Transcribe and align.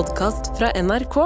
podkast 0.00 0.58
fra 0.58 0.70
NRK. 0.82 1.16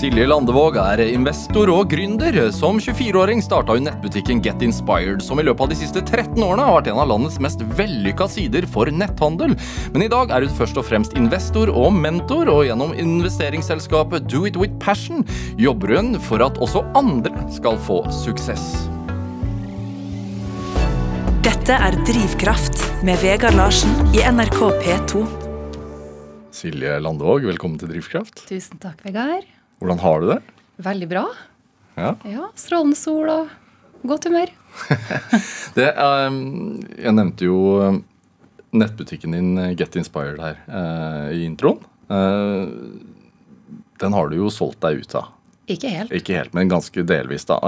Silje 0.00 0.24
Landevåg 0.26 0.78
er 0.80 1.02
investor 1.04 1.70
og 1.70 1.92
gründer. 1.92 2.34
Som 2.54 2.80
24-åring 2.82 3.42
starta 3.44 3.76
hun 3.76 3.84
nettbutikken 3.86 4.40
Get 4.42 4.64
Inspired, 4.66 5.22
som 5.22 5.38
i 5.38 5.44
løpet 5.46 5.66
av 5.66 5.70
de 5.70 5.76
siste 5.78 6.02
13 6.02 6.40
årene 6.42 6.64
har 6.66 6.78
vært 6.78 6.88
en 6.90 6.98
av 7.02 7.10
landets 7.12 7.36
mest 7.44 7.62
vellykka 7.78 8.26
sider 8.32 8.66
for 8.72 8.90
netthandel. 8.90 9.54
Men 9.94 10.06
i 10.06 10.08
dag 10.10 10.32
er 10.34 10.46
hun 10.46 10.56
først 10.56 10.80
og 10.80 10.88
fremst 10.88 11.14
investor 11.20 11.70
og 11.70 11.94
mentor, 11.94 12.50
og 12.50 12.64
gjennom 12.66 12.96
investeringsselskapet 12.98 14.26
Do 14.32 14.42
It 14.48 14.58
With 14.58 14.74
Passion 14.82 15.22
jobber 15.60 15.94
hun 15.94 16.16
for 16.26 16.42
at 16.42 16.58
også 16.64 16.82
andre 16.98 17.46
skal 17.54 17.78
få 17.86 18.00
suksess. 18.24 18.66
Dette 21.46 21.78
er 21.78 22.02
Drivkraft 22.08 22.82
med 23.06 23.22
Vegard 23.22 23.54
Larsen 23.60 23.94
i 24.16 24.24
NRK 24.24 24.62
P2. 24.82 25.43
Silje 26.54 27.00
Landevåg, 27.02 27.42
velkommen 27.48 27.80
til 27.82 27.90
Drivkraft. 27.90 28.44
Tusen 28.46 28.78
takk, 28.78 29.00
Vegard. 29.02 29.42
Hvordan 29.82 29.98
har 29.98 30.20
du 30.22 30.28
det? 30.28 30.36
Veldig 30.86 31.08
bra. 31.10 31.22
Ja. 31.98 32.12
Ja, 32.30 32.46
Strålende 32.54 32.98
sol 32.98 33.26
og 33.32 33.50
godt 34.06 34.28
humør. 34.28 34.52
Det, 35.74 35.88
um, 35.98 36.78
jeg 36.94 37.14
nevnte 37.16 37.48
jo 37.48 37.58
ehm, 37.82 37.98
nettbutikken 38.78 39.34
din 39.34 39.50
eh, 39.58 39.74
Get 39.78 39.98
Inspired 39.98 40.38
her 40.38 40.60
uh, 40.70 41.34
i 41.34 41.42
introen. 41.48 41.82
Uh, 42.06 42.70
den 43.98 44.14
har 44.14 44.30
du 44.30 44.38
jo 44.38 44.54
solgt 44.54 44.78
deg 44.86 45.02
ut 45.02 45.18
av. 45.18 45.32
Ikke 45.66 45.90
helt. 45.90 46.14
Ikke 46.14 46.38
helt, 46.38 46.54
men 46.54 46.70
ganske 46.70 47.02
delvis, 47.08 47.48
da. 47.50 47.58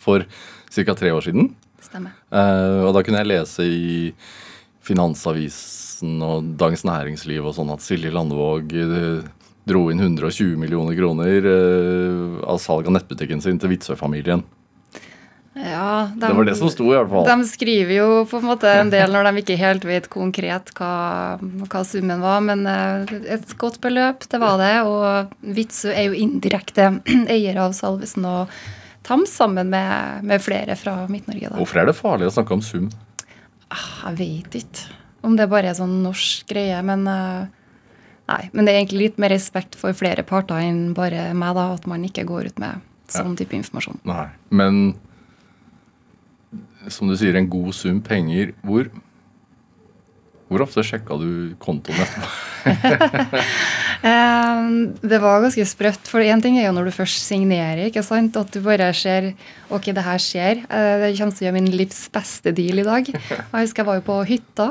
For 0.00 0.24
ca. 0.72 0.96
tre 0.96 1.12
år 1.12 1.26
siden. 1.26 1.50
Stemmer. 1.84 2.14
Og 2.30 2.92
da 2.94 3.02
kunne 3.04 3.20
jeg 3.24 3.28
lese 3.32 3.66
i 3.66 3.88
Finansavisen 4.86 5.85
og 6.02 6.52
Dagens 6.60 6.84
Næringsliv 6.86 7.46
og 7.46 7.56
sånn 7.56 7.72
at 7.74 7.84
Silje 7.84 8.12
Landevåg 8.14 8.74
eh, 8.76 9.24
dro 9.66 9.86
inn 9.90 10.02
120 10.02 10.56
millioner 10.60 10.96
kroner 10.98 11.48
eh, 11.50 12.36
av 12.46 12.60
salg 12.62 12.86
av 12.86 12.96
nettbutikken 12.98 13.42
sin 13.44 13.58
til 13.62 13.72
Vitsøy-familien. 13.74 14.44
Ja, 15.56 16.10
de, 16.12 16.20
Det 16.20 16.34
var 16.36 16.44
det 16.44 16.54
som 16.58 16.68
sto, 16.68 16.84
i 16.92 16.96
hvert 16.98 17.08
fall. 17.08 17.24
De 17.24 17.48
skriver 17.48 17.94
jo 17.96 18.08
på 18.28 18.42
en 18.42 18.48
måte 18.50 18.68
en 18.76 18.90
del 18.92 19.08
når 19.14 19.30
de 19.30 19.40
ikke 19.40 19.56
helt 19.56 19.86
vet 19.88 20.08
konkret 20.12 20.68
hva, 20.76 20.90
hva 21.40 21.80
summen 21.88 22.20
var, 22.20 22.42
men 22.44 22.66
eh, 22.68 23.14
et 23.38 23.54
godt 23.56 23.80
beløp, 23.84 24.26
det 24.28 24.40
var 24.42 24.60
det. 24.60 24.74
Og 24.84 25.32
Witzøe 25.56 25.94
er 25.96 26.10
jo 26.10 26.18
indirekte 26.26 26.90
eier 27.38 27.62
av 27.64 27.72
Salvesen 27.78 28.28
og 28.28 28.52
Tams, 29.06 29.32
sammen 29.32 29.70
med, 29.70 30.24
med 30.26 30.42
flere 30.42 30.74
fra 30.76 31.04
Midt-Norge. 31.08 31.54
Hvorfor 31.56 31.80
er 31.80 31.88
det 31.88 31.96
farlig 31.96 32.28
å 32.28 32.36
snakke 32.36 32.56
om 32.58 32.62
sum? 32.64 32.88
Ah, 33.70 34.10
Jeg 34.10 34.16
vet 34.20 34.60
ikke 34.60 34.92
om 35.26 35.36
det 35.38 35.48
bare 35.50 35.72
er 35.72 35.78
sånn 35.78 36.00
norsk 36.04 36.46
greie, 36.50 36.80
men 36.86 37.06
eh, 37.10 37.54
Nei, 38.26 38.48
men 38.50 38.66
det 38.66 38.72
er 38.72 38.80
egentlig 38.80 39.04
litt 39.04 39.18
mer 39.22 39.30
respekt 39.30 39.76
for 39.78 39.94
flere 39.94 40.24
parter 40.26 40.58
enn 40.58 40.96
bare 40.96 41.28
meg, 41.38 41.52
da, 41.54 41.68
at 41.76 41.84
man 41.86 42.02
ikke 42.08 42.24
går 42.26 42.48
ut 42.50 42.56
med 42.58 42.82
sånn 43.06 43.36
type 43.38 43.54
informasjon. 43.54 44.00
Nei. 44.02 44.24
Men 44.50 44.80
som 46.90 47.06
du 47.06 47.14
sier, 47.18 47.38
en 47.38 47.46
god 47.50 47.70
sum 47.78 48.00
penger. 48.02 48.50
Hvor, 48.66 48.90
hvor 50.50 50.64
ofte 50.66 50.82
sjekka 50.86 51.18
du 51.22 51.54
kontoen 51.62 52.02
etterpå? 52.02 52.32
Eh, 54.02 54.66
det 55.00 55.20
var 55.22 55.44
ganske 55.44 55.64
sprøtt, 55.68 56.10
for 56.10 56.24
én 56.24 56.42
ting 56.42 56.58
er 56.58 56.68
jo 56.68 56.74
når 56.76 56.90
du 56.90 56.94
først 56.96 57.22
signerer, 57.24 57.86
ikke 57.88 58.04
sant, 58.04 58.36
at 58.36 58.52
du 58.52 58.60
bare 58.64 58.90
ser 58.96 59.32
ok, 59.72 59.90
det 59.96 60.04
her 60.06 60.22
skjer. 60.22 60.62
Eh, 60.68 60.92
det 61.02 61.12
kommer 61.18 61.36
til 61.36 61.46
å 61.46 61.48
gjøre 61.48 61.56
min 61.58 61.70
livs 61.74 62.04
beste 62.14 62.52
deal 62.56 62.82
i 62.82 62.86
dag. 62.86 63.10
Jeg 63.56 63.66
husker 63.66 63.82
jeg 63.82 63.88
var 63.88 63.98
jo 63.98 64.06
på 64.06 64.18
hytta. 64.28 64.68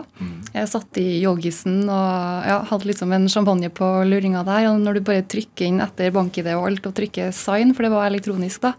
Jeg 0.54 0.72
satt 0.72 1.00
i 1.02 1.08
joggisen 1.24 1.84
og 1.84 2.48
ja, 2.48 2.60
hadde 2.70 2.90
liksom 2.90 3.14
en 3.16 3.28
champagne 3.32 3.70
på 3.74 3.90
luringa 4.08 4.44
der. 4.48 4.70
Og 4.72 4.80
når 4.82 5.00
du 5.00 5.06
bare 5.08 5.26
trykker 5.30 5.68
inn 5.68 5.84
etter 5.84 6.14
bank-ID 6.16 6.50
og 6.56 6.70
alt 6.70 6.90
og 6.90 6.96
trykker 6.98 7.34
sign, 7.36 7.74
for 7.76 7.86
det 7.86 7.94
var 7.94 8.10
elektronisk 8.10 8.64
da, 8.66 8.74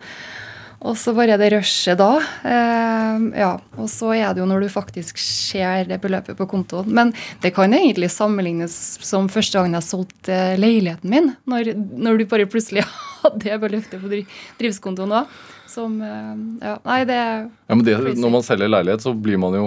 og 0.86 0.94
så 1.00 1.12
bare 1.16 1.34
det 1.40 1.48
rushet 1.52 1.98
da. 1.98 2.12
Eh, 2.46 3.24
ja, 3.40 3.52
Og 3.80 3.88
så 3.90 4.12
er 4.14 4.34
det 4.36 4.42
jo 4.42 4.46
når 4.48 4.66
du 4.66 4.68
faktisk 4.72 5.18
ser 5.22 5.84
det 5.88 5.98
beløpet 6.02 6.36
på 6.38 6.46
kontoen. 6.50 6.88
Men 6.94 7.12
det 7.42 7.52
kan 7.56 7.72
egentlig 7.74 8.10
sammenlignes 8.14 8.74
som 9.04 9.26
første 9.32 9.58
gangen 9.58 9.74
jeg 9.78 9.86
solgte 9.88 10.32
eh, 10.32 10.56
leiligheten 10.60 11.10
min. 11.10 11.32
Når, 11.50 11.72
når 11.76 12.18
du 12.22 12.26
bare 12.30 12.46
plutselig 12.50 12.84
hadde 13.24 13.42
det 13.44 13.58
beløpet 13.64 13.98
på 14.02 14.12
dri- 14.12 14.26
driftskontoen 14.60 15.16
òg. 15.22 15.34
Som 15.72 15.98
eh, 16.04 16.36
Ja, 16.62 16.76
nei, 16.86 17.00
det 17.08 17.18
Ja, 17.18 17.74
men 17.74 17.84
det, 17.84 17.96
når 18.16 18.30
man 18.38 18.46
selger 18.46 18.70
leilighet, 18.70 19.02
så 19.04 19.12
blir 19.14 19.38
man 19.42 19.58
jo 19.58 19.66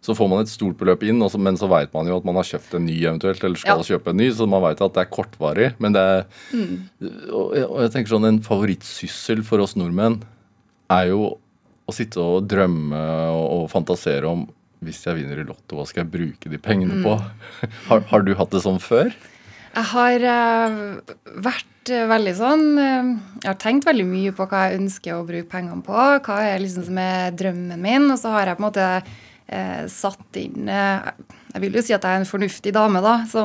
så 0.00 0.14
får 0.16 0.28
man 0.32 0.40
et 0.40 0.48
stort 0.48 0.78
beløp 0.80 1.02
inn, 1.04 1.18
så, 1.28 1.36
men 1.36 1.58
så 1.60 1.66
veit 1.68 1.90
man 1.92 2.06
jo 2.08 2.14
at 2.16 2.24
man 2.24 2.38
har 2.40 2.46
kjøpt 2.48 2.72
en 2.78 2.86
ny 2.88 2.94
eventuelt, 3.04 3.42
eller 3.44 3.60
skal 3.60 3.82
Ja. 3.82 3.84
kjøpe 3.84 4.14
en 4.14 4.16
ny, 4.16 4.30
så 4.32 4.46
man 4.48 4.62
veit 4.64 4.80
at 4.80 4.94
det 4.96 5.02
er 5.02 5.10
kortvarig. 5.12 5.66
Men 5.78 5.92
det 5.92 6.00
er 6.00 6.22
Mm. 6.56 6.88
og, 7.28 7.50
jeg, 7.52 7.66
og 7.68 7.80
jeg 7.84 7.90
tenker 7.92 8.14
sånn 8.14 8.24
En 8.30 8.38
favorittsyssel 8.40 9.42
for 9.44 9.60
oss 9.60 9.76
nordmenn 9.76 10.22
er 10.90 11.10
jo 11.12 11.34
å 11.90 11.94
sitte 11.94 12.22
og 12.22 12.46
drømme 12.50 13.00
og, 13.34 13.66
fantasere 13.72 14.28
om 14.30 14.46
hvis 14.84 15.02
jeg 15.04 15.18
vinner 15.18 15.42
i 15.42 15.44
Lotto, 15.44 15.76
hva 15.76 15.84
skal 15.88 16.04
jeg 16.04 16.12
bruke 16.14 16.48
de 16.48 16.60
pengene 16.62 17.02
på? 17.04 17.16
Mm. 17.20 17.74
Har, 17.90 18.06
har 18.08 18.22
du 18.24 18.32
hatt 18.38 18.54
det 18.54 18.62
sånn 18.64 18.80
før? 18.80 19.10
Jeg 19.70 19.86
har 19.92 20.24
uh, 20.26 21.10
vært 21.44 21.90
eh, 21.94 22.06
veldig 22.10 22.32
sånn 22.34 22.64
uh, 22.74 23.10
Jeg 23.38 23.46
har 23.46 23.58
tenkt 23.62 23.86
veldig 23.86 24.06
mye 24.08 24.32
på 24.34 24.46
hva 24.50 24.64
jeg 24.66 24.80
ønsker 24.80 25.14
å 25.14 25.26
bruke 25.28 25.46
pengene 25.52 25.84
på. 25.86 25.94
Hva 25.94 26.38
er 26.42 26.64
liksom 26.64 26.88
som 26.88 26.98
er 26.98 27.36
drømmen 27.38 27.78
min. 27.78 28.08
Og 28.10 28.18
så 28.18 28.32
har 28.34 28.50
jeg 28.50 28.58
på 28.58 28.64
en 28.64 28.66
måte 28.66 28.88
eh, 29.50 29.84
satt 29.90 30.38
inn 30.38 30.68
eh, 30.70 31.10
Jeg 31.50 31.62
vil 31.64 31.78
jo 31.78 31.82
si 31.82 31.94
at 31.96 32.04
jeg 32.06 32.16
er 32.16 32.22
en 32.22 32.28
fornuftig 32.28 32.72
dame, 32.76 33.02
da. 33.02 33.16
Så 33.28 33.42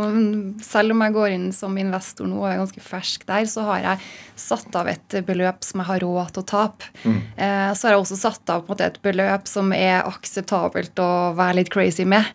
selv 0.66 0.93
om 0.95 1.03
jeg 1.05 1.16
går 1.16 1.33
inn 1.33 1.47
som 1.55 1.77
investor 1.81 2.29
nå 2.29 2.43
og 2.43 2.49
er 2.51 2.59
ganske 2.61 2.83
fersk 2.85 3.25
der, 3.29 3.47
så 3.49 3.66
har 3.71 3.83
jeg 3.83 4.09
satt 4.45 4.77
av 4.77 4.89
et 4.91 5.17
beløp 5.25 5.65
som 5.65 5.81
jeg 5.81 5.89
har 5.89 6.03
råd 6.05 6.35
til 6.35 6.44
å 6.44 6.49
tape. 6.51 6.91
Eh, 7.05 7.71
så 7.73 7.88
har 7.88 7.95
jeg 7.95 8.03
også 8.03 8.19
satt 8.21 8.53
av 8.53 8.69
måte 8.69 8.85
et 8.85 9.01
beløp 9.05 9.49
som 9.49 9.73
er 9.75 10.03
akseptabelt 10.05 11.01
å 11.01 11.11
være 11.38 11.63
litt 11.63 11.73
crazy 11.73 12.05
med. 12.05 12.29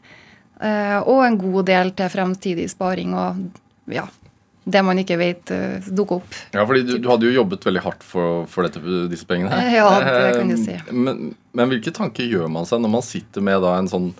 Eh, 0.61 0.99
og 1.01 1.25
en 1.25 1.39
god 1.41 1.71
del 1.71 1.95
til 1.97 2.11
fremtidig 2.13 2.67
sparing 2.73 3.15
og 3.17 3.93
ja, 3.95 4.05
det 4.65 4.83
man 4.85 4.99
ikke 5.01 5.17
vet 5.21 5.53
uh, 5.55 5.87
dukker 5.89 6.21
opp. 6.21 6.35
Ja, 6.53 6.65
fordi 6.69 6.83
du, 6.85 6.97
du 7.01 7.09
hadde 7.11 7.29
jo 7.29 7.33
jobbet 7.35 7.65
veldig 7.67 7.83
hardt 7.85 8.03
for, 8.07 8.45
for 8.51 8.67
dette, 8.67 8.83
disse 9.11 9.29
pengene 9.29 9.53
her. 9.55 9.71
Ja, 9.79 9.87
det 10.05 10.35
kan 10.37 10.53
du 10.53 10.59
si. 10.61 10.75
Eh, 10.77 10.93
Men, 10.93 11.31
men 11.57 11.73
hvilke 11.73 11.95
tanker 11.97 12.29
gjør 12.29 12.51
man 12.53 12.69
seg 12.69 12.83
når 12.85 12.93
man 12.99 13.07
sitter 13.07 13.45
med 13.45 13.63
da 13.65 13.77
en 13.79 13.89
sånn 13.91 14.11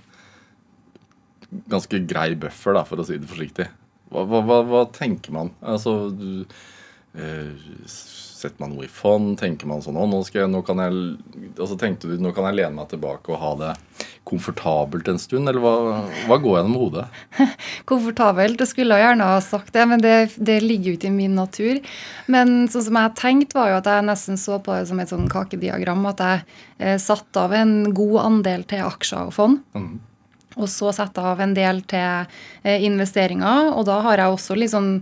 ganske 1.71 1.99
grei 2.07 2.33
buffer, 2.39 2.77
da, 2.79 2.85
for 2.87 3.03
å 3.03 3.07
si 3.07 3.19
det 3.19 3.29
forsiktig? 3.31 3.67
Hva, 4.11 4.25
hva, 4.27 4.61
hva, 4.67 4.85
tenker 4.95 5.35
man? 5.35 5.53
Altså, 5.61 6.11
du, 6.15 6.47
eh, 7.15 7.53
setter 7.91 8.63
man 8.63 8.75
noe 8.75 8.87
i 8.87 8.91
fond? 8.91 9.37
Tenker 9.39 9.69
man 9.71 9.83
sånn 9.85 9.99
nå, 9.99 10.23
jeg, 10.33 10.49
nå 10.51 10.63
kan 10.67 10.81
jeg 10.83 10.97
altså 11.61 11.77
du, 11.77 12.17
nå 12.23 12.33
kan 12.35 12.49
jeg 12.49 12.63
lene 12.63 12.77
meg 12.79 12.91
tilbake 12.91 13.35
og 13.35 13.43
ha 13.43 13.53
det 13.61 13.75
komfortabelt 14.31 15.09
en 15.11 15.19
stund? 15.21 15.51
Eller 15.51 15.63
hva, 15.63 15.75
hva 16.29 16.39
går 16.41 16.59
gjennom 16.59 16.79
hodet? 16.81 17.07
Komfortabelt. 17.91 18.61
Jeg 18.63 18.73
skulle 18.73 18.99
gjerne 19.01 19.29
ha 19.33 19.39
sagt 19.45 19.75
det, 19.77 19.87
men 19.91 20.03
det, 20.05 20.15
det 20.39 20.61
ligger 20.65 20.93
jo 20.93 20.99
ikke 20.99 21.11
i 21.11 21.15
min 21.15 21.37
natur. 21.39 21.81
Men 22.31 22.69
sånn 22.73 22.87
som 22.89 23.01
jeg 23.01 23.17
tenkte, 23.21 23.59
var 23.59 23.73
jo 23.73 23.81
at 23.81 23.91
jeg 23.91 24.07
nesten 24.09 24.41
så 24.41 24.61
på 24.63 24.77
det 24.77 24.89
som 24.91 25.03
et 25.03 25.13
sånn 25.13 25.31
kakediagram. 25.31 26.07
At 26.13 26.23
jeg 26.25 26.45
eh, 26.79 27.01
satte 27.03 27.47
av 27.47 27.57
en 27.57 27.75
god 27.97 28.21
andel 28.25 28.67
til 28.71 28.87
aksjer 28.87 29.33
og 29.33 29.35
fond. 29.37 29.61
Og 30.59 30.69
så 30.71 30.91
sette 30.95 31.23
av 31.23 31.41
en 31.43 31.55
del 31.57 31.83
til 31.91 32.27
eh, 32.63 32.87
investeringer. 32.87 33.75
Og 33.75 33.87
da 33.89 34.01
har 34.07 34.23
jeg 34.23 34.39
også 34.39 34.59
litt 34.59 34.75
sånn 34.75 34.95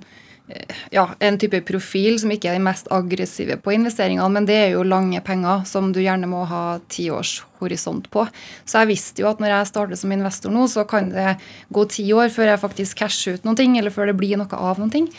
ja, 0.94 1.04
en 1.20 1.38
type 1.41 1.60
profil 1.69 2.16
som 2.20 2.32
ikke 2.32 2.50
er 2.50 2.56
de 2.56 2.64
mest 2.64 2.88
aggressive 2.94 3.59
på 3.60 3.75
investeringene, 3.75 4.28
men 4.32 4.47
det 4.48 4.56
er 4.56 4.70
jo 4.75 4.86
lange 4.86 5.20
penger 5.25 5.66
som 5.69 5.91
du 5.92 6.00
gjerne 6.00 6.31
må 6.31 6.44
ha 6.48 6.78
ti 6.92 7.09
års 7.12 7.42
horisont 7.60 8.09
på. 8.12 8.25
Så 8.64 8.82
jeg 8.82 8.92
visste 8.92 9.25
jo 9.25 9.28
at 9.31 9.42
når 9.42 9.53
jeg 9.53 9.72
starter 9.72 10.00
som 10.00 10.14
investor 10.14 10.54
nå, 10.54 10.69
så 10.70 10.87
kan 10.88 11.10
det 11.12 11.37
gå 11.75 11.84
ti 11.92 12.06
år 12.16 12.32
før 12.32 12.53
jeg 12.53 12.64
faktisk 12.64 13.04
casher 13.04 13.37
ut 13.37 13.44
noen 13.48 13.60
ting, 13.60 13.76
eller 13.78 13.94
før 13.94 14.12
det 14.12 14.16
blir 14.20 14.41
noe 14.41 14.62
av 14.70 14.81
noen 14.81 14.94
ting. 14.94 15.12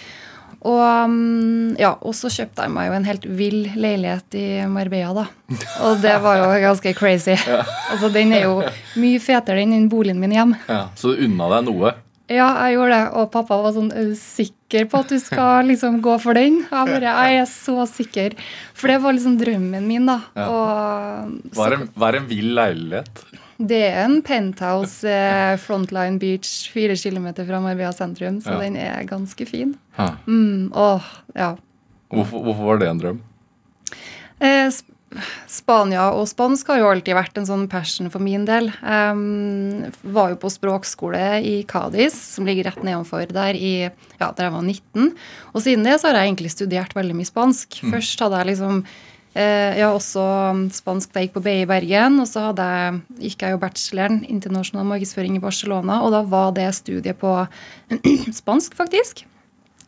Og, 0.60 1.10
mm, 1.10 1.78
ja, 1.80 1.94
og 2.04 2.16
så 2.18 2.28
kjøpte 2.34 2.66
jeg 2.66 2.74
meg 2.76 2.90
jo 2.90 2.96
en 2.98 3.06
helt 3.08 3.26
vill 3.40 3.62
leilighet 3.80 4.36
i 4.36 4.48
Marbella, 4.68 5.24
da. 5.24 5.60
Og 5.88 6.02
det 6.04 6.18
var 6.24 6.42
jo 6.42 6.50
ganske 6.66 6.94
crazy. 6.98 7.38
Altså, 7.38 8.10
Den 8.12 8.34
er 8.36 8.44
jo 8.50 8.58
mye 9.00 9.22
fetere 9.24 9.64
enn 9.64 9.88
boligen 9.92 10.20
min 10.20 10.36
hjemme. 10.36 10.60
Så 11.00 11.16
du 11.16 11.24
unna 11.30 11.48
deg 11.56 11.70
noe? 11.70 11.96
Ja, 12.30 12.48
jeg 12.68 12.76
gjorde 12.78 12.94
det. 12.94 13.04
Og 13.18 13.30
pappa 13.34 13.58
var 13.64 13.74
sånn 13.74 13.90
«Er 13.92 14.12
du 14.12 14.16
sikker 14.20 14.86
på 14.92 15.00
at 15.02 15.10
du 15.10 15.18
skal 15.22 15.66
liksom 15.72 16.00
gå 16.06 16.16
for 16.22 16.38
den? 16.38 16.60
Jeg 16.68 16.90
bare, 16.94 17.14
jeg 17.26 17.40
er 17.42 17.48
så 17.50 17.86
sikker. 17.90 18.36
For 18.78 18.92
det 18.94 19.00
var 19.02 19.16
liksom 19.18 19.38
drømmen 19.42 19.88
min, 19.90 20.06
da. 20.10 20.20
Og 20.46 21.54
Hva 21.58 21.70
er 21.72 21.78
en, 21.80 21.88
hva 21.98 22.12
er 22.12 22.20
en 22.22 22.28
vill 22.30 22.52
leilighet? 22.60 23.24
det 23.60 23.80
er 23.90 24.06
en 24.06 24.22
penthouse 24.24 25.04
eh, 25.04 25.58
Frontline 25.60 26.16
Beach 26.22 26.70
fire 26.72 26.96
kilometer 26.96 27.44
fra 27.44 27.58
Marbella 27.60 27.92
sentrum, 27.92 28.38
så 28.40 28.54
Ja. 28.54 28.60
den 28.62 28.78
er 28.80 29.04
ganske 29.10 29.44
fin. 29.50 29.74
Mm, 30.30 30.70
åh, 30.72 31.04
ja. 31.36 31.50
Hvorfor, 32.08 32.40
hvorfor 32.46 32.70
var 32.70 32.80
det 32.80 32.88
en 32.88 33.02
drøm? 33.02 33.20
Eh, 34.40 34.70
Spania 35.50 36.12
og 36.14 36.28
spansk 36.30 36.70
har 36.70 36.82
jo 36.82 36.90
alltid 36.92 37.16
vært 37.18 37.38
en 37.40 37.48
sånn 37.48 37.66
passion 37.72 38.12
for 38.14 38.22
min 38.22 38.46
del. 38.46 38.70
Um, 38.84 39.88
var 40.04 40.34
jo 40.34 40.40
på 40.42 40.52
språkskole 40.54 41.40
i 41.42 41.56
Cádiz, 41.70 42.18
som 42.36 42.46
ligger 42.48 42.70
rett 42.70 42.84
nedenfor 42.86 43.32
der 43.34 43.58
i, 43.58 43.74
ja, 43.90 44.28
da 44.30 44.46
jeg 44.46 44.54
var 44.54 44.66
19. 44.66 45.14
Og 45.54 45.64
siden 45.66 45.88
det 45.88 45.98
så 46.00 46.10
har 46.10 46.20
jeg 46.20 46.32
egentlig 46.32 46.54
studert 46.54 46.94
veldig 46.98 47.18
mye 47.18 47.30
spansk. 47.30 47.80
Mm. 47.82 47.96
Først 47.96 48.22
hadde 48.22 48.42
jeg 48.42 48.50
liksom 48.52 48.84
eh, 49.34 49.80
ja, 49.80 49.90
også 49.90 50.26
spansk 50.78 51.14
da 51.14 51.24
jeg 51.24 51.30
gikk 51.30 51.40
på 51.40 51.44
BI 51.48 51.56
i 51.64 51.70
Bergen. 51.70 52.20
Og 52.22 52.30
så 52.30 52.50
hadde 52.52 52.68
jeg, 52.70 53.00
gikk 53.30 53.48
jeg 53.48 53.56
jo 53.56 53.64
bacheloren 53.64 54.22
internasjonal 54.30 54.88
markedsføring 54.92 55.40
i 55.40 55.44
Barcelona, 55.44 56.04
og 56.06 56.14
da 56.14 56.22
var 56.30 56.54
det 56.58 56.70
studiet 56.78 57.18
på 57.22 57.34
spansk, 58.42 58.78
faktisk. 58.78 59.26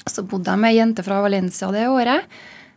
Så 0.10 0.26
bodde 0.26 0.50
jeg 0.50 0.64
med 0.64 0.74
ei 0.74 0.80
jente 0.80 1.06
fra 1.06 1.22
Valencia 1.22 1.70
det 1.74 1.86
året. 1.92 2.26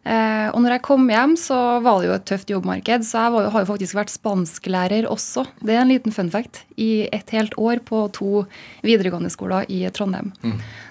Eh, 0.05 0.49
og 0.53 0.61
når 0.61 0.75
jeg 0.77 0.83
kom 0.85 1.07
hjem, 1.09 1.33
så 1.41 1.57
var 1.85 2.01
det 2.03 2.09
jo 2.11 2.15
et 2.19 2.25
tøft 2.29 2.51
jobbmarked, 2.53 3.07
så 3.09 3.23
jeg 3.25 3.33
var, 3.33 3.43
jo- 3.47 3.51
har 3.55 3.65
jo 3.65 3.71
faktisk 3.73 3.95
vært 3.97 4.13
spansklærer 4.13 5.07
også. 5.09 5.47
Det 5.65 5.75
er 5.75 5.81
en 5.81 5.89
liten 5.89 6.13
fun 6.13 6.29
fact. 6.31 6.63
I 6.77 7.09
et 7.13 7.31
helt 7.31 7.55
år 7.57 7.81
på 7.87 8.03
to 8.13 8.45
videregående 8.85 9.31
skoler 9.33 9.65
i 9.73 9.89
Trondheim. 9.95 10.33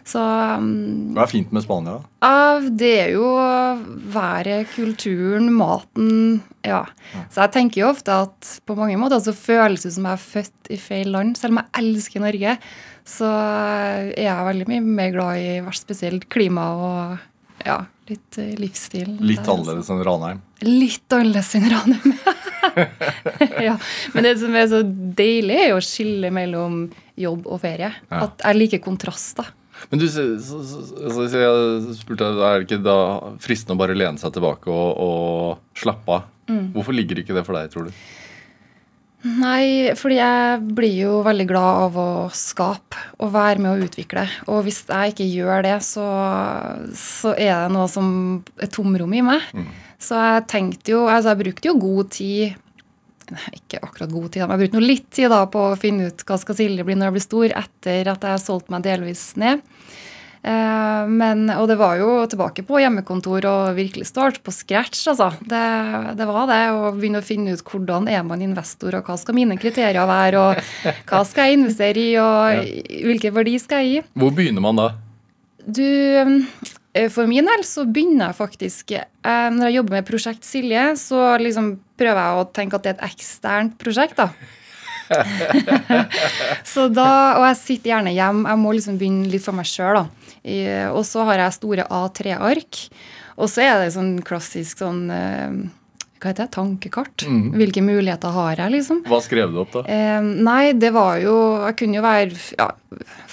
Så 0.08 0.20
um, 0.58 1.14
Hva 1.14 1.24
er 1.28 1.32
fint 1.32 1.52
med 1.54 1.64
Spania? 1.64 2.00
da? 2.24 2.60
det 2.74 2.92
er 3.04 3.12
jo 3.14 3.28
været, 4.14 4.68
kulturen, 4.76 5.52
maten 5.54 6.42
Ja. 6.64 6.86
Så 7.30 7.42
jeg 7.44 7.52
tenker 7.52 7.82
jo 7.82 7.90
ofte 7.92 8.16
at 8.24 8.54
på 8.66 8.76
mange 8.78 8.96
måter 8.98 9.20
så 9.20 9.34
føles 9.36 9.84
det 9.84 9.92
som 9.98 10.06
jeg 10.08 10.16
er 10.16 10.24
født 10.24 10.72
i 10.72 10.78
feil 10.80 11.12
land. 11.12 11.36
Selv 11.38 11.52
om 11.58 11.60
jeg 11.62 11.84
elsker 11.84 12.24
Norge, 12.24 12.58
så 13.06 13.28
er 13.28 14.14
jeg 14.16 14.48
veldig 14.48 14.68
mye 14.72 14.82
mer 14.88 15.12
glad 15.12 15.42
i 15.44 15.60
hvert 15.60 15.76
spesielt 15.80 16.30
klima 16.32 16.68
og 16.80 17.18
ja, 17.66 17.80
litt 18.10 18.38
eh, 18.42 18.54
livsstil. 18.60 19.16
Litt 19.20 19.44
der, 19.44 19.54
altså. 19.54 19.56
annerledes 19.56 19.92
enn 19.94 20.04
Ranheim. 20.08 20.44
Litt 20.68 21.16
annerledes 21.16 21.52
enn 21.60 21.68
Ranheim. 21.72 22.16
ja. 23.68 23.76
Men 24.14 24.28
det 24.28 24.38
som 24.42 24.56
er 24.58 24.70
så 24.72 24.82
deilig, 24.84 25.60
er 25.68 25.76
å 25.76 25.84
skille 25.84 26.32
mellom 26.34 26.86
jobb 27.20 27.48
og 27.48 27.62
ferie. 27.64 27.92
Ja. 28.10 28.24
At 28.26 28.44
jeg 28.44 28.60
liker 28.62 28.84
kontraster. 28.84 29.52
Men 29.92 30.00
du, 30.00 30.08
så, 30.08 30.24
så, 30.40 30.62
så, 30.64 30.82
så 31.28 31.40
jeg 31.42 31.96
spurte, 31.98 32.30
er 32.32 32.62
det 32.62 32.68
ikke 32.68 32.84
da 32.86 32.98
fristende 33.44 33.76
å 33.76 33.82
bare 33.82 33.98
lene 33.98 34.22
seg 34.22 34.36
tilbake 34.36 34.72
og, 34.72 35.00
og 35.04 35.80
slappe 35.80 36.20
av? 36.20 36.30
Mm. 36.52 36.74
Hvorfor 36.76 36.96
ligger 36.96 37.20
ikke 37.22 37.36
det 37.36 37.46
for 37.48 37.58
deg, 37.58 37.72
tror 37.72 37.88
du? 37.88 38.04
Nei, 39.24 39.94
fordi 39.96 40.18
jeg 40.18 40.64
blir 40.76 40.96
jo 40.98 41.20
veldig 41.24 41.46
glad 41.48 41.84
av 41.86 42.00
å 42.00 42.08
skape 42.36 43.00
og 43.24 43.32
være 43.32 43.64
med 43.64 43.72
å 43.72 43.86
utvikle. 43.86 44.26
Og 44.52 44.66
hvis 44.66 44.82
jeg 44.90 45.14
ikke 45.14 45.28
gjør 45.30 45.64
det, 45.64 45.78
så, 45.86 46.08
så 47.00 47.32
er 47.38 47.54
det 47.54 47.72
noe 47.72 47.88
som 47.92 48.10
er 48.60 48.72
tomrom 48.74 49.16
i 49.16 49.24
meg. 49.24 49.46
Så 50.04 50.20
jeg 50.20 50.44
tenkte 50.52 50.92
jo 50.92 51.06
Altså, 51.08 51.32
jeg 51.32 51.40
brukte 51.46 51.70
jo 51.70 51.78
god 51.80 52.10
tid 52.12 52.60
Nei, 53.32 53.54
ikke 53.56 53.80
akkurat 53.80 54.12
god 54.12 54.26
tid, 54.34 54.42
men 54.44 54.52
jeg 54.52 54.62
brukte 54.66 54.78
noe 54.78 54.90
litt 54.90 55.06
tid 55.16 55.32
da 55.32 55.40
på 55.50 55.62
å 55.70 55.78
finne 55.80 56.10
ut 56.12 56.24
hva 56.28 56.36
skal 56.42 56.58
Silje 56.58 56.84
bli 56.86 56.98
når 57.00 57.08
jeg 57.08 57.16
blir 57.16 57.24
stor, 57.24 57.54
etter 57.64 58.10
at 58.12 58.26
jeg 58.28 58.42
solgte 58.44 58.74
meg 58.76 58.84
delvis 58.84 59.22
ned. 59.40 59.64
Eh, 60.44 61.04
men, 61.08 61.46
og 61.56 61.70
det 61.72 61.78
var 61.80 61.96
jo 62.02 62.10
tilbake 62.28 62.66
på 62.68 62.82
hjemmekontor 62.82 63.46
og 63.48 63.78
virkelig 63.78 64.10
start 64.10 64.42
på 64.44 64.52
scratch. 64.52 65.06
altså. 65.08 65.30
Det, 65.40 65.64
det 66.20 66.28
var 66.28 66.50
det. 66.52 66.62
Å 66.76 66.92
begynne 66.98 67.22
å 67.24 67.26
finne 67.26 67.56
ut 67.56 67.64
hvordan 67.64 68.10
er 68.12 68.26
man 68.28 68.44
investor, 68.44 68.98
og 69.00 69.08
hva 69.08 69.16
skal 69.20 69.38
mine 69.38 69.56
kriterier 69.62 70.10
være, 70.10 70.42
og 70.44 70.92
hva 71.08 71.24
skal 71.28 71.48
jeg 71.48 71.62
investere 71.62 72.04
i, 72.04 72.12
og 72.20 73.08
hvilken 73.08 73.36
verdi 73.36 73.56
skal 73.64 73.84
jeg 73.84 73.94
gi. 73.94 74.06
Hvor 74.20 74.36
begynner 74.36 74.66
man 74.66 74.82
da? 74.82 74.90
Du, 75.64 75.88
eh, 75.88 77.08
for 77.14 77.30
min 77.32 77.48
del 77.48 77.64
så 77.64 77.86
begynner 77.88 78.34
jeg 78.34 78.36
faktisk 78.36 78.92
eh, 78.92 79.06
Når 79.24 79.70
jeg 79.70 79.76
jobber 79.78 79.96
med 79.96 80.08
Prosjekt 80.10 80.44
Silje, 80.44 80.90
så 81.00 81.38
liksom 81.40 81.78
prøver 81.96 82.20
jeg 82.20 82.42
å 82.42 82.50
tenke 82.52 82.76
at 82.76 82.84
det 82.84 82.92
er 82.92 82.98
et 82.98 83.08
eksternt 83.14 83.80
prosjekt, 83.80 84.20
da. 84.20 84.28
så 86.74 86.90
da, 86.92 87.08
Og 87.40 87.48
jeg 87.48 87.60
sitter 87.62 87.94
gjerne 87.94 88.14
hjem. 88.16 88.44
Jeg 88.50 88.60
må 88.60 88.76
liksom 88.76 89.00
begynne 89.00 89.32
litt 89.32 89.46
for 89.46 89.56
meg 89.56 89.72
sjøl, 89.72 90.02
da. 90.02 90.23
Og 90.44 91.04
så 91.08 91.24
har 91.30 91.40
jeg 91.40 91.56
store 91.56 91.86
A3-ark. 91.88 92.80
Og 93.40 93.50
så 93.50 93.64
er 93.66 93.80
det 93.82 93.94
sånn 93.96 94.18
klassisk 94.26 94.84
sånn 94.84 95.08
eh, 95.14 95.56
Hva 96.22 96.32
heter 96.32 96.46
det? 96.46 96.52
Tankekart. 96.56 97.26
Hvilke 97.58 97.84
muligheter 97.86 98.34
har 98.36 98.60
jeg, 98.60 98.74
liksom? 98.78 99.02
Hva 99.10 99.20
skrev 99.26 99.54
du 99.54 99.62
opp 99.64 99.74
da? 99.74 99.86
Eh, 99.90 100.22
nei, 100.22 100.74
det 100.78 100.94
var 100.96 101.18
jo 101.24 101.36
Jeg 101.66 101.80
kunne 101.82 102.00
jo 102.00 102.06
være 102.06 102.38
ja, 102.60 102.70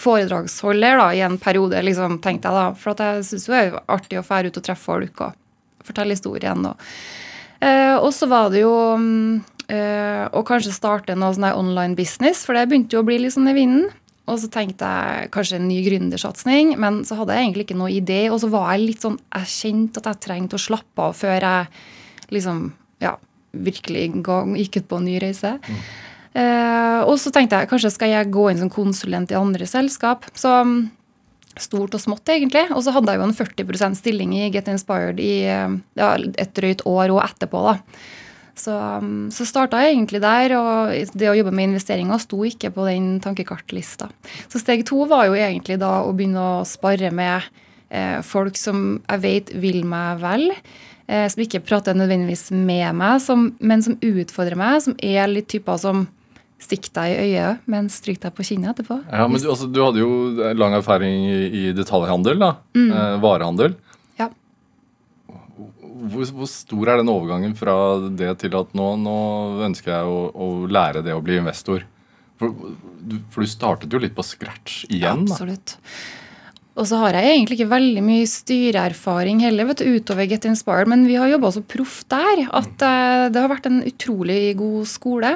foredragsholder 0.01 1.01
da, 1.03 1.11
i 1.15 1.23
en 1.27 1.39
periode, 1.43 1.83
liksom, 1.87 2.19
tenkte 2.25 2.51
jeg 2.51 2.61
da. 2.62 2.67
For 2.81 2.95
at 2.95 3.05
jeg 3.05 3.29
syns 3.31 3.49
jo 3.49 3.56
det 3.56 3.63
er 3.67 3.81
artig 3.99 4.21
å 4.21 4.27
fære 4.27 4.51
ut 4.51 4.61
og 4.63 4.67
treffe 4.67 4.89
folk 4.89 5.25
og 5.29 5.39
fortelle 5.85 6.17
historien. 6.17 6.67
Og, 6.73 6.91
eh, 7.61 7.97
og 7.99 8.13
så 8.17 8.29
var 8.31 8.51
det 8.53 8.65
jo 8.65 8.75
mm, 9.01 9.41
eh, 9.73 10.25
å 10.33 10.45
kanskje 10.47 10.75
starte 10.75 11.17
noe 11.19 11.37
sånn 11.37 11.51
online 11.53 11.97
business, 11.99 12.45
for 12.47 12.56
det 12.56 12.69
begynte 12.71 12.97
jo 12.97 13.05
å 13.05 13.09
bli 13.09 13.21
litt 13.21 13.37
sånn 13.37 13.51
i 13.53 13.56
vinden. 13.56 13.91
Og 14.31 14.38
så 14.43 14.50
tenkte 14.53 14.88
jeg 14.88 15.31
kanskje 15.35 15.59
en 15.59 15.69
ny 15.69 15.81
gründersatsing, 15.87 16.77
men 16.81 17.03
så 17.09 17.19
hadde 17.19 17.37
jeg 17.37 17.49
egentlig 17.49 17.67
ikke 17.69 17.81
noe 17.81 17.91
idé. 17.94 18.21
Og 18.31 18.38
så 18.43 18.50
var 18.53 18.71
jeg 18.75 18.87
litt 18.87 19.06
sånn 19.06 19.19
Jeg 19.19 19.50
kjente 19.55 20.03
at 20.03 20.12
jeg 20.12 20.23
trengte 20.29 20.59
å 20.59 20.62
slappe 20.62 21.09
av 21.09 21.19
før 21.19 21.49
jeg 21.49 22.31
liksom 22.31 22.62
ja, 23.03 23.17
virkelig 23.50 24.06
gikk 24.23 24.81
ut 24.81 24.88
på 24.91 25.00
en 25.00 25.09
ny 25.09 25.19
reise. 25.23 25.56
Eh, 26.31 27.00
og 27.03 27.17
så 27.19 27.32
tenkte 27.35 27.59
jeg 27.59 27.71
kanskje 27.73 27.91
skal 27.91 28.12
jeg 28.12 28.31
gå 28.31 28.47
inn 28.50 28.61
som 28.62 28.71
konsulent 28.73 29.32
i 29.32 29.38
andre 29.38 29.67
selskap. 29.67 30.29
Så 30.38 30.53
mm, 30.67 30.79
stort 31.59 31.97
og 31.97 32.03
smått, 32.03 32.29
egentlig. 32.31 32.69
Og 32.75 32.85
så 32.87 32.94
hadde 32.94 33.12
jeg 33.12 33.21
jo 33.21 33.29
en 33.29 33.37
40% 33.37 33.99
stilling 33.99 34.37
i 34.38 34.50
Get 34.55 34.71
Inspired 34.71 35.21
i 35.23 35.35
eh, 35.50 35.79
ja, 35.99 36.15
et 36.17 36.55
drøyt 36.56 36.87
år 36.88 37.17
og 37.17 37.25
etterpå. 37.27 37.65
da. 37.73 37.79
Så, 38.58 38.75
mm, 38.75 39.31
så 39.35 39.47
starta 39.49 39.81
jeg 39.85 39.94
egentlig 39.94 40.20
der, 40.25 40.55
og 40.58 41.17
det 41.17 41.31
å 41.31 41.37
jobbe 41.38 41.55
med 41.55 41.70
investeringer 41.70 42.20
sto 42.23 42.43
ikke 42.47 42.73
på 42.75 42.87
den 42.88 43.11
tankekartlista. 43.25 44.11
Så 44.50 44.62
steg 44.62 44.85
to 44.88 45.05
var 45.11 45.29
jo 45.29 45.38
egentlig 45.38 45.81
da 45.81 46.00
å 46.05 46.14
begynne 46.17 46.47
å 46.61 46.62
spare 46.69 47.12
med 47.14 47.50
eh, 47.88 48.20
folk 48.26 48.58
som 48.61 49.00
jeg 49.05 49.25
vet 49.25 49.52
vil 49.62 49.82
meg 49.88 50.23
vel. 50.23 50.49
Eh, 51.11 51.26
som 51.31 51.43
ikke 51.43 51.62
prater 51.67 51.97
nødvendigvis 51.99 52.50
med 52.55 52.94
meg, 53.00 53.19
som, 53.25 53.50
men 53.58 53.82
som 53.82 53.99
utfordrer 53.99 54.58
meg. 54.58 54.81
Som 54.85 54.96
er 55.03 55.31
litt 55.31 55.50
typer 55.50 55.81
som 55.82 56.06
stikker 56.61 56.93
deg 56.99 57.11
i 57.12 57.20
øyet, 57.25 57.62
men 57.73 57.88
stryker 57.91 58.29
deg 58.29 58.37
på 58.37 58.44
kinnet 58.50 58.75
etterpå. 58.75 59.00
Ja, 59.08 59.26
men 59.31 59.41
du, 59.41 59.49
altså, 59.49 59.69
du 59.70 59.81
hadde 59.82 60.03
jo 60.03 60.50
lang 60.58 60.76
erfaring 60.76 61.25
i, 61.25 61.38
i 61.49 61.62
detaljhandel, 61.76 62.37
da. 62.43 62.53
Mm. 62.76 62.91
Eh, 62.91 63.14
varehandel. 63.25 63.79
Hvor, 66.00 66.25
hvor 66.41 66.49
stor 66.49 66.88
er 66.94 67.00
den 67.02 67.11
overgangen 67.12 67.52
fra 67.58 67.75
det 68.17 68.32
til 68.41 68.55
at 68.56 68.73
nå, 68.79 68.87
nå 69.02 69.17
ønsker 69.69 69.93
jeg 69.93 70.08
å, 70.08 70.20
å 70.32 70.49
lære 70.70 71.02
det 71.05 71.12
å 71.17 71.20
bli 71.25 71.37
investor? 71.43 71.85
For, 72.41 72.55
du- 73.05 73.20
for 73.29 73.44
du 73.44 73.50
startet 73.52 73.93
jo 73.93 74.00
litt 74.00 74.14
på 74.17 74.25
scratch 74.25 74.87
igjen. 74.88 75.26
Absolutt. 75.29 75.76
Og 76.81 76.87
så 76.88 76.97
har 77.02 77.17
jeg 77.19 77.35
egentlig 77.35 77.56
ikke 77.58 77.73
veldig 77.75 78.02
mye 78.06 78.26
styreerfaring 78.31 79.41
heller 79.43 79.67
vet 79.69 79.82
du, 79.82 79.89
utover 79.98 80.25
Get 80.31 80.46
Inspired, 80.48 80.89
men 80.89 81.03
vi 81.05 81.17
har 81.19 81.29
jobba 81.29 81.51
så 81.53 81.60
proft 81.67 82.06
der 82.15 82.44
at 82.46 82.84
eh, 82.86 83.25
det 83.34 83.43
har 83.43 83.51
vært 83.51 83.67
en 83.69 83.81
utrolig 83.84 84.55
god 84.56 84.86
skole. 84.89 85.32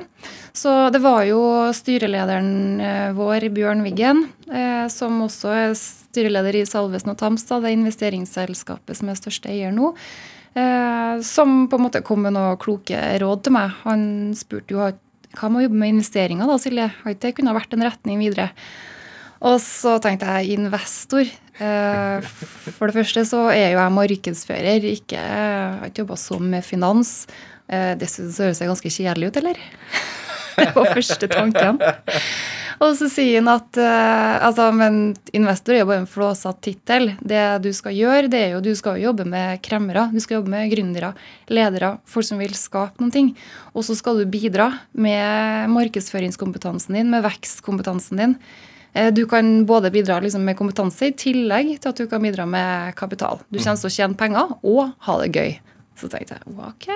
Så 0.56 0.72
det 0.94 1.02
var 1.04 1.26
jo 1.28 1.40
styrelederen 1.76 2.80
eh, 2.80 3.10
vår, 3.18 3.48
Bjørn 3.58 3.82
Wiggen, 3.84 4.22
eh, 4.48 4.86
som 4.94 5.18
også 5.26 5.52
er 5.52 5.74
styreleder 5.76 6.62
i 6.62 6.64
Salvesen 6.70 7.12
og 7.12 7.18
Tamstad, 7.20 7.66
det 7.66 7.74
investeringsselskapet 7.76 8.96
som 9.02 9.10
er 9.12 9.18
største 9.20 9.50
eier 9.52 9.74
nå, 9.74 9.90
som 10.54 11.64
på 11.70 11.78
en 11.78 11.82
måte 11.87 12.02
kom 12.06 12.23
med 12.23 12.37
noen 12.37 12.58
kloke 12.62 12.99
råd 13.23 13.44
til 13.46 13.54
meg. 13.56 13.73
Han 13.84 14.04
spurte 14.38 14.76
jo 14.76 14.82
hva 14.84 15.49
med 15.50 15.61
å 15.61 15.64
jobbe 15.64 15.80
med 15.80 15.94
investeringer 15.96 16.46
da, 16.46 16.58
Silje? 16.62 16.88
Har 17.02 17.14
ikke 17.14 17.26
det 17.26 17.37
kunne 17.40 17.54
vært 17.56 17.75
en 17.75 17.82
retning 17.87 18.20
videre? 18.23 18.50
Og 19.44 19.58
så 19.61 19.96
tenkte 20.00 20.30
jeg 20.38 20.54
investor. 20.56 21.26
Eh, 21.58 22.28
For 22.78 22.88
det 22.88 22.96
første 22.96 23.25
så 23.28 23.42
er 23.52 23.75
jo 23.75 23.80
jeg 23.82 23.94
markedsfører, 23.99 24.87
ikke, 24.94 25.18
jeg 25.20 25.75
har 25.80 25.90
ikke 25.90 26.04
jobba 26.04 26.18
sånn 26.20 26.49
med 26.54 26.64
finans. 26.66 27.26
Eh, 27.68 27.92
Det 27.99 28.08
høres 28.38 28.62
ganske 28.62 28.94
kjedelig 28.94 29.32
ut, 29.32 29.40
eller? 29.42 29.61
Det 30.56 30.70
var 30.76 30.92
første 30.94 31.26
tanken. 31.28 31.80
Og 32.82 32.94
så 32.98 33.08
sier 33.12 33.38
han 33.38 33.50
at 33.52 33.78
uh, 33.78 34.46
altså, 34.48 34.68
men 34.74 35.14
investor 35.36 35.76
er 35.76 35.82
jo 35.82 35.88
bare 35.90 36.02
en 36.02 36.10
flåsatt 36.10 36.60
tittel. 36.64 37.12
Det 37.20 37.42
du 37.64 37.70
skal 37.76 37.94
gjøre, 37.96 38.30
det 38.32 38.40
er 38.40 38.54
jo 38.56 38.62
du 38.64 38.72
skal 38.78 39.00
jobbe 39.02 39.26
med 39.28 39.62
kremmere. 39.64 40.08
Du 40.14 40.20
skal 40.22 40.40
jobbe 40.40 40.54
med 40.54 40.72
gründere, 40.72 41.12
ledere, 41.52 41.96
folk 42.10 42.28
som 42.28 42.42
vil 42.42 42.54
skape 42.58 43.02
noen 43.02 43.14
ting. 43.14 43.32
Og 43.74 43.86
så 43.86 43.96
skal 43.98 44.20
du 44.20 44.26
bidra 44.30 44.70
med 44.92 45.70
markedsføringskompetansen 45.74 46.98
din, 46.98 47.10
med 47.12 47.24
vekstkompetansen 47.26 48.22
din. 48.22 48.38
Eh, 48.94 49.12
Du 49.14 49.26
kan 49.26 49.66
både 49.66 49.90
bidra 49.90 50.20
liksom 50.20 50.44
med 50.44 50.56
kompetanse 50.56 51.10
i 51.10 51.16
tillegg 51.18 51.76
til 51.80 51.90
at 51.90 51.96
du 51.98 52.06
kan 52.10 52.22
bidra 52.22 52.46
med 52.46 52.94
kapital. 52.96 53.40
Du 53.50 53.58
kommer 53.58 53.80
til 53.80 53.90
å 53.90 53.96
tjene 53.98 54.18
penger 54.18 54.58
og 54.62 54.92
ha 55.06 55.20
det 55.22 55.32
gøy. 55.34 55.56
Så 55.98 56.10
tenkte 56.10 56.38
jeg 56.38 56.56
ok, 56.58 56.88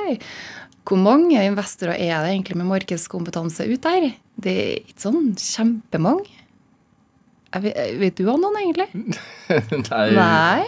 hvor 0.88 1.00
mange 1.00 1.42
investorer 1.44 1.94
er 1.94 2.24
det 2.24 2.32
egentlig 2.32 2.56
med 2.58 2.70
markedskompetanse 2.70 3.68
ut 3.68 3.84
der? 3.84 4.10
Det 4.40 4.54
er 4.54 4.74
ikke 4.80 5.04
sånn 5.04 5.32
kjempemange. 5.36 6.34
Jeg 7.48 7.64
vet, 7.64 7.78
vet 8.00 8.18
du 8.18 8.26
om 8.28 8.42
noen, 8.42 8.58
egentlig? 8.60 8.88
Nei. 9.88 10.08
Nei. 10.16 10.66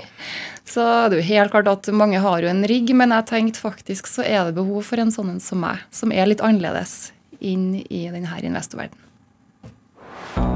Så 0.71 0.85
det 1.11 1.19
er 1.19 1.21
jo 1.21 1.29
helt 1.29 1.53
klart 1.53 1.69
at 1.69 1.91
mange 1.93 2.21
har 2.23 2.45
jo 2.45 2.49
en 2.49 2.63
rigg, 2.69 2.93
men 2.97 3.13
jeg 3.17 3.29
tenkte 3.29 3.61
faktisk 3.61 4.09
så 4.09 4.25
er 4.25 4.49
det 4.49 4.57
behov 4.61 4.87
for 4.89 5.03
en 5.03 5.13
sånn 5.13 5.35
en 5.35 5.43
som 5.45 5.61
meg, 5.65 5.83
som 5.93 6.15
er 6.15 6.31
litt 6.31 6.45
annerledes 6.45 7.11
inn 7.41 7.75
i 7.83 8.07
denne 8.13 8.41
investorverdenen. 8.45 9.07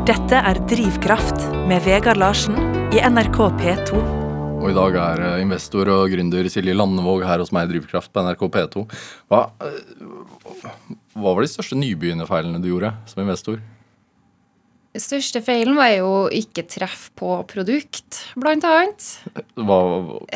Dette 0.04 0.36
er 0.36 0.60
Drivkraft 0.68 1.48
med 1.68 1.82
Vegard 1.88 2.20
Larsen 2.20 2.56
i 2.94 3.00
NRK 3.00 3.40
P2. 3.60 4.23
Og 4.54 4.70
i 4.70 4.74
dag 4.76 4.96
er 4.96 5.22
eh, 5.26 5.42
investor 5.42 5.88
og 5.92 6.08
gründer 6.12 6.48
Silje 6.52 6.74
Landevåg 6.76 7.24
her 7.26 7.42
hos 7.42 7.52
meg 7.54 7.68
i 7.68 7.74
Drivkraft 7.74 8.12
på 8.14 8.24
NRK 8.24 8.44
P2. 8.54 8.84
Hva, 9.32 9.44
eh, 9.64 9.78
hva 11.14 11.34
var 11.34 11.44
de 11.44 11.50
største 11.52 11.78
nybegynnerfeilene 11.78 12.62
du 12.62 12.70
gjorde 12.70 12.94
som 13.10 13.24
investor? 13.24 13.58
Den 14.94 15.02
største 15.02 15.40
feilen 15.42 15.74
var 15.74 15.88
jo 15.90 16.10
ikke 16.30 16.62
treff 16.70 17.08
på 17.18 17.32
produkt, 17.50 18.20
blant 18.38 18.62
annet. 18.68 19.08
Hva, 19.58 19.78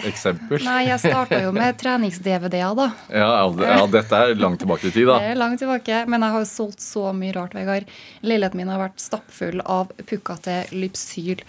eksempel? 0.02 0.58
Nei, 0.66 0.80
jeg 0.88 0.98
starta 1.04 1.38
jo 1.44 1.52
med 1.54 1.78
trenings-DVD-er, 1.82 2.74
da. 2.74 2.88
Ja, 3.06 3.28
ja, 3.38 3.68
ja, 3.68 3.84
dette 3.92 4.18
er 4.18 4.34
langt 4.34 4.58
tilbake 4.64 4.90
i 4.90 4.94
tid, 4.96 5.06
da. 5.06 5.20
Det 5.22 5.36
er 5.36 5.38
langt 5.38 5.62
tilbake, 5.62 6.02
men 6.10 6.26
jeg 6.26 6.34
har 6.34 6.42
jo 6.42 6.50
solgt 6.50 6.82
så 6.82 7.12
mye 7.14 7.36
rart, 7.38 7.54
Vegard. 7.54 7.86
Leiligheten 8.26 8.58
min 8.58 8.74
har 8.74 8.82
vært 8.82 8.98
stappfull 8.98 9.62
av 9.62 9.94
pukkate, 10.10 10.64
lypsyl, 10.74 11.46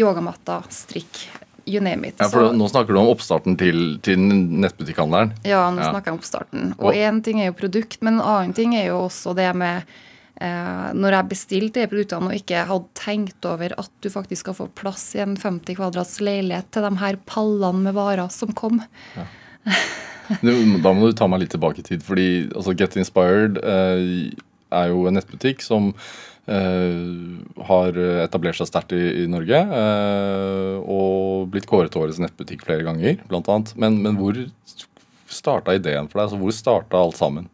yogamatter, 0.00 0.64
strikk, 0.72 1.26
you 1.66 1.80
name 1.82 2.04
it. 2.08 2.14
Ja, 2.22 2.28
for 2.30 2.52
Nå 2.54 2.68
snakker 2.70 2.94
du 2.94 3.00
om 3.00 3.08
oppstarten 3.10 3.56
til, 3.58 3.98
til 4.06 4.18
nettbutikkhandleren. 4.18 5.32
Ja, 5.44 5.64
nå 5.74 5.82
Ja. 5.82 5.90
snakker 5.92 6.12
jeg 6.12 6.16
om 6.16 6.20
oppstarten. 6.20 6.74
Og- 6.78 6.94
én 6.94 7.22
ting 7.22 7.40
er 7.40 7.46
jo 7.50 7.56
produkt, 7.58 7.98
men 8.02 8.14
en 8.20 8.20
annen 8.26 8.54
ting 8.54 8.74
er 8.76 8.86
jo 8.92 9.00
også 9.08 9.34
det 9.34 9.54
med 9.56 9.82
eh, 10.38 10.92
Når 10.92 11.10
jeg 11.16 11.28
bestilte 11.30 11.80
de 11.80 11.86
produktene 11.88 12.28
og 12.28 12.34
ikke 12.36 12.66
hadde 12.68 12.84
tenkt 12.94 13.44
over 13.48 13.72
at 13.78 13.90
du 14.02 14.10
faktisk 14.10 14.44
skal 14.44 14.54
få 14.54 14.66
plass 14.74 15.14
i 15.16 15.20
en 15.24 15.34
50 15.36 15.74
kvadrats 15.78 16.20
leilighet 16.20 16.70
til 16.70 16.82
de 16.82 16.96
her 17.00 17.16
pallene 17.24 17.82
med 17.82 17.94
varer 17.94 18.28
som 18.30 18.52
kom. 18.52 18.82
Ja. 19.16 19.24
da 20.42 20.92
må 20.92 21.06
du 21.08 21.12
ta 21.16 21.26
meg 21.30 21.40
litt 21.44 21.50
tilbake 21.54 21.80
i 21.80 21.86
tid, 21.86 22.02
fordi 22.02 22.26
altså, 22.52 22.74
Get 22.76 22.96
Inspired 22.98 23.58
eh, 23.62 24.30
er 24.74 24.88
jo 24.90 25.06
en 25.08 25.14
nettbutikk 25.16 25.62
som 25.62 25.92
har 26.46 27.96
etablert 28.22 28.58
seg 28.58 28.68
sterkt 28.70 28.92
i, 28.94 29.02
i 29.24 29.26
Norge. 29.26 29.58
eh, 29.80 30.76
og 30.86 31.50
blitt 31.50 31.66
kåret 31.66 31.90
til 31.90 32.04
årets 32.04 32.20
nettbutikk 32.22 32.62
flere 32.66 32.86
ganger, 32.86 33.18
blant 33.26 33.50
annet. 33.50 33.74
Men, 33.74 33.98
men 34.04 34.18
hvor 34.20 34.38
starta 35.26 35.74
ideen 35.74 36.06
for 36.06 36.20
deg? 36.20 36.28
Altså, 36.28 36.40
hvor 36.40 36.54
starta 36.54 37.02
alt 37.02 37.18
sammen? 37.18 37.48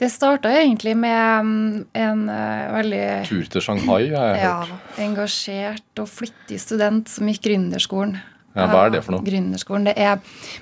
Det 0.00 0.08
starta 0.08 0.48
egentlig 0.56 0.94
med 0.96 1.44
mm, 1.44 1.72
en 1.92 2.20
eh, 2.32 2.68
veldig 2.72 3.06
Tur 3.28 3.48
til 3.52 3.64
Shanghai, 3.64 4.06
har 4.14 4.30
jeg 4.30 4.44
ja, 4.46 4.54
hørt. 4.64 5.00
engasjert 5.04 6.00
og 6.00 6.08
flittig 6.08 6.60
student 6.62 7.10
som 7.12 7.28
gikk 7.28 7.42
gründerskolen. 7.50 8.14
Ja, 8.56 8.64
hva 8.66 8.86
er 8.86 8.94
det 8.96 9.02
for 9.04 9.14
noe? 9.14 9.22
Gründerskolen, 9.22 9.84
det 9.86 9.92
er 10.00 10.16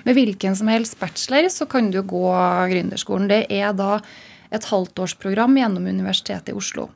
Med 0.05 0.13
hvilken 0.13 0.53
som 0.59 0.67
helst 0.69 0.99
bachelor 0.99 1.47
så 1.49 1.65
kan 1.65 1.87
du 1.89 2.03
gå 2.05 2.25
gründerskolen. 2.69 3.31
Det 3.31 3.45
er 3.49 3.71
da 3.73 3.97
et 4.53 4.67
halvtårsprogram 4.69 5.57
gjennom 5.57 5.87
Universitetet 5.87 6.51
i 6.51 6.57
Oslo. 6.57 6.89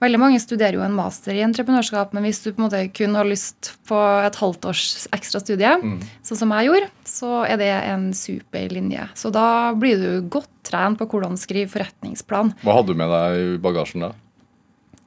Veldig 0.00 0.18
mange 0.20 0.40
studerer 0.40 0.74
jo 0.78 0.84
en 0.84 0.94
master 0.96 1.32
i 1.36 1.42
entreprenørskap, 1.44 2.12
men 2.16 2.24
hvis 2.24 2.42
du 2.44 2.52
på 2.52 2.60
en 2.62 2.68
måte 2.68 2.82
kun 2.96 3.14
har 3.14 3.28
lyst 3.28 3.72
på 3.88 3.98
et 4.26 4.36
halvt 4.40 4.64
års 4.70 5.06
ekstra 5.12 5.40
studie, 5.40 5.76
Mm. 5.80 6.00
sånn 6.22 6.36
som 6.38 6.50
jeg 6.50 6.66
gjorde, 6.70 6.88
så 7.04 7.44
er 7.48 7.56
det 7.56 7.70
en 7.90 8.12
super 8.12 8.68
linje. 8.68 9.08
Så 9.14 9.30
da 9.32 9.72
blir 9.74 9.96
du 9.98 10.28
godt 10.28 10.48
trent 10.62 10.98
på 10.98 11.06
hvordan 11.08 11.36
skrive 11.38 11.68
forretningsplan. 11.70 12.54
Hva 12.62 12.74
hadde 12.80 12.86
du 12.86 12.94
med 12.94 13.08
deg 13.08 13.38
i 13.56 13.58
bagasjen 13.58 14.00
da? 14.00 14.12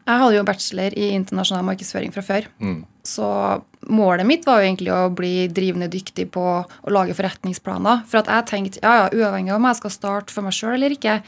Jeg 0.05 0.19
hadde 0.19 0.35
jo 0.35 0.43
bachelor 0.43 0.93
i 0.99 1.11
internasjonal 1.15 1.63
markedsføring 1.63 2.11
fra 2.11 2.21
før. 2.21 2.47
Mm. 2.59 2.83
Så 3.07 3.61
målet 3.87 4.25
mitt 4.27 4.43
var 4.45 4.59
jo 4.59 4.67
egentlig 4.67 4.91
å 4.91 5.13
bli 5.15 5.47
drivende 5.47 5.87
dyktig 5.91 6.29
på 6.31 6.43
å 6.43 6.91
lage 6.91 7.15
forretningsplaner. 7.15 8.03
For 8.05 8.19
at 8.19 8.27
jeg 8.27 8.47
tenkte 8.51 8.81
ja, 8.83 9.05
ja, 9.05 9.09
uavhengig 9.15 9.51
av 9.53 9.61
om 9.61 9.67
jeg 9.69 9.79
skal 9.79 9.93
starte 9.95 10.35
for 10.35 10.43
meg 10.43 10.51
sjøl 10.57 10.75
eller 10.75 10.95
ikke, 10.97 11.21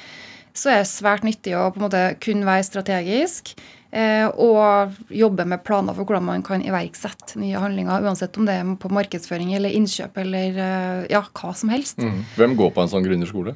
så 0.56 0.72
er 0.72 0.82
det 0.82 0.90
svært 0.92 1.26
nyttig 1.28 1.56
å 1.58 1.68
på 1.74 1.82
en 1.82 1.86
måte 1.88 2.02
kun 2.24 2.46
være 2.48 2.64
strategisk 2.64 3.52
eh, 3.92 4.26
og 4.32 4.96
jobbe 5.12 5.46
med 5.52 5.64
planer 5.68 5.96
for 5.98 6.08
hvordan 6.08 6.26
man 6.30 6.46
kan 6.46 6.64
iverksette 6.64 7.40
nye 7.42 7.60
handlinger, 7.60 8.04
uansett 8.06 8.40
om 8.40 8.48
det 8.48 8.56
er 8.62 8.74
på 8.80 8.92
markedsføring 8.96 9.54
eller 9.58 9.76
innkjøp 9.76 10.20
eller 10.24 10.60
eh, 10.66 11.06
ja, 11.12 11.26
hva 11.36 11.54
som 11.58 11.74
helst. 11.74 12.00
Mm. 12.00 12.24
Hvem 12.40 12.58
går 12.60 12.76
på 12.76 12.86
en 12.86 12.92
sånn 12.94 13.08
gründerskole? 13.08 13.56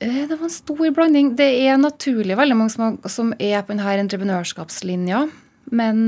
Eh, 0.00 0.24
Det 0.26 0.34
var 0.34 0.46
en 0.50 0.56
stor 0.58 0.86
blanding. 0.98 1.34
Det 1.38 1.50
er 1.62 1.78
naturlig 1.80 2.38
veldig 2.38 2.58
mange 2.58 2.74
som, 2.74 2.98
som 3.06 3.34
er 3.38 3.62
på 3.62 3.74
denne 3.74 3.98
entreprenørskapslinja. 4.06 5.26
Men 5.68 6.06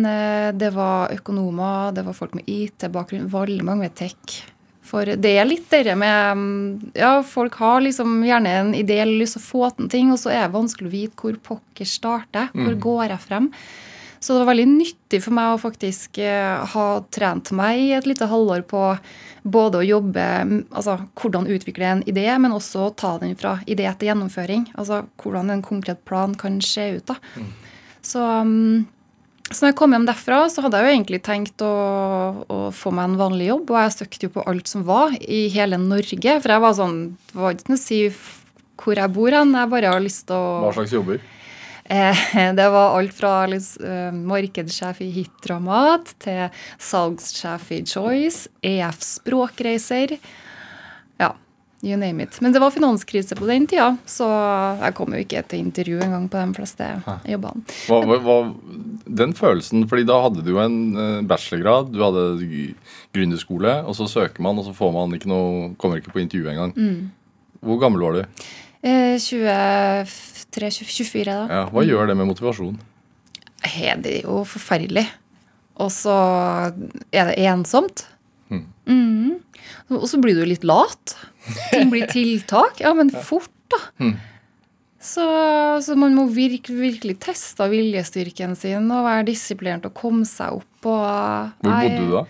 det 0.56 0.70
var 0.72 1.10
økonomer, 1.12 1.90
det 1.92 2.06
var 2.06 2.14
folk 2.16 2.32
med 2.32 2.46
IT-bakgrunn, 2.48 3.26
veldig 3.28 3.66
mange 3.68 3.90
med 3.90 3.92
tech. 3.98 4.38
For 4.90 5.06
det 5.06 5.30
er 5.38 5.46
litt 5.46 5.70
det 5.70 5.94
med 5.98 6.38
mm, 6.38 6.90
Ja, 6.98 7.20
folk 7.26 7.60
har 7.62 7.84
liksom 7.84 8.24
gjerne 8.26 8.56
en 8.62 8.72
idé 8.74 8.98
eller 9.04 9.20
lyst 9.22 9.38
til 9.38 9.44
å 9.44 9.46
få 9.46 9.70
til 9.76 9.90
ting, 9.92 10.10
og 10.10 10.18
så 10.22 10.32
er 10.34 10.42
det 10.44 10.56
vanskelig 10.56 10.90
å 10.90 10.96
vite 10.96 11.22
hvor 11.22 11.38
pokker 11.52 11.88
starter. 11.88 12.50
Hvor 12.56 12.76
går 12.88 13.06
jeg 13.14 13.24
frem? 13.28 13.48
Så 14.20 14.34
det 14.34 14.42
var 14.42 14.50
veldig 14.50 14.68
nyttig 14.68 15.22
for 15.24 15.32
meg 15.32 15.54
å 15.54 15.60
faktisk 15.62 16.18
eh, 16.20 16.64
ha 16.74 16.86
trent 17.08 17.54
meg 17.56 17.78
i 17.80 17.86
et 17.96 18.04
lite 18.04 18.28
halvår 18.28 18.66
på 18.68 18.82
både 19.48 19.80
å 19.80 19.86
jobbe 19.86 20.24
mm, 20.44 20.58
Altså 20.76 20.98
hvordan 21.16 21.48
utvikle 21.48 21.86
en 21.88 22.02
idé, 22.04 22.26
men 22.36 22.52
også 22.52 22.90
ta 23.00 23.14
den 23.22 23.32
fra 23.40 23.56
idé 23.64 23.88
til 23.96 24.10
gjennomføring. 24.10 24.68
Altså 24.76 25.06
hvordan 25.22 25.54
en 25.54 25.64
konkret 25.64 26.04
plan 26.04 26.36
kan 26.36 26.60
se 26.60 26.90
ut. 26.98 27.14
da. 27.14 27.16
Så, 28.04 28.20
mm, 28.20 28.84
så 29.50 29.64
når 29.64 29.72
jeg 29.72 29.78
kom 29.80 29.94
hjem 29.96 30.06
derfra, 30.06 30.36
så 30.52 30.62
hadde 30.62 30.78
jeg 30.78 30.86
jo 30.86 30.94
egentlig 30.94 31.18
tenkt 31.26 31.62
å, 31.66 31.74
å 32.46 32.58
få 32.74 32.92
meg 32.94 33.08
en 33.08 33.16
vanlig 33.18 33.48
jobb. 33.48 33.72
Og 33.72 33.80
jeg 33.80 33.96
søkte 33.96 34.28
jo 34.28 34.34
på 34.36 34.44
alt 34.46 34.70
som 34.70 34.84
var 34.86 35.16
i 35.20 35.40
hele 35.50 35.80
Norge. 35.82 36.36
For 36.38 36.54
jeg 36.54 36.62
var 36.62 36.76
sånn 36.78 37.00
Det 37.32 37.40
var 37.40 37.56
ikke 37.56 37.72
noe 37.72 37.80
å 37.80 37.82
si 37.82 38.00
hvor 38.80 39.02
jeg 39.02 39.12
bor 39.16 39.34
hen. 39.34 39.56
Jeg 39.58 39.72
bare 39.74 39.92
har 39.92 40.04
lyst 40.04 40.28
til 40.30 40.38
å 40.38 40.62
Hva 40.68 40.72
slags 40.78 40.94
jobber? 40.94 41.18
Eh, 41.90 42.22
Det 42.60 42.68
var 42.70 42.94
alt 43.00 43.16
fra 43.16 43.32
liksom, 43.50 43.90
eh, 43.90 44.22
markedssjef 44.30 45.02
i 45.02 45.10
Hitdramat 45.18 46.14
til 46.22 46.62
salgssjef 46.78 47.72
i 47.74 47.82
Choice, 47.90 48.46
EF 48.62 49.02
Språkreiser. 49.02 50.14
Ja, 51.20 51.34
you 51.82 51.96
name 51.96 52.22
it. 52.22 52.40
Men 52.40 52.52
det 52.52 52.60
var 52.60 52.70
finanskrise 52.74 53.36
på 53.38 53.46
den 53.48 53.66
tida, 53.70 53.94
så 54.08 54.26
jeg 54.82 54.94
kom 54.98 55.14
jo 55.16 55.20
ikke 55.22 55.42
til 55.48 55.62
intervju 55.64 55.96
engang 56.04 56.26
på 56.30 56.36
de 56.40 56.56
fleste 56.58 56.84
jobbene. 57.28 57.64
Hva, 57.88 58.00
hva, 58.08 58.16
hva, 58.26 58.36
den 59.20 59.32
følelsen, 59.36 59.86
fordi 59.90 60.04
da 60.08 60.16
hadde 60.26 60.44
du 60.44 60.50
jo 60.52 60.60
en 60.62 60.78
eh, 60.92 61.22
bachelorgrad, 61.28 61.84
du 61.94 62.00
hadde 62.04 62.24
gründerskole, 63.16 63.72
og 63.84 63.92
så 63.96 64.04
søker 64.10 64.40
man, 64.44 64.58
og 64.60 64.64
så 64.68 64.72
får 64.76 64.90
man 64.96 65.16
ikke 65.16 65.32
noe, 65.32 65.48
kommer 65.80 65.96
ikke 66.02 66.14
på 66.14 66.24
intervju 66.24 66.46
engang. 66.52 66.72
Hvor 67.64 67.76
gammel 67.80 68.00
var 68.04 68.12
du? 68.16 68.22
Eh, 68.80 69.16
23-24, 69.20 71.24
da. 71.28 71.44
Ja, 71.48 71.64
hva 71.72 71.80
gjør 71.84 72.06
det 72.08 72.16
med 72.16 72.26
motivasjon? 72.30 72.76
He, 73.68 73.88
det 74.00 74.12
er 74.20 74.24
jo 74.28 74.36
forferdelig. 74.48 75.06
Og 75.80 75.90
så 75.92 76.16
er 77.12 77.24
det 77.28 77.36
ensomt. 77.48 78.06
Mm. 78.52 78.64
Mm. 78.88 79.32
Og 79.96 80.06
så 80.08 80.16
blir 80.20 80.34
du 80.36 80.44
litt 80.48 80.64
lat. 80.66 81.16
Ting 81.70 81.90
blir 81.92 82.06
tiltak. 82.10 82.80
Ja, 82.82 82.92
men 82.96 83.10
fort, 83.10 83.50
da. 83.72 83.80
Mm. 84.02 84.16
Så, 85.00 85.24
så 85.80 85.94
man 85.96 86.12
må 86.12 86.26
virkelig, 86.28 86.76
virkelig 86.76 87.14
teste 87.24 87.64
viljestyrken 87.72 88.52
sin 88.58 88.90
og 88.92 89.06
være 89.06 89.30
disiplinert 89.30 89.86
og 89.88 89.94
komme 89.96 90.26
seg 90.28 90.58
opp. 90.58 90.84
Og, 90.84 91.54
Hvor 91.64 91.72
bodde 91.72 92.02
du 92.04 92.12
da? 92.18 92.26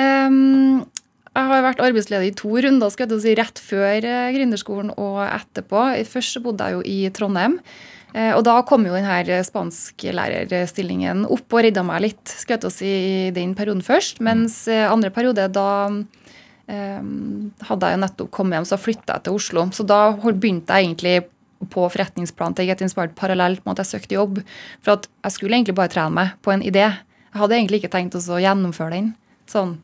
Um, 0.00 0.86
jeg 1.30 1.46
har 1.46 1.62
vært 1.62 1.82
arbeidsledig 1.84 2.32
i 2.32 2.36
to 2.40 2.50
runder, 2.64 2.90
skal 2.90 3.12
jeg 3.12 3.22
si, 3.22 3.34
rett 3.38 3.60
før 3.62 4.02
eh, 4.08 4.32
gründerskolen 4.34 4.90
og 4.98 5.20
etterpå. 5.28 5.84
Først 6.10 6.40
bodde 6.42 6.66
jeg 6.66 6.74
jo 6.74 6.80
i 6.82 6.96
Trondheim. 7.14 7.58
eh, 8.14 8.32
Og 8.34 8.42
da 8.48 8.56
kom 8.66 8.82
jo 8.88 8.96
denne 8.96 9.38
spansklærerstillingen 9.46 11.22
opp 11.30 11.54
og 11.54 11.62
redda 11.68 11.84
meg 11.86 12.02
litt 12.08 12.32
skal 12.32 12.58
jeg 12.58 12.74
si, 12.74 12.90
i 12.90 13.30
den 13.36 13.54
perioden 13.54 13.84
først. 13.86 14.18
Mens 14.24 14.64
eh, 14.68 14.88
andre 14.90 15.12
periode, 15.14 15.46
da 15.54 15.68
eh, 15.86 16.02
hadde 16.70 17.90
jeg 17.90 17.96
jo 17.96 18.00
nettopp 18.04 18.30
kommet 18.34 18.58
hjem, 18.58 18.70
så 18.70 18.78
flytta 18.80 19.18
jeg 19.18 19.26
til 19.26 19.36
Oslo. 19.38 19.66
Så 19.74 19.86
da 19.88 20.00
begynte 20.16 20.76
jeg 20.76 20.88
egentlig 20.88 21.14
på 21.68 21.84
forretningsplan 21.92 22.56
til 22.56 22.70
Get 22.70 22.80
Inspired 22.84 23.12
parallelt 23.18 23.64
med 23.66 23.74
at 23.74 23.84
jeg 23.84 23.92
søkte 23.98 24.16
jobb. 24.16 24.40
For 24.84 24.96
at 24.96 25.10
jeg 25.26 25.36
skulle 25.36 25.58
egentlig 25.58 25.76
bare 25.76 25.92
trene 25.92 26.16
meg 26.16 26.34
på 26.44 26.54
en 26.54 26.64
idé. 26.64 26.86
Jeg 27.30 27.42
hadde 27.42 27.58
egentlig 27.58 27.82
ikke 27.82 27.92
tenkt 27.92 28.16
å 28.18 28.40
gjennomføre 28.42 28.96
den. 28.96 29.12
Sånn 29.50 29.78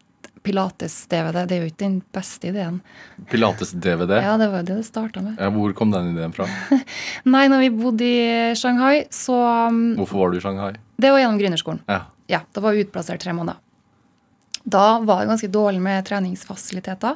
Pilates-DVD, 0.46 1.42
det 1.50 1.56
er 1.56 1.64
jo 1.64 1.70
ikke 1.72 1.82
den 1.82 1.96
beste 2.14 2.50
ideen. 2.52 2.78
Pilates-DVD? 3.32 4.20
Ja, 4.22 4.36
det 4.38 4.46
var 4.52 4.62
jo 4.62 4.68
det 4.68 4.76
det 4.78 4.86
starta 4.86 5.22
med. 5.24 5.40
Ja, 5.42 5.50
hvor 5.50 5.72
kom 5.74 5.90
den 5.90 6.12
ideen 6.12 6.34
fra? 6.36 6.46
Nei, 7.34 7.46
når 7.50 7.64
vi 7.64 7.70
bodde 7.74 8.06
i 8.06 8.54
Shanghai, 8.58 9.08
så 9.10 9.40
um, 9.66 9.80
Hvorfor 9.98 10.22
var 10.22 10.30
du 10.30 10.38
i 10.38 10.44
Shanghai? 10.44 10.76
Det 11.02 11.10
var 11.10 11.24
gjennom 11.24 11.40
Grünerskolen. 11.40 11.82
Ja. 11.90 12.04
Ja, 12.30 12.44
da 12.54 12.62
var 12.62 12.74
vi 12.74 12.86
utplassert 12.86 13.22
tre 13.22 13.34
måneder. 13.34 13.58
Da 14.66 14.86
var 15.06 15.22
det 15.22 15.30
ganske 15.30 15.52
dårlig 15.54 15.80
med 15.84 16.06
treningsfasiliteter. 16.08 17.14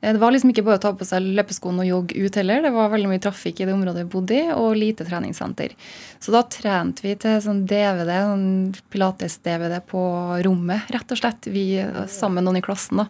Eh, 0.00 0.12
Det 0.12 0.20
var 0.20 0.32
liksom 0.32 0.50
ikke 0.52 0.62
bare 0.64 0.78
å 0.78 0.80
ta 0.80 0.92
på 0.96 1.04
seg 1.08 1.24
løpeskoene 1.36 1.82
og 1.84 1.88
jogge 1.88 2.16
ut 2.24 2.36
heller. 2.40 2.62
Det 2.64 2.70
var 2.72 2.88
veldig 2.92 3.08
mye 3.10 3.20
trafikk 3.24 3.60
i 3.60 3.66
det 3.68 3.74
området 3.74 4.04
vi 4.04 4.10
bodde 4.12 4.36
i, 4.36 4.42
og 4.52 4.76
lite 4.76 5.04
treningssenter. 5.08 5.72
Så 6.20 6.32
da 6.32 6.42
trente 6.48 7.04
vi 7.04 7.14
til 7.20 7.36
sånn 7.44 7.62
DVD, 7.68 8.12
sånn 8.24 8.74
Pilates-DVD 8.92 9.80
på 9.88 10.00
rommet, 10.46 10.88
rett 10.94 11.12
og 11.12 11.20
slett. 11.20 11.48
Vi 11.52 11.64
eh, 11.82 12.02
sammen 12.12 12.40
med 12.40 12.48
noen 12.48 12.60
i 12.60 12.64
klassen. 12.64 13.02
da. 13.02 13.06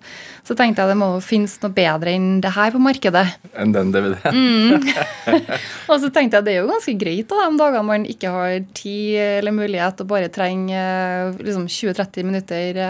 Så 0.46 0.56
tenkte 0.58 0.82
jeg 0.82 0.94
det 0.94 0.98
må 0.98 1.10
finnes 1.22 1.54
noe 1.62 1.74
bedre 1.74 2.14
enn 2.14 2.40
det 2.42 2.54
her 2.58 2.74
på 2.74 2.82
markedet. 2.82 3.26
Enn 3.54 3.74
den 3.74 3.92
DVD-en. 3.94 4.78
Og 5.90 6.00
så 6.02 6.10
tenkte 6.10 6.40
jeg 6.40 6.46
det 6.48 6.54
er 6.56 6.62
jo 6.64 6.70
ganske 6.70 6.96
greit 6.98 7.28
da, 7.30 7.44
de 7.50 7.60
dagene 7.62 7.86
man 7.86 8.06
ikke 8.06 8.30
har 8.34 8.56
tid 8.74 9.18
eller 9.40 9.54
mulighet 9.54 10.02
og 10.02 10.10
bare 10.10 10.30
trenger 10.34 11.30
eh, 11.30 11.44
liksom 11.46 11.66
20-30 11.70 12.26
minutter. 12.26 12.82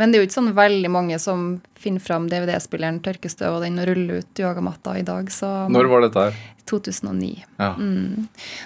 Men 0.00 0.10
det 0.10 0.18
er 0.18 0.24
jo 0.24 0.28
ikke 0.28 0.40
sånn 0.40 0.54
veldig 0.56 0.90
mange 0.90 1.18
som 1.22 1.44
finner 1.78 2.02
fram 2.02 2.26
DVD-spilleren, 2.30 2.98
tørkestøv 3.04 3.58
og 3.58 3.62
den 3.62 3.78
og 3.78 3.86
ruller 3.90 4.24
ut 4.24 4.40
yogamatta 4.42 4.96
i 4.98 5.04
dag. 5.06 5.30
Så 5.30 5.50
Når 5.70 5.90
var 5.92 6.06
dette 6.06 6.24
her? 6.28 6.40
2009. 6.70 7.44
Ja. 7.60 7.70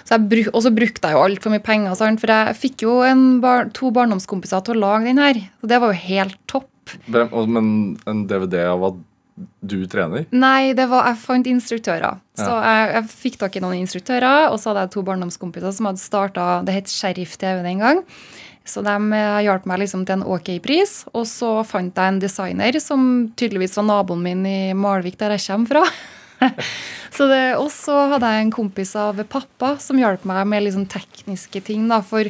Så 0.07 0.19
bruk, 0.23 0.49
og 0.53 0.63
så 0.63 0.71
brukte 0.71 1.09
jeg 1.09 1.17
jo 1.17 1.25
altfor 1.25 1.53
mye 1.53 1.63
penger, 1.65 1.97
sant? 1.99 2.21
for 2.21 2.31
jeg 2.31 2.55
fikk 2.61 2.85
jo 2.87 3.01
en 3.05 3.25
bar, 3.43 3.69
to 3.75 3.91
barndomskompiser 3.95 4.63
til 4.65 4.77
å 4.77 4.83
lage 4.85 5.09
den 5.09 5.21
her. 5.21 5.41
Og 5.61 5.69
det 5.71 5.81
var 5.83 5.93
jo 5.93 6.01
helt 6.07 6.39
topp. 6.49 6.95
Men 7.11 7.99
en 8.09 8.25
DVD 8.29 8.63
av 8.71 8.81
hva 8.81 8.93
du 9.63 9.77
trener? 9.87 10.25
Nei, 10.35 10.73
det 10.75 10.87
var, 10.91 11.07
jeg 11.11 11.21
fant 11.21 11.47
instruktører. 11.47 12.19
Ja. 12.39 12.43
Så 12.43 12.55
jeg, 12.63 12.89
jeg 12.95 13.09
fikk 13.13 13.39
tak 13.43 13.55
i 13.55 13.63
noen 13.63 13.79
instruktører, 13.79 14.49
og 14.49 14.59
så 14.59 14.71
hadde 14.71 14.87
jeg 14.87 14.93
to 14.95 15.03
barndomskompiser 15.07 15.75
som 15.75 15.89
hadde 15.89 16.01
starta 16.01 16.47
Det 16.67 16.75
het 16.75 16.91
Sheriff 16.91 17.37
TV 17.39 17.61
den 17.65 17.83
gang. 17.83 18.03
Så 18.67 18.83
de 18.85 18.95
eh, 19.15 19.39
hjalp 19.45 19.65
meg 19.69 19.81
liksom 19.83 20.05
til 20.05 20.19
en 20.19 20.27
ok 20.35 20.53
pris. 20.63 21.01
Og 21.13 21.25
så 21.29 21.59
fant 21.67 21.95
jeg 21.95 22.13
en 22.13 22.21
designer 22.21 22.79
som 22.83 23.01
tydeligvis 23.39 23.77
var 23.79 23.87
naboen 23.89 24.23
min 24.25 24.45
i 24.47 24.59
Malvik, 24.77 25.17
der 25.19 25.35
jeg 25.35 25.45
kommer 25.47 25.73
fra. 25.73 25.83
så 27.17 27.27
det, 27.31 27.43
og 27.59 27.71
så 27.73 27.97
hadde 28.13 28.29
jeg 28.31 28.45
en 28.45 28.55
kompis 28.55 28.95
av 28.99 29.19
pappa 29.31 29.75
som 29.81 29.99
hjalp 29.99 30.23
meg 30.29 30.45
med 30.47 30.67
liksom 30.67 30.87
tekniske 30.91 31.63
ting. 31.71 31.87
da, 31.91 32.01
for 32.05 32.29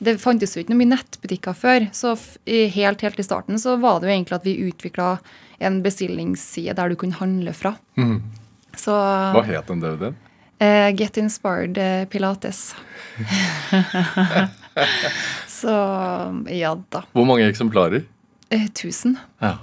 det 0.00 0.16
fantes 0.22 0.54
jo 0.56 0.62
ikke 0.62 0.72
noe 0.72 0.80
mye 0.80 0.94
nettbutikker 0.94 1.56
før. 1.56 1.90
Så 1.92 2.14
helt, 2.46 3.02
helt 3.04 3.20
i 3.20 3.26
starten 3.26 3.60
så 3.60 3.76
var 3.80 4.00
det 4.00 4.08
jo 4.08 4.14
egentlig 4.14 4.38
at 4.38 4.48
vi 4.48 4.70
utvikla 4.70 5.12
en 5.60 5.82
bestillingsside 5.84 6.72
der 6.78 6.88
du 6.88 6.96
kunne 6.96 7.18
handle 7.18 7.52
fra. 7.52 7.74
Så 8.80 8.96
Hva 8.96 9.44
het 9.44 9.68
den 9.68 9.82
DVD-en? 9.82 10.16
Uh, 10.60 10.90
Get 10.92 11.16
Inspired 11.16 11.78
eh, 11.80 12.04
Pilates. 12.08 12.74
så 15.60 15.74
ja 16.50 16.74
da. 16.92 17.04
Hvor 17.16 17.28
mange 17.28 17.48
eksemplarer? 17.50 18.06
Eh, 18.50 18.66
1000. 18.72 19.18
Ja. 19.42 19.56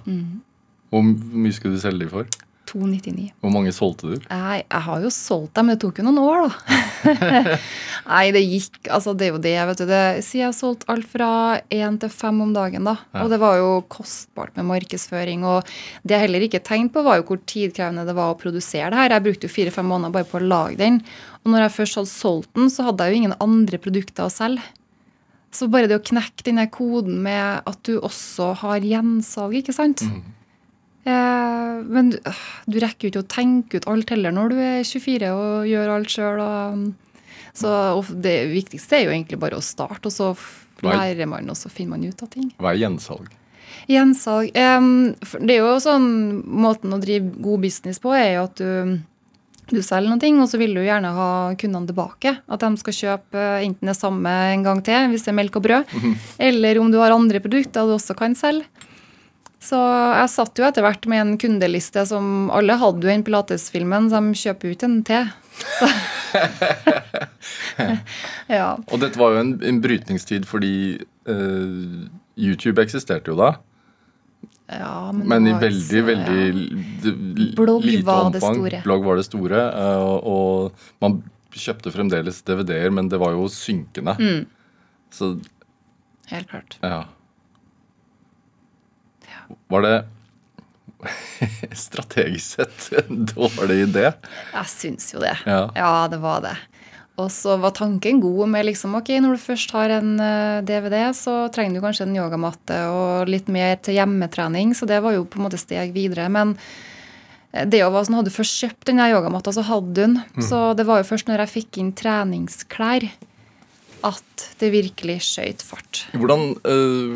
Hvor 0.93 1.03
mye 1.03 1.55
skulle 1.55 1.75
du 1.75 1.83
selge 1.83 2.05
de 2.05 2.11
for? 2.11 2.29
299. 2.67 3.31
Hvor 3.41 3.51
mange 3.53 3.71
solgte 3.75 4.11
du? 4.11 4.15
Nei, 4.27 4.59
jeg 4.59 4.83
har 4.87 5.03
jo 5.03 5.11
solgt 5.13 5.53
dem, 5.55 5.69
men 5.69 5.77
det 5.77 5.83
tok 5.83 6.01
jo 6.01 6.05
noen 6.07 6.19
år, 6.21 6.47
da. 6.47 6.79
Nei, 8.11 8.23
det 8.35 8.41
gikk 8.43 8.89
Altså, 8.93 9.13
det 9.17 9.27
er 9.27 9.31
jo 9.33 9.41
det, 9.43 9.53
vet 9.69 9.81
du. 9.81 9.85
Det, 9.89 10.01
si 10.25 10.41
jeg 10.41 10.49
har 10.49 10.55
solgt 10.55 10.83
alt 10.91 11.07
fra 11.09 11.29
én 11.73 11.99
til 12.01 12.11
fem 12.11 12.41
om 12.43 12.53
dagen, 12.55 12.87
da. 12.87 12.97
Ja. 13.15 13.23
Og 13.23 13.31
det 13.33 13.39
var 13.41 13.59
jo 13.61 13.71
kostbart 13.91 14.55
med 14.59 14.67
markedsføring. 14.69 15.45
Og 15.47 15.67
det 16.03 16.17
jeg 16.17 16.25
heller 16.25 16.47
ikke 16.47 16.63
tenkte 16.65 16.97
på, 16.97 17.05
var 17.07 17.21
jo 17.21 17.27
hvor 17.31 17.41
tidkrevende 17.47 18.07
det 18.07 18.17
var 18.17 18.33
å 18.33 18.39
produsere 18.39 18.91
det 18.93 19.01
her. 19.01 19.15
Jeg 19.15 19.27
brukte 19.29 19.49
jo 19.49 19.55
fire-fem 19.55 19.87
måneder 19.87 20.15
bare 20.15 20.29
på 20.29 20.41
å 20.41 20.47
lage 20.47 20.79
den. 20.81 21.01
Og 21.43 21.53
når 21.53 21.67
jeg 21.67 21.77
først 21.77 22.01
hadde 22.01 22.13
solgt 22.13 22.51
den, 22.59 22.71
så 22.73 22.89
hadde 22.89 23.07
jeg 23.07 23.15
jo 23.15 23.21
ingen 23.23 23.37
andre 23.43 23.79
produkter 23.81 24.27
å 24.27 24.33
selge. 24.33 24.65
Så 25.53 25.69
bare 25.71 25.87
det 25.89 25.97
å 25.99 26.03
knekke 26.03 26.43
denne 26.45 26.67
koden 26.71 27.21
med 27.23 27.67
at 27.69 27.79
du 27.87 27.97
også 27.97 28.51
har 28.63 28.83
gjensalg, 28.83 29.55
ikke 29.61 29.75
sant. 29.75 30.03
Eh, 31.07 31.75
men 31.87 32.11
du, 32.11 32.17
øh, 32.19 32.43
du 32.67 32.79
rekker 32.83 33.07
jo 33.07 33.13
ikke 33.13 33.23
å 33.23 33.31
tenke 33.31 33.79
ut 33.79 33.87
alt 33.87 34.11
heller 34.11 34.35
når 34.35 34.51
du 34.51 34.57
er 34.59 34.83
24 34.83 35.31
og 35.31 35.67
gjør 35.69 35.93
alt 35.95 36.13
sjøl. 36.13 36.43
Så 37.57 37.73
og 37.97 38.11
det 38.23 38.37
viktigste 38.51 38.99
er 38.99 39.07
jo 39.07 39.15
egentlig 39.15 39.39
bare 39.41 39.57
å 39.57 39.65
starte, 39.65 40.11
og 40.11 40.13
så 40.13 40.33
lærer 40.85 41.29
man, 41.29 41.47
og 41.49 41.57
så 41.57 41.71
finner 41.73 41.95
man 41.95 42.05
ut 42.05 42.21
av 42.21 42.29
ting. 42.33 42.51
Hva 42.61 42.73
er 42.73 42.81
gjensalg? 42.83 43.31
Gjensalg 43.87 44.51
eh, 44.57 44.85
Det 45.39 45.53
er 45.53 45.61
jo 45.61 45.77
sånn 45.83 46.07
Måten 46.43 46.95
å 46.95 46.99
drive 46.99 47.33
god 47.43 47.61
business 47.63 47.99
på 48.03 48.13
er 48.15 48.33
jo 48.37 48.45
at 48.47 48.59
du, 48.59 48.97
du 49.69 49.81
selger 49.83 50.09
noe, 50.09 50.31
og 50.43 50.49
så 50.49 50.59
vil 50.61 50.75
du 50.77 50.81
gjerne 50.83 51.11
ha 51.15 51.29
kundene 51.59 51.89
tilbake. 51.89 52.35
At 52.47 52.63
de 52.63 52.81
skal 52.81 52.97
kjøpe 52.99 53.41
eh, 53.41 53.65
enten 53.67 53.91
det 53.91 53.97
samme 53.97 54.33
en 54.53 54.65
gang 54.65 54.83
til, 54.85 55.09
hvis 55.11 55.25
det 55.27 55.33
er 55.33 55.39
melk 55.41 55.59
og 55.59 55.65
brød, 55.67 55.95
eller 56.49 56.79
om 56.81 56.91
du 56.93 56.99
har 57.01 57.15
andre 57.15 57.41
produkter 57.43 57.87
du 57.87 57.95
også 57.97 58.15
kan 58.17 58.37
selge. 58.37 58.67
Så 59.67 59.77
jeg 59.81 60.29
satt 60.29 60.59
jo 60.59 60.65
etter 60.67 60.85
hvert 60.85 61.07
med 61.09 61.23
en 61.23 61.37
kundeliste 61.41 62.03
som 62.05 62.51
alle 62.53 62.77
hadde 62.77 63.01
jo 63.01 63.09
den 63.09 63.25
Pilates-filmen, 63.25 64.11
så 64.11 64.21
de 64.21 64.37
kjøper 64.37 64.69
jo 64.69 64.77
ikke 64.77 64.91
en 64.91 65.01
til. 65.07 65.31
Ja. 68.47 68.77
Og 68.91 69.01
dette 69.01 69.19
var 69.19 69.33
jo 69.35 69.41
en, 69.41 69.49
en 69.65 69.79
brytningstid 69.83 70.45
fordi 70.47 70.97
uh, 71.27 72.07
YouTube 72.39 72.81
eksisterte 72.83 73.31
jo 73.31 73.37
da. 73.39 73.49
Ja 74.69 75.11
men, 75.15 75.27
Men 75.31 75.47
i 75.47 75.53
veldig, 75.53 76.01
så- 76.01 76.05
veldig 76.05 76.45
ja. 77.07 77.53
Blogg 77.55 77.85
lite 77.85 78.03
var 78.05 78.31
det 78.31 78.41
omfang. 78.41 78.55
store. 78.59 78.81
Blogg 78.83 79.03
var 79.05 79.15
det 79.15 79.25
store. 79.25 79.61
eh, 79.71 80.01
og, 80.03 80.27
og 80.27 80.71
man 81.01 81.19
kjøpte 81.57 81.91
fremdeles 81.93 82.41
DVD-er, 82.45 82.91
men 82.93 83.07
det 83.09 83.17
var 83.19 83.31
jo 83.33 83.47
synkende. 83.49 84.13
Mm. 84.19 84.45
Så 85.11 85.31
Helt 86.29 86.49
klart. 86.51 86.77
ja. 86.83 87.05
Var 89.71 89.81
det 89.81 89.95
strategisk 91.77 92.57
sett 92.57 92.87
en 93.07 93.25
dårlig 93.29 93.77
idé? 93.87 94.09
Jeg 94.53 94.67
syns 94.71 95.11
jo 95.13 95.21
det. 95.23 95.35
Ja. 95.45 95.69
Ja, 95.75 95.91
det 96.11 96.19
var 96.23 96.41
det. 96.43 96.55
Og 97.17 97.31
så 97.33 97.55
var 97.57 97.73
tanken 97.73 98.19
god 98.21 98.51
med 98.53 98.67
liksom, 98.67 98.93
ok, 98.99 99.09
når 99.23 99.37
du 99.37 99.41
først 99.41 99.71
har 99.73 99.93
en 99.95 100.11
eh, 100.21 100.59
DVD, 100.67 100.99
så 101.17 101.47
trenger 101.53 101.79
du 101.79 101.85
kanskje 101.85 102.05
en 102.05 102.17
yogamatte 102.19 102.77
og 102.93 103.31
litt 103.31 103.49
mer 103.49 103.79
til 103.81 103.97
hjemmetrening, 103.97 104.75
så 104.77 104.85
det 104.89 104.99
var 105.01 105.15
jo 105.15 105.25
på 105.25 105.39
en 105.39 105.47
måte 105.47 105.57
steg 105.57 105.95
videre. 105.95 106.27
Men 106.29 106.53
eh, 107.55 107.65
det 107.65 107.81
var 107.81 108.05
sånn, 108.05 108.19
hadde 108.19 108.29
du 108.29 108.37
først 108.37 108.59
kjøpt 108.61 108.91
den 108.91 109.01
yogamatta, 109.01 109.55
så 109.55 109.65
hadde 109.65 109.95
du 109.95 110.03
den. 110.03 110.19
Så 110.45 110.61
det 110.77 110.85
var 110.85 111.01
jo 111.01 111.09
først 111.09 111.31
når 111.31 111.47
jeg 111.47 111.55
fikk 111.55 111.81
inn 111.81 111.95
treningsklær 111.97 113.09
at 114.05 114.43
det 114.61 114.69
virkelig 114.75 115.17
skjøt 115.25 115.63
fart. 115.65 116.03
Hvordan, 116.13 116.51
eh, 116.69 117.15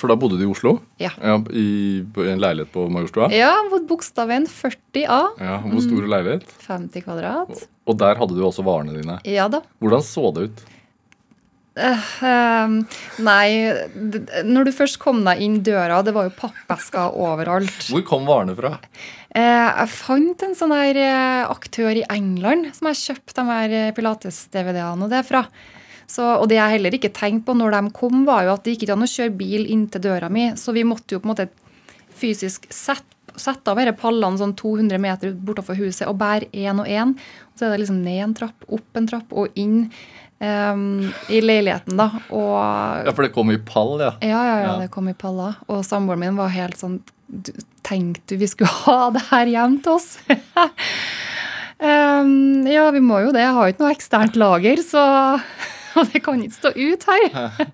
For 0.00 0.08
da 0.08 0.16
bodde 0.16 0.38
du 0.40 0.46
i 0.46 0.50
Oslo? 0.50 0.78
Ja. 0.96 1.12
I, 1.52 2.00
på 2.08 2.24
en 2.24 2.40
leilighet 2.40 2.72
på 2.72 2.86
Majorstua? 2.88 3.28
Ja, 3.36 3.52
bokstaven 3.88 4.48
40A, 4.48 5.20
Ja, 5.40 5.60
Hvor 5.60 5.84
stor 5.84 6.08
leilighet? 6.08 6.48
50 6.64 7.04
kvadrat. 7.04 7.66
Og 7.90 7.96
der 7.98 8.14
hadde 8.20 8.36
du 8.36 8.44
også 8.46 8.62
varene 8.66 8.94
dine. 9.00 9.18
Ja 9.26 9.48
da. 9.50 9.62
Hvordan 9.82 10.04
så 10.06 10.28
det 10.36 10.48
ut? 10.50 10.60
Ehm, 11.72 12.74
nei, 13.24 13.46
d- 13.96 14.42
når 14.44 14.66
du 14.68 14.72
først 14.76 14.98
kom 15.00 15.22
deg 15.24 15.40
inn 15.40 15.60
døra, 15.64 16.02
det 16.04 16.12
var 16.12 16.26
jo 16.28 16.34
pappesker 16.36 17.14
overalt. 17.16 17.86
Hvor 17.88 18.04
kom 18.04 18.26
varene 18.28 18.52
fra? 18.58 18.74
Eh, 19.32 19.40
jeg 19.40 19.88
fant 19.94 20.44
en 20.44 20.54
sånn 20.58 20.74
her 20.76 20.98
eh, 21.00 21.46
aktør 21.48 21.96
i 21.96 22.04
England 22.12 22.68
som 22.76 22.90
jeg 22.90 23.00
kjøpte 23.00 23.38
de 23.40 23.46
her 23.48 23.94
Pilates-DVD-ene 23.96 25.08
og 25.08 25.14
det 25.14 25.22
fra. 25.24 25.46
Så, 26.12 26.26
og 26.42 26.44
det 26.50 26.58
jeg 26.58 26.74
heller 26.76 26.92
ikke 26.98 27.12
tenkte 27.16 27.46
på 27.48 27.56
når 27.56 27.72
de 27.78 27.82
kom, 27.96 28.26
var 28.28 28.44
jo 28.44 28.52
at 28.52 28.66
det 28.66 28.74
gikk 28.74 28.84
ikke 28.84 28.98
an 28.98 29.06
å 29.06 29.12
kjøre 29.14 29.36
bil 29.40 29.64
inn 29.72 29.86
til 29.88 30.02
døra 30.04 30.28
mi, 30.28 30.50
så 30.60 30.74
vi 30.76 30.84
måtte 30.84 31.16
jo 31.16 31.22
på 31.22 31.30
en 31.30 31.32
måte 31.32 31.48
fysisk 32.20 32.66
sette, 32.68 33.08
sette 33.40 33.70
av 33.72 33.78
disse 33.80 33.94
pallene 34.00 34.38
sånn 34.40 34.54
200 34.58 34.98
meter 35.02 35.32
bortenfor 35.34 35.78
huset 35.78 36.08
og 36.08 36.18
bære 36.20 36.48
én 36.52 36.80
og 36.82 36.88
én. 36.90 37.14
Så 37.56 37.66
er 37.66 37.74
det 37.74 37.82
liksom 37.84 38.02
ned 38.04 38.22
en 38.26 38.34
trapp, 38.34 38.66
opp 38.68 38.98
en 39.00 39.06
trapp 39.08 39.32
og 39.32 39.54
inn 39.58 39.86
um, 40.42 41.12
i 41.32 41.40
leiligheten, 41.44 41.96
da. 42.00 42.08
Og 42.30 43.06
Ja, 43.06 43.12
For 43.14 43.26
det 43.26 43.32
kom 43.34 43.50
i 43.54 43.58
pall, 43.58 43.94
ja. 44.00 44.12
ja, 44.20 44.42
ja, 44.48 44.56
ja, 44.66 44.72
det 44.82 44.90
kom 44.94 45.08
i 45.08 45.14
paller. 45.16 45.56
Og 45.68 45.84
samboeren 45.86 46.20
min 46.24 46.38
var 46.40 46.52
helt 46.54 46.78
sånn 46.80 47.00
Tenkte 47.82 48.34
du 48.34 48.40
vi 48.42 48.46
skulle 48.50 48.68
ha 48.84 49.10
det 49.14 49.22
her 49.30 49.48
hjem 49.48 49.78
til 49.82 49.94
oss? 49.96 50.18
um, 51.80 52.66
ja, 52.76 52.90
vi 52.92 53.00
må 53.00 53.22
jo 53.24 53.32
det. 53.34 53.40
Jeg 53.46 53.54
har 53.56 53.68
jo 53.68 53.74
ikke 53.74 53.84
noe 53.86 53.94
eksternt 53.96 54.36
lager, 54.40 54.82
så 54.84 55.04
det 56.12 56.22
kan 56.24 56.42
ikke 56.44 56.58
stå 56.60 56.74
ut 56.76 57.08
her. 57.08 57.72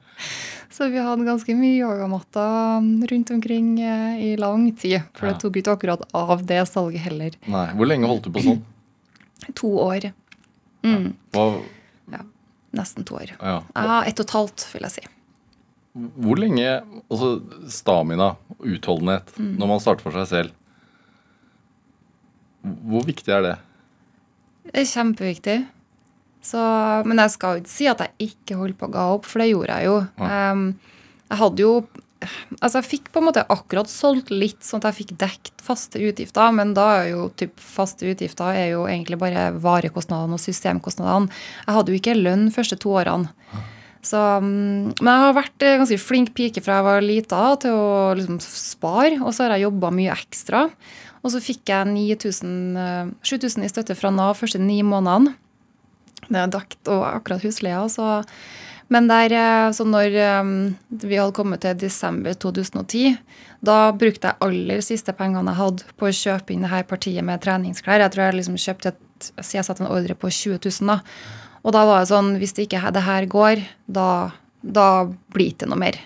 Så 0.78 0.86
vi 0.92 1.00
hadde 1.02 1.24
ganske 1.26 1.54
mye 1.58 1.80
yogamatter 1.82 2.84
rundt 3.10 3.30
omkring 3.34 3.72
eh, 3.82 4.20
i 4.28 4.36
lang 4.38 4.68
tid. 4.78 5.00
For 5.18 5.26
Ja. 5.26 5.32
det 5.34 5.40
tok 5.42 5.56
ikke 5.58 5.72
akkurat 5.74 6.04
av 6.14 6.44
det 6.46 6.60
salget 6.70 7.02
heller. 7.08 7.34
Nei, 7.50 7.64
Hvor 7.74 7.88
lenge 7.90 8.06
holdt 8.06 8.28
du 8.28 8.30
på 8.36 8.44
sånn? 8.44 8.60
To 9.58 9.72
år. 9.82 10.12
Mm, 10.86 11.08
Hva, 11.34 11.46
nesten 12.78 13.04
to 13.08 13.16
år. 13.18 13.32
ja. 13.40 13.56
Ja, 13.74 14.02
ett 14.06 14.20
og 14.20 14.26
et 14.28 14.34
halvt, 14.36 14.66
vil 14.74 14.82
jeg 14.86 14.94
si. 15.00 15.04
Hvor 15.98 16.38
lenge 16.38 16.66
Altså 17.10 17.30
stamina, 17.72 18.36
utholdenhet, 18.60 19.32
når 19.40 19.66
man 19.72 19.80
starter 19.82 20.04
for 20.04 20.12
seg 20.20 20.28
selv 20.30 20.52
Hvor 22.86 23.02
viktig 23.08 23.32
er 23.34 23.42
det? 23.42 23.56
Det 24.68 24.82
er 24.82 24.88
kjempeviktig. 24.92 25.56
Så, 26.48 26.64
men 27.08 27.20
jeg 27.20 27.34
skal 27.34 27.56
jo 27.56 27.62
ikke 27.64 27.74
si 27.74 27.88
at 27.90 28.04
jeg 28.04 28.30
ikke 28.30 28.58
holdt 28.61 28.78
på 28.80 28.88
å 28.88 28.92
ga 28.94 29.06
opp, 29.16 29.26
for 29.28 29.42
det 29.42 29.50
gjorde 29.50 29.78
jeg 29.78 29.90
jo. 29.90 29.96
Ja. 30.20 30.52
Um, 30.52 30.68
jeg 31.28 31.42
hadde 31.44 31.66
jo 31.66 31.72
Altså, 32.58 32.80
jeg 32.80 32.88
fikk 32.88 33.04
på 33.14 33.20
en 33.20 33.28
måte 33.28 33.44
akkurat 33.46 33.87
solgt 33.87 34.32
litt, 34.34 34.64
sånn 34.66 34.80
at 34.80 34.88
jeg 34.88 34.96
fikk 34.96 35.12
dekt 35.20 35.61
faste 35.62 36.00
utgifter. 36.02 36.50
Men 36.50 36.72
da 36.74 36.87
er 36.96 37.12
jo 37.12 37.28
typ 37.38 37.61
faste 37.62 38.08
utgifter 38.11 38.58
er 38.58 38.72
jo 38.72 38.88
egentlig 38.90 39.20
bare 39.20 39.44
varekostnadene 39.62 40.34
og 40.34 40.42
systemkostnadene. 40.42 41.30
Jeg 41.62 41.76
hadde 41.76 41.94
jo 41.94 42.00
ikke 42.00 42.16
lønn 42.18 42.48
de 42.48 42.56
første 42.56 42.80
to 42.82 42.96
årene. 42.98 43.30
Så, 44.02 44.18
mm, 44.18 44.98
men 44.98 45.12
jeg 45.12 45.24
har 45.28 45.38
vært 45.38 45.66
en 45.68 45.80
ganske 45.84 46.00
flink 46.02 46.34
pike 46.34 46.62
fra 46.64 46.80
jeg 46.80 46.88
var 46.88 47.06
lita 47.06 47.42
til 47.62 47.78
å 47.78 47.88
liksom 48.18 48.42
spare. 48.42 49.20
Og 49.22 49.30
så 49.30 49.46
har 49.46 49.54
jeg 49.54 49.68
jobba 49.68 49.94
mye 49.94 50.18
ekstra. 50.18 50.66
Og 51.22 51.34
så 51.34 51.42
fikk 51.42 51.70
jeg 51.70 51.92
9000, 51.92 52.58
eh, 52.82 53.14
7000 53.22 53.62
i 53.62 53.70
støtte 53.70 53.98
fra 53.98 54.11
Nav 54.11 54.38
første 54.42 54.58
ni 54.58 54.82
månedene. 54.82 55.38
Det 56.26 56.40
er 56.40 56.50
dekt 56.52 56.90
og 56.90 57.04
akkurat 57.07 57.44
husleia. 57.46 57.85
Så 57.92 58.09
men 58.88 59.09
der, 59.09 59.33
eh, 59.37 59.70
så 59.76 59.85
når 59.85 60.14
eh, 60.16 60.52
vi 60.88 61.18
hadde 61.20 61.37
kommet 61.37 61.61
til 61.61 61.76
desember 61.76 62.33
2010, 62.33 63.18
da 63.61 63.90
brukte 63.92 64.31
jeg 64.31 64.40
aller 64.44 64.81
siste 64.85 65.12
pengene 65.16 65.52
jeg 65.52 65.61
hadde 65.61 65.96
på 66.00 66.09
å 66.09 66.14
kjøpe 66.14 66.54
inn 66.54 66.64
det 66.64 66.72
her 66.72 66.87
partiet 66.88 67.26
med 67.26 67.42
treningsklær. 67.44 68.00
Jeg 68.00 68.14
tror 68.14 68.24
jeg 68.24 68.38
liksom 68.38 68.57
kjøpte 68.57 68.94
et, 68.94 69.31
jeg 69.42 69.66
satte 69.66 69.85
en 69.85 69.92
ordre 69.92 70.16
på 70.16 70.31
20 70.33 70.62
000. 70.64 70.88
da. 70.88 71.00
Og 71.66 71.74
da 71.74 71.85
var 71.85 72.00
det 72.00 72.12
sånn, 72.12 72.37
hvis 72.40 72.54
det 72.57 72.68
ikke 72.68 72.94
det 72.94 73.04
her 73.04 73.26
går, 73.28 73.64
da, 73.85 74.11
da 74.62 74.88
blir 75.35 75.52
det 75.59 75.68
noe 75.68 75.81
mer. 75.81 75.98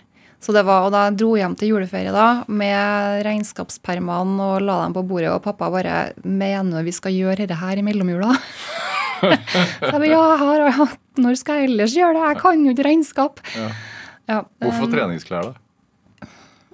Så 0.43 0.51
det 0.51 0.65
var, 0.67 0.89
og 0.89 0.91
da 0.91 1.05
dro 1.15 1.37
jeg 1.37 1.45
hjem 1.45 1.55
til 1.55 1.77
juleferie 1.77 2.11
da, 2.11 2.43
med 2.51 3.23
regnskapspermene 3.23 4.43
og 4.43 4.65
la 4.67 4.81
dem 4.83 4.97
på 4.97 5.05
bordet, 5.07 5.31
og 5.31 5.45
pappa 5.45 5.71
bare 5.71 6.01
Mener 6.27 6.83
vi 6.83 6.97
skal 6.97 7.15
gjøre 7.15 7.45
dette 7.45 7.61
her 7.61 7.79
i 7.79 7.87
mellomjula? 7.87 8.33
så 9.79 9.89
jeg 9.89 9.97
bare, 9.97 10.13
ja, 10.13 10.23
her, 10.43 10.67
har, 10.67 10.93
ja, 10.93 11.23
når 11.23 11.41
skal 11.41 11.63
jeg 11.63 11.73
ellers 11.73 11.97
gjøre 11.97 12.17
det? 12.19 12.29
Jeg 12.29 12.41
kan 12.43 12.65
jo 12.67 12.77
ikke 12.77 12.87
regnskap. 12.89 13.43
Ja. 13.57 13.73
Ja, 14.31 14.39
Hvorfor 14.63 14.87
um, 14.87 14.93
treningsklær, 14.95 15.51
da? 15.51 15.59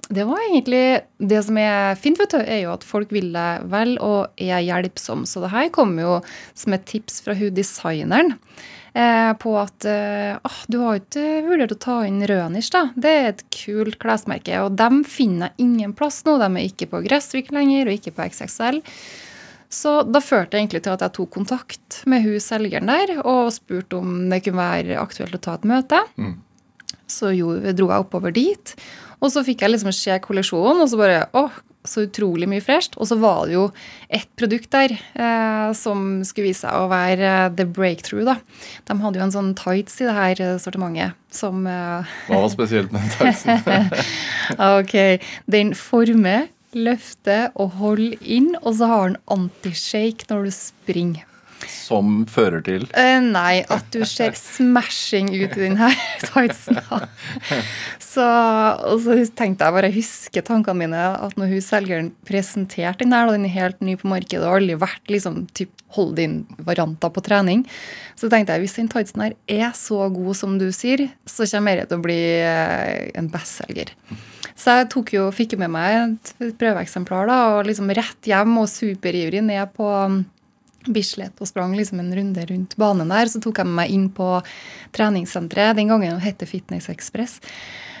Det 0.09 0.23
var 0.25 0.41
egentlig 0.41 1.01
Det 1.21 1.39
som 1.45 1.57
er 1.61 1.97
fint, 2.01 2.17
vet 2.17 2.33
du, 2.33 2.39
er 2.41 2.63
jo 2.63 2.73
at 2.73 2.85
folk 2.85 3.11
vil 3.13 3.29
deg 3.35 3.69
vel 3.69 3.95
og 4.01 4.41
er 4.41 4.63
hjelpsom. 4.65 5.27
Så 5.29 5.43
det 5.43 5.53
her 5.53 5.69
kommer 5.73 6.05
jo 6.05 6.17
som 6.57 6.73
et 6.73 6.85
tips 6.89 7.21
fra 7.25 7.37
hun 7.37 7.53
designeren. 7.53 8.37
Eh, 8.97 9.31
på 9.37 9.53
at 9.59 9.85
eh, 9.85 10.55
du 10.67 10.79
har 10.81 10.97
ikke 10.97 11.43
vurdert 11.45 11.75
å 11.75 11.77
ta 11.77 11.99
inn 12.07 12.23
Rønish, 12.25 12.71
da. 12.73 12.87
Det 12.97 13.11
er 13.13 13.27
et 13.29 13.43
kult 13.53 13.99
klesmerke. 14.01 14.63
Og 14.65 14.73
dem 14.79 15.03
finner 15.05 15.51
jeg 15.51 15.67
ingen 15.67 15.93
plass 15.97 16.23
nå. 16.25 16.39
De 16.41 16.49
er 16.49 16.65
ikke 16.65 16.89
på 16.89 17.03
Gressvik 17.05 17.53
lenger, 17.53 17.85
og 17.85 17.99
ikke 17.99 18.15
på 18.17 18.25
XXL. 18.31 18.81
Så 19.69 19.99
da 20.09 20.21
førte 20.23 20.55
det 20.55 20.63
egentlig 20.63 20.81
til 20.85 20.95
at 20.95 21.03
jeg 21.05 21.13
tok 21.13 21.31
kontakt 21.35 21.99
med 22.09 22.25
hun 22.25 22.41
selgeren 22.41 22.89
der 22.89 23.19
og 23.21 23.51
spurte 23.53 23.99
om 23.99 24.23
det 24.31 24.41
kunne 24.45 24.63
være 24.63 24.97
aktuelt 25.01 25.37
å 25.37 25.41
ta 25.45 25.57
et 25.59 25.67
møte. 25.69 26.01
Mm. 26.17 26.35
Så 27.09 27.33
jo, 27.37 27.53
dro 27.77 27.89
jeg 27.91 28.05
oppover 28.05 28.33
dit. 28.33 28.73
Og 29.19 29.33
så 29.33 29.43
fikk 29.45 29.61
jeg 29.63 29.75
liksom 29.75 29.93
se 29.93 30.15
kollisjonen, 30.23 30.81
og 30.81 30.89
så 30.89 30.99
bare 30.99 31.23
åh, 31.37 31.57
så 31.87 32.03
utrolig 32.05 32.47
mye 32.49 32.63
fresht. 32.63 32.97
Og 32.99 33.07
så 33.09 33.17
var 33.19 33.47
det 33.47 33.55
jo 33.55 33.65
et 34.11 34.27
produkt 34.39 34.69
der 34.73 34.93
eh, 34.95 35.69
som 35.77 36.21
skulle 36.27 36.49
vise 36.49 36.65
seg 36.65 36.75
å 36.75 36.89
være 36.91 37.29
eh, 37.29 37.49
the 37.57 37.65
breakthrough, 37.65 38.25
da. 38.27 38.37
De 38.89 38.97
hadde 39.03 39.21
jo 39.21 39.25
en 39.27 39.35
sånn 39.35 39.53
tights 39.59 39.99
i 40.01 40.07
det 40.09 40.15
her 40.17 40.43
eh, 40.45 40.55
sortimentet 40.61 41.17
som 41.33 41.67
eh, 41.69 42.13
Hva 42.29 42.41
var 42.45 42.53
spesielt 42.53 42.93
med 42.95 43.05
den 43.05 43.33
tightsen? 43.33 43.91
Ok. 44.79 44.95
Den 45.51 45.75
former, 45.77 46.47
løfter 46.77 47.49
og 47.59 47.79
holde 47.79 48.19
inn, 48.21 48.53
og 48.61 48.77
så 48.79 48.91
har 48.91 49.07
han 49.07 49.17
anti-shake 49.33 50.29
når 50.29 50.47
du 50.49 50.55
springer. 50.55 51.25
Som 51.67 52.23
fører 52.29 52.61
til 52.63 52.85
Uh, 52.95 53.19
nei, 53.19 53.61
at 53.67 53.87
du 53.91 53.99
ser 54.07 54.35
smashing 54.37 55.27
ut 55.33 55.57
i 55.57 55.65
den 55.65 55.75
her 55.79 55.95
tightsen. 56.29 56.79
Så, 57.99 58.25
og 58.89 59.03
så 59.03 59.17
tenkte 59.37 59.67
jeg 59.67 59.75
bare 59.75 59.91
huske 59.93 60.43
tankene 60.45 60.85
mine 60.85 61.01
at 61.19 61.35
når 61.39 61.51
hun 61.51 61.65
selgeren 61.65 62.09
presenterte 62.27 63.03
den 63.03 63.13
her, 63.13 63.27
da 63.27 63.35
den 63.35 63.49
er 63.49 63.55
helt 63.57 63.83
ny 63.85 63.97
på 63.99 64.09
markedet 64.09 64.45
og 64.45 64.61
aldri 64.61 64.79
vært 64.79 65.11
liksom 65.11 65.43
typ 65.57 65.73
hold 65.97 66.19
in 66.21 66.41
varianter 66.65 67.11
på 67.13 67.23
trening, 67.25 67.65
så 68.17 68.31
tenkte 68.31 68.55
jeg 68.55 68.65
hvis 68.65 68.79
den 68.79 68.89
tightsen 68.91 69.25
her 69.25 69.37
er 69.49 69.69
så 69.77 70.07
god 70.13 70.37
som 70.37 70.57
du 70.61 70.69
sier, 70.75 71.09
så 71.27 71.47
kommer 71.49 71.81
jeg 71.81 71.91
til 71.91 71.99
å 71.99 72.05
bli 72.07 72.19
eh, 72.39 73.09
en 73.19 73.29
bestselger. 73.33 73.93
Så 74.59 74.75
jeg 74.75 74.89
tok 74.91 75.13
jo, 75.15 75.29
fikk 75.31 75.55
jo 75.55 75.61
med 75.61 75.71
meg 75.71 75.95
et 76.01 76.33
prøveeksemplar 76.59 77.29
da, 77.29 77.37
og 77.53 77.69
liksom 77.69 77.91
rett 77.95 78.27
hjem 78.27 78.57
og 78.59 78.67
superivrig 78.71 79.43
ned 79.45 79.71
på 79.77 79.87
um, 79.87 80.21
Bislett 80.89 81.39
og 81.43 81.47
sprang 81.49 81.73
liksom 81.75 81.99
en 82.01 82.11
runde 82.15 82.43
rundt 82.49 82.75
banen 82.79 83.11
der. 83.11 83.29
Så 83.31 83.41
tok 83.43 83.61
jeg 83.61 83.67
med 83.69 83.77
meg 83.81 83.93
inn 83.93 84.09
på 84.15 84.27
treningssenteret. 84.95 85.77
Den 85.77 85.91
gangen 85.91 86.17
det 86.17 86.25
het 86.25 86.43
Fitness 86.47 86.89
Express. 86.91 87.39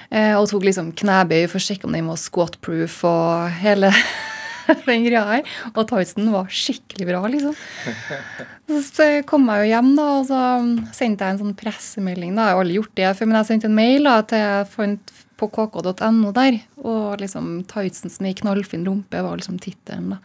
Eh, 0.09 0.33
og 0.33 0.47
tok 0.49 0.65
liksom 0.65 0.93
knebøy 0.97 1.45
for 1.51 1.59
å 1.59 1.63
sjekke 1.63 1.85
om 1.85 1.93
den 1.93 2.07
var 2.09 2.17
squat-proof 2.17 3.01
og 3.05 3.59
hele 3.61 3.91
den 4.87 5.05
greia 5.05 5.25
her. 5.27 5.51
Og 5.75 5.83
tightsen 5.91 6.31
var 6.33 6.49
skikkelig 6.49 7.09
bra, 7.11 7.21
liksom. 7.29 7.55
Så 8.89 9.09
kom 9.29 9.47
jeg 9.51 9.67
jo 9.67 9.71
hjem, 9.73 9.93
da, 9.99 10.07
og 10.17 10.27
så 10.29 10.41
sendte 10.97 11.27
jeg 11.27 11.35
en 11.35 11.41
sånn 11.43 11.57
pressemelding. 11.59 12.33
da, 12.35 12.49
Jeg 12.49 12.57
har 12.57 12.63
aldri 12.63 12.79
gjort 12.79 12.95
det 12.99 13.15
før, 13.19 13.29
men 13.29 13.41
jeg 13.41 13.51
sendte 13.51 13.69
en 13.69 13.79
mail 13.79 14.09
da, 14.09 14.19
til 14.29 14.43
jeg 14.43 14.69
fant 14.73 15.15
på 15.39 15.49
kk.no 15.55 16.31
der. 16.35 16.59
Og 16.83 17.19
liksom 17.21 17.59
tightsen 17.69 18.11
som 18.13 18.27
i 18.27 18.35
knallfin 18.37 18.85
rumpe, 18.87 19.23
var 19.23 19.39
liksom 19.39 19.59
tittelen. 19.63 20.17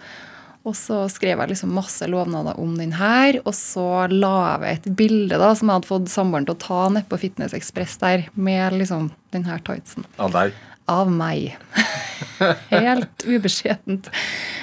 Og 0.64 0.72
så 0.79 1.03
skrev 1.12 1.42
jeg 1.42 1.50
liksom 1.50 1.74
masse 1.77 2.07
lovnader 2.09 2.57
om 2.61 2.72
den 2.79 2.94
her, 2.96 3.37
og 3.44 3.53
så 3.57 4.07
la 4.09 4.37
jeg 4.46 4.61
ved 4.62 4.70
et 4.79 4.87
bilde 4.96 5.40
da, 5.40 5.50
som 5.53 5.68
jeg 5.68 5.77
hadde 5.77 5.90
fått 5.90 6.12
samboeren 6.12 6.46
til 6.48 6.57
å 6.57 6.62
ta 6.62 6.79
ned 6.94 7.05
på 7.11 7.18
Fitness 7.20 7.57
Ekspress 7.57 7.98
der, 8.00 8.24
med 8.33 8.79
liksom 8.81 9.11
den 9.37 9.44
her 9.44 9.61
tightsen. 9.66 10.09
Av 10.16 10.33
deg? 10.33 10.57
Av 10.88 11.12
meg. 11.12 11.59
Helt 12.72 13.27
ubeskjedent. 13.29 14.09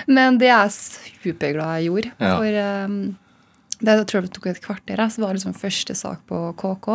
Men 0.09 0.41
det 0.41 0.49
er 0.49 0.65
jeg 0.65 0.73
superglad 1.21 1.77
jeg 1.77 1.91
gjorde. 1.91 2.13
Ja. 2.17 2.33
For 2.33 2.61
um, 2.89 2.97
det 3.81 3.95
jeg 3.97 4.07
tror 4.11 4.21
det 4.25 4.31
tok 4.35 4.45
et 4.51 4.61
kvarter, 4.63 4.97
jeg, 5.01 5.13
så 5.13 5.23
var 5.23 5.33
det 5.33 5.41
liksom 5.41 5.57
første 5.57 5.95
sak 5.97 6.21
på 6.29 6.39
KK. 6.61 6.87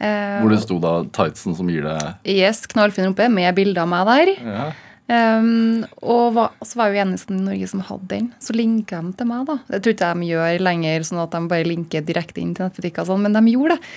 Eh, 0.00 0.36
Hvor 0.42 0.52
det 0.52 0.60
sto 0.62 0.78
da 0.82 0.92
tightsen 1.16 1.56
som 1.58 1.68
gir 1.72 1.86
deg 1.88 2.28
Yes, 2.28 2.66
knallfin 2.70 3.08
rumpe 3.08 3.26
med 3.32 3.54
bilde 3.58 3.80
av 3.82 3.88
meg 3.90 4.06
der. 4.12 4.32
ja. 4.44 4.70
Um, 5.10 5.80
og 6.06 6.36
var, 6.36 6.52
så 6.62 6.78
var 6.78 6.86
jeg 6.86 7.00
jo 7.00 7.02
eneste 7.02 7.34
i 7.34 7.40
Norge 7.42 7.66
som 7.66 7.80
hadde 7.82 8.06
den. 8.12 8.28
Så 8.38 8.54
linka 8.54 9.00
de 9.02 9.10
til 9.18 9.26
meg, 9.26 9.40
da. 9.48 9.56
Det 9.66 9.80
tror 9.82 9.96
ikke 9.96 10.10
de 10.20 10.28
gjør 10.28 10.60
lenger, 10.62 11.06
sånn 11.08 11.22
at 11.24 11.32
de 11.34 11.40
bare 11.50 11.66
linker 11.66 12.04
direkte 12.06 12.38
inn 12.38 12.52
til 12.54 12.68
nettbutikker, 12.68 13.08
sånn, 13.08 13.24
men 13.24 13.34
de 13.34 13.42
gjorde 13.50 13.74
det. 13.74 13.88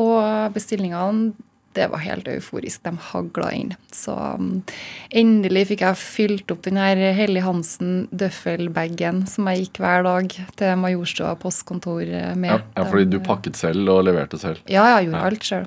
Og 0.00 0.54
bestillingene, 0.56 1.34
det 1.74 1.88
var 1.92 2.02
helt 2.04 2.28
euforisk. 2.30 2.82
De 2.86 2.92
hagla 3.10 3.50
inn. 3.52 3.72
Så 3.94 4.14
um, 4.38 4.62
endelig 5.10 5.66
fikk 5.72 5.84
jeg 5.86 6.00
fylt 6.00 6.50
opp 6.54 6.62
den 6.66 6.78
her 6.80 6.96
Hellig 7.18 7.42
Hansen 7.46 8.06
døffelbagen 8.14 9.24
som 9.30 9.48
jeg 9.50 9.66
gikk 9.66 9.80
hver 9.84 10.04
dag 10.06 10.34
til 10.60 10.76
Majorstua 10.82 11.34
postkontor 11.40 12.04
med. 12.38 12.50
Ja, 12.56 12.60
ja, 12.78 12.84
fordi 12.90 13.08
du 13.14 13.18
pakket 13.24 13.56
selv 13.60 13.88
og 13.90 14.04
leverte 14.08 14.38
selv. 14.40 14.60
ja, 14.70 14.84
jeg 14.96 15.08
gjorde 15.10 15.22
Ja. 15.22 15.30
alt 15.30 15.48
sjøl. 15.50 15.66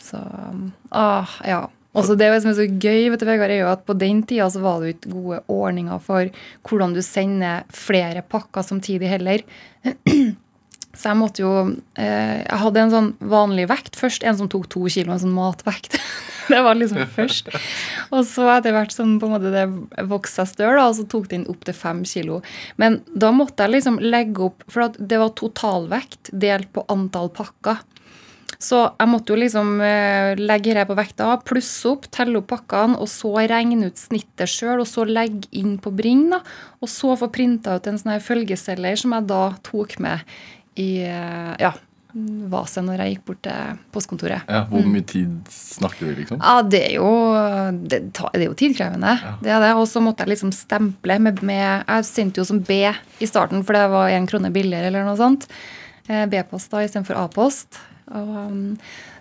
Så 0.00 0.18
ah, 0.92 1.28
ja. 1.46 1.66
Og 1.90 2.04
så 2.06 2.14
det 2.14 2.28
som 2.42 2.52
er 2.52 2.54
så 2.54 2.66
gøy, 2.70 3.08
vet 3.10 3.18
du, 3.18 3.26
Vegard, 3.26 3.50
er 3.50 3.64
jo 3.64 3.70
at 3.72 3.80
på 3.84 3.96
den 3.98 4.20
tida 4.22 4.46
så 4.48 4.60
var 4.62 4.78
det 4.78 4.86
jo 4.86 4.94
ikke 4.94 5.10
gode 5.10 5.40
ordninger 5.50 5.98
for 6.04 6.28
hvordan 6.68 6.94
du 6.94 7.00
sender 7.02 7.64
flere 7.74 8.22
pakker 8.22 8.62
samtidig 8.62 9.10
heller. 9.10 9.42
Så 10.90 11.12
jeg 11.12 11.18
måtte 11.20 11.42
jo 11.44 11.50
eh, 11.94 12.40
Jeg 12.42 12.60
hadde 12.64 12.80
en 12.82 12.92
sånn 12.94 13.10
vanlig 13.30 13.68
vekt 13.70 13.98
først. 13.98 14.24
En 14.26 14.38
som 14.40 14.50
tok 14.50 14.66
to 14.72 14.82
kilo, 14.90 15.12
en 15.14 15.22
sånn 15.22 15.36
matvekt. 15.36 15.98
det 16.52 16.62
var 16.66 16.78
liksom 16.78 17.04
først. 17.14 17.52
Og 18.10 18.24
så 18.26 18.48
etter 18.56 18.74
hvert 18.74 18.94
som 18.94 19.18
på 19.22 19.28
en 19.28 19.36
måte 19.36 19.52
det 19.54 19.66
vokste 20.10 20.42
seg 20.42 20.56
større, 20.56 20.88
så 20.96 21.06
tok 21.10 21.30
den 21.30 21.46
opp 21.50 21.62
til 21.66 21.76
fem 21.76 22.02
kilo. 22.08 22.40
Men 22.80 23.00
da 23.14 23.30
måtte 23.34 23.66
jeg 23.66 23.76
liksom 23.76 24.00
legge 24.02 24.50
opp 24.50 24.66
For 24.70 24.90
det 24.98 25.22
var 25.22 25.36
totalvekt 25.38 26.34
delt 26.34 26.72
på 26.74 26.86
antall 26.90 27.30
pakker. 27.34 27.84
Så 28.60 28.82
jeg 28.84 29.08
måtte 29.08 29.32
jo 29.32 29.38
liksom 29.40 29.78
eh, 29.80 30.36
legge 30.36 30.74
dette 30.74 30.90
på 30.90 30.96
vekta, 30.98 31.30
plusse 31.48 31.88
opp, 31.88 32.04
telle 32.12 32.42
opp 32.42 32.50
pakkene, 32.50 32.98
og 33.00 33.08
så 33.08 33.30
regne 33.48 33.88
ut 33.88 33.96
snittet 33.96 34.52
sjøl, 34.52 34.82
og 34.82 34.88
så 34.88 35.06
legge 35.08 35.48
inn 35.56 35.78
på 35.80 35.92
Bring, 35.96 36.26
da. 36.34 36.42
Og 36.84 36.90
så 36.92 37.14
få 37.16 37.30
printa 37.32 37.78
ut 37.78 37.88
en 37.88 37.96
sånn 37.96 38.12
her 38.12 38.24
følgeselger 38.24 39.00
som 39.00 39.16
jeg 39.16 39.30
da 39.30 39.44
tok 39.64 39.96
med 40.04 40.28
i 40.78 40.90
eh, 41.02 41.54
ja, 41.60 41.72
vaset 42.50 42.84
når 42.86 43.02
jeg 43.02 43.14
gikk 43.14 43.26
bort 43.28 43.42
til 43.46 43.82
postkontoret. 43.94 44.46
Ja, 44.50 44.62
Hvor 44.70 44.86
mye 44.86 45.04
tid 45.06 45.50
snakker 45.54 46.08
vi, 46.08 46.14
liksom? 46.22 46.40
Ja, 46.42 46.62
det 46.66 46.80
er 46.88 46.94
jo, 46.96 47.10
det, 47.86 48.00
det 48.16 48.40
er 48.40 48.46
jo 48.48 48.56
tidkrevende. 48.58 49.14
Det 49.44 49.52
er 49.52 49.62
det. 49.62 49.74
Og 49.78 49.86
så 49.90 50.02
måtte 50.04 50.24
jeg 50.24 50.34
liksom 50.34 50.54
stemple 50.54 51.18
med, 51.22 51.42
med 51.46 51.84
Jeg 51.84 52.08
sendte 52.08 52.42
jo 52.42 52.48
som 52.48 52.62
B 52.66 52.82
i 52.86 53.30
starten, 53.30 53.62
for 53.66 53.78
det 53.78 53.86
var 53.92 54.14
én 54.14 54.28
krone 54.30 54.52
billigere 54.54 54.90
eller 54.90 55.06
noe 55.06 55.18
sånt. 55.20 55.46
Eh, 56.08 56.26
B-post 56.30 56.72
da 56.72 56.82
istedenfor 56.84 57.20
A-post. 57.20 57.78
Um, 58.10 58.74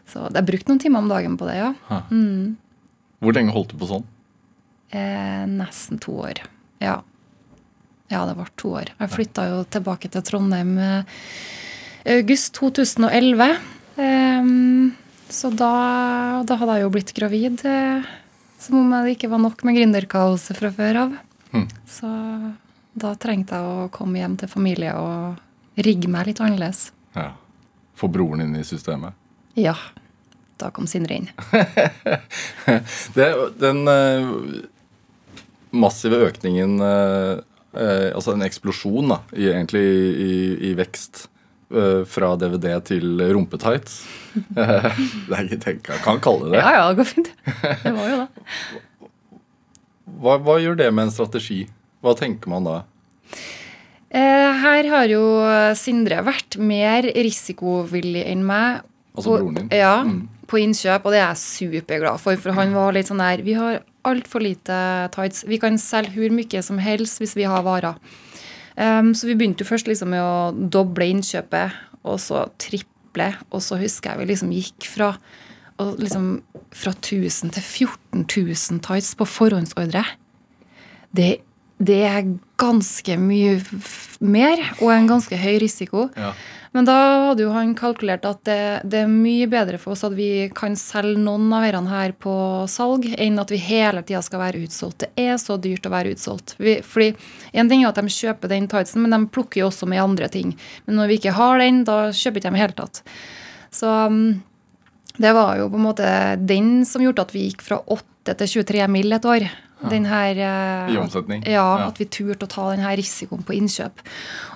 så 0.10 0.26
jeg 0.34 0.48
brukte 0.48 0.72
noen 0.72 0.82
timer 0.82 1.04
om 1.04 1.12
dagen 1.12 1.36
på 1.38 1.46
det, 1.50 1.60
ja. 1.60 1.74
Mm. 2.10 2.56
Hvor 3.22 3.36
lenge 3.36 3.54
holdt 3.54 3.76
du 3.76 3.82
på 3.82 3.90
sånn? 3.92 4.08
Eh, 4.90 5.44
nesten 5.52 6.00
to 6.02 6.16
år. 6.26 6.42
Ja. 6.82 7.02
Ja, 8.10 8.24
det 8.26 8.36
ble 8.38 8.48
to 8.58 8.74
år. 8.80 8.90
Jeg 8.98 9.14
flytta 9.14 9.46
jo 9.52 9.60
tilbake 9.70 10.10
til 10.10 10.24
Trondheim 10.26 10.74
eh, 10.82 11.20
i 12.10 12.18
august 12.18 12.56
2011. 12.58 13.52
Ehm, 14.02 14.96
så 15.30 15.52
da, 15.54 15.74
da 16.48 16.58
hadde 16.58 16.78
jeg 16.78 16.86
jo 16.86 16.94
blitt 16.94 17.12
gravid 17.14 17.62
eh, 17.68 18.08
Som 18.60 18.80
om 18.80 18.94
det 18.96 19.14
ikke 19.14 19.30
var 19.30 19.42
nok 19.44 19.62
med 19.68 19.78
gründerkaoset 19.78 20.58
fra 20.58 20.72
før 20.74 21.04
av. 21.04 21.14
Hm. 21.54 21.68
Så 21.90 22.10
da 23.00 23.14
trengte 23.22 23.60
jeg 23.60 23.70
å 23.86 23.92
komme 23.94 24.20
hjem 24.20 24.40
til 24.42 24.52
familie 24.52 24.96
og 24.98 25.80
rigge 25.80 26.10
meg 26.12 26.28
litt 26.28 26.42
annerledes. 26.44 26.90
Ja. 27.16 27.32
Få 28.00 28.10
broren 28.12 28.44
inn 28.44 28.58
i 28.58 28.66
systemet. 28.68 29.16
Ja. 29.60 29.78
Da 30.60 30.74
kom 30.76 30.90
Sindre 30.92 31.22
inn. 31.22 31.30
Det, 33.16 33.28
den 33.62 33.86
eh, 33.88 34.34
massive 35.72 36.20
økningen 36.28 36.82
eh, 37.74 38.10
Altså 38.16 38.34
en 38.34 38.42
eksplosjon, 38.46 39.10
da, 39.12 39.20
i, 39.36 39.48
egentlig 39.52 39.84
i, 39.84 40.32
i 40.70 40.74
vekst 40.80 41.28
eh, 41.72 42.04
fra 42.10 42.34
DVD 42.40 42.78
til 42.86 43.20
rumpetights. 43.34 44.02
Eh, 44.60 45.00
det 45.28 45.34
er 45.36 45.48
ikke 45.48 45.58
tenkt, 45.64 45.88
jeg 45.90 46.02
kan 46.06 46.20
kalle 46.22 46.46
det 46.50 46.58
det. 46.58 46.60
Ja, 46.62 46.72
ja, 46.76 46.84
det 46.92 47.00
går 47.02 47.08
fint. 47.10 47.30
Det 47.84 47.94
var 47.96 48.10
jo 48.12 48.18
det. 48.22 48.28
Hva, 50.20 50.36
hva 50.44 50.56
gjør 50.62 50.76
det 50.80 50.88
med 50.94 51.08
en 51.08 51.14
strategi? 51.14 51.64
Hva 52.04 52.14
tenker 52.18 52.52
man 52.52 52.66
da? 52.68 52.78
Eh, 54.10 54.50
her 54.64 54.88
har 54.90 55.06
jo 55.12 55.22
Sindre 55.78 56.22
vært 56.26 56.58
mer 56.62 57.06
risikovillig 57.14 58.24
enn 58.32 58.42
meg. 58.48 58.82
Altså 59.16 59.36
broren 59.38 59.58
din? 59.62 59.70
Ja, 59.76 60.00
Mm. 60.06 60.28
på 60.50 60.58
innkjøp, 60.64 61.06
og 61.06 61.14
det 61.14 61.20
er 61.22 61.28
jeg 61.34 61.42
superglad 61.44 62.20
for. 62.24 62.36
For 62.42 62.56
han 62.58 62.74
var 62.74 62.94
litt 62.96 63.10
sånn 63.10 63.22
der 63.22 63.44
Vi 63.46 63.54
har 63.58 63.82
altfor 64.08 64.44
lite 64.44 64.80
tights. 65.16 65.44
Vi 65.48 65.60
kan 65.62 65.80
selge 65.82 66.16
hvor 66.18 66.36
mye 66.36 66.64
som 66.66 66.80
helst 66.82 67.22
hvis 67.22 67.36
vi 67.38 67.48
har 67.50 67.66
varer. 67.66 68.00
Um, 68.80 69.12
så 69.18 69.28
vi 69.28 69.36
begynte 69.36 69.66
jo 69.66 69.70
først 69.70 69.90
liksom 69.90 70.14
med 70.14 70.24
å 70.24 70.70
doble 70.72 71.10
innkjøpet, 71.12 71.76
og 72.08 72.20
så 72.24 72.46
triple. 72.62 73.34
Og 73.52 73.64
så 73.66 73.80
husker 73.82 74.14
jeg 74.14 74.22
vi 74.22 74.30
liksom 74.32 74.54
gikk 74.56 74.88
fra, 74.88 75.12
liksom, 76.00 76.32
fra 76.72 76.94
1000 76.96 77.56
til 77.58 77.66
14 77.66 78.24
000 78.24 78.82
tights 78.86 79.16
på 79.20 79.28
forhåndsordre. 79.28 80.06
Det, 81.16 81.30
det 81.80 82.00
er 82.04 82.32
ganske 82.60 83.16
mye 83.20 83.58
mer 84.20 84.62
og 84.82 84.90
en 84.92 85.08
ganske 85.08 85.38
høy 85.40 85.60
risiko. 85.64 86.10
Ja. 86.20 86.34
Men 86.76 86.86
da 86.86 86.96
hadde 87.30 87.42
jo 87.42 87.54
han 87.56 87.72
kalkulert 87.78 88.28
at 88.30 88.44
det, 88.46 88.58
det 88.92 89.00
er 89.02 89.10
mye 89.10 89.48
bedre 89.50 89.80
for 89.82 89.96
oss 89.96 90.04
at 90.06 90.14
vi 90.14 90.50
kan 90.56 90.76
selge 90.78 91.18
noen 91.18 91.48
av 91.56 91.64
disse 91.66 91.82
her 91.90 92.14
på 92.26 92.34
salg, 92.70 93.08
enn 93.18 93.42
at 93.42 93.54
vi 93.54 93.62
hele 93.64 94.04
tida 94.06 94.22
skal 94.26 94.44
være 94.44 94.62
utsolgt. 94.68 95.08
Det 95.08 95.24
er 95.24 95.40
så 95.42 95.58
dyrt 95.62 95.88
å 95.88 95.94
være 95.94 96.14
utsolgt. 96.14 96.54
Vi, 96.62 96.78
fordi 96.86 97.14
En 97.58 97.72
ting 97.72 97.82
er 97.82 97.90
at 97.90 97.98
de 97.98 98.14
kjøper 98.14 98.52
den 98.52 98.68
tightsen, 98.70 99.02
men 99.02 99.16
de 99.16 99.32
plukker 99.34 99.64
jo 99.64 99.72
også 99.72 99.88
med 99.90 100.04
andre 100.04 100.28
ting. 100.30 100.52
Men 100.86 101.00
når 101.00 101.10
vi 101.10 101.18
ikke 101.18 101.34
har 101.40 101.58
den, 101.58 101.82
da 101.88 102.12
kjøper 102.14 102.44
ikke 102.44 102.52
de 102.52 102.60
i 102.60 102.62
hele 102.62 102.78
tatt. 102.78 103.02
Så 103.74 103.90
um, 103.90 104.20
det 105.18 105.32
var 105.34 105.58
jo 105.58 105.72
på 105.72 105.80
en 105.80 105.88
måte 105.88 106.12
den 106.38 106.86
som 106.86 107.02
gjorde 107.02 107.26
at 107.26 107.34
vi 107.34 107.48
gikk 107.48 107.66
fra 107.66 107.82
8 107.88 108.38
til 108.44 108.54
23 108.62 108.86
mill. 108.94 109.12
et 109.18 109.26
år. 109.26 109.50
Den 109.90 110.06
her, 110.10 110.36
eh, 110.36 110.94
I 110.94 110.98
omsetning? 111.00 111.44
Ja, 111.48 111.88
at 111.88 112.00
vi 112.02 112.06
turte 112.12 112.44
å 112.44 112.52
ta 112.52 112.66
den 112.74 112.84
her 112.84 112.98
risikoen 113.00 113.46
på 113.48 113.56
innkjøp. 113.56 114.02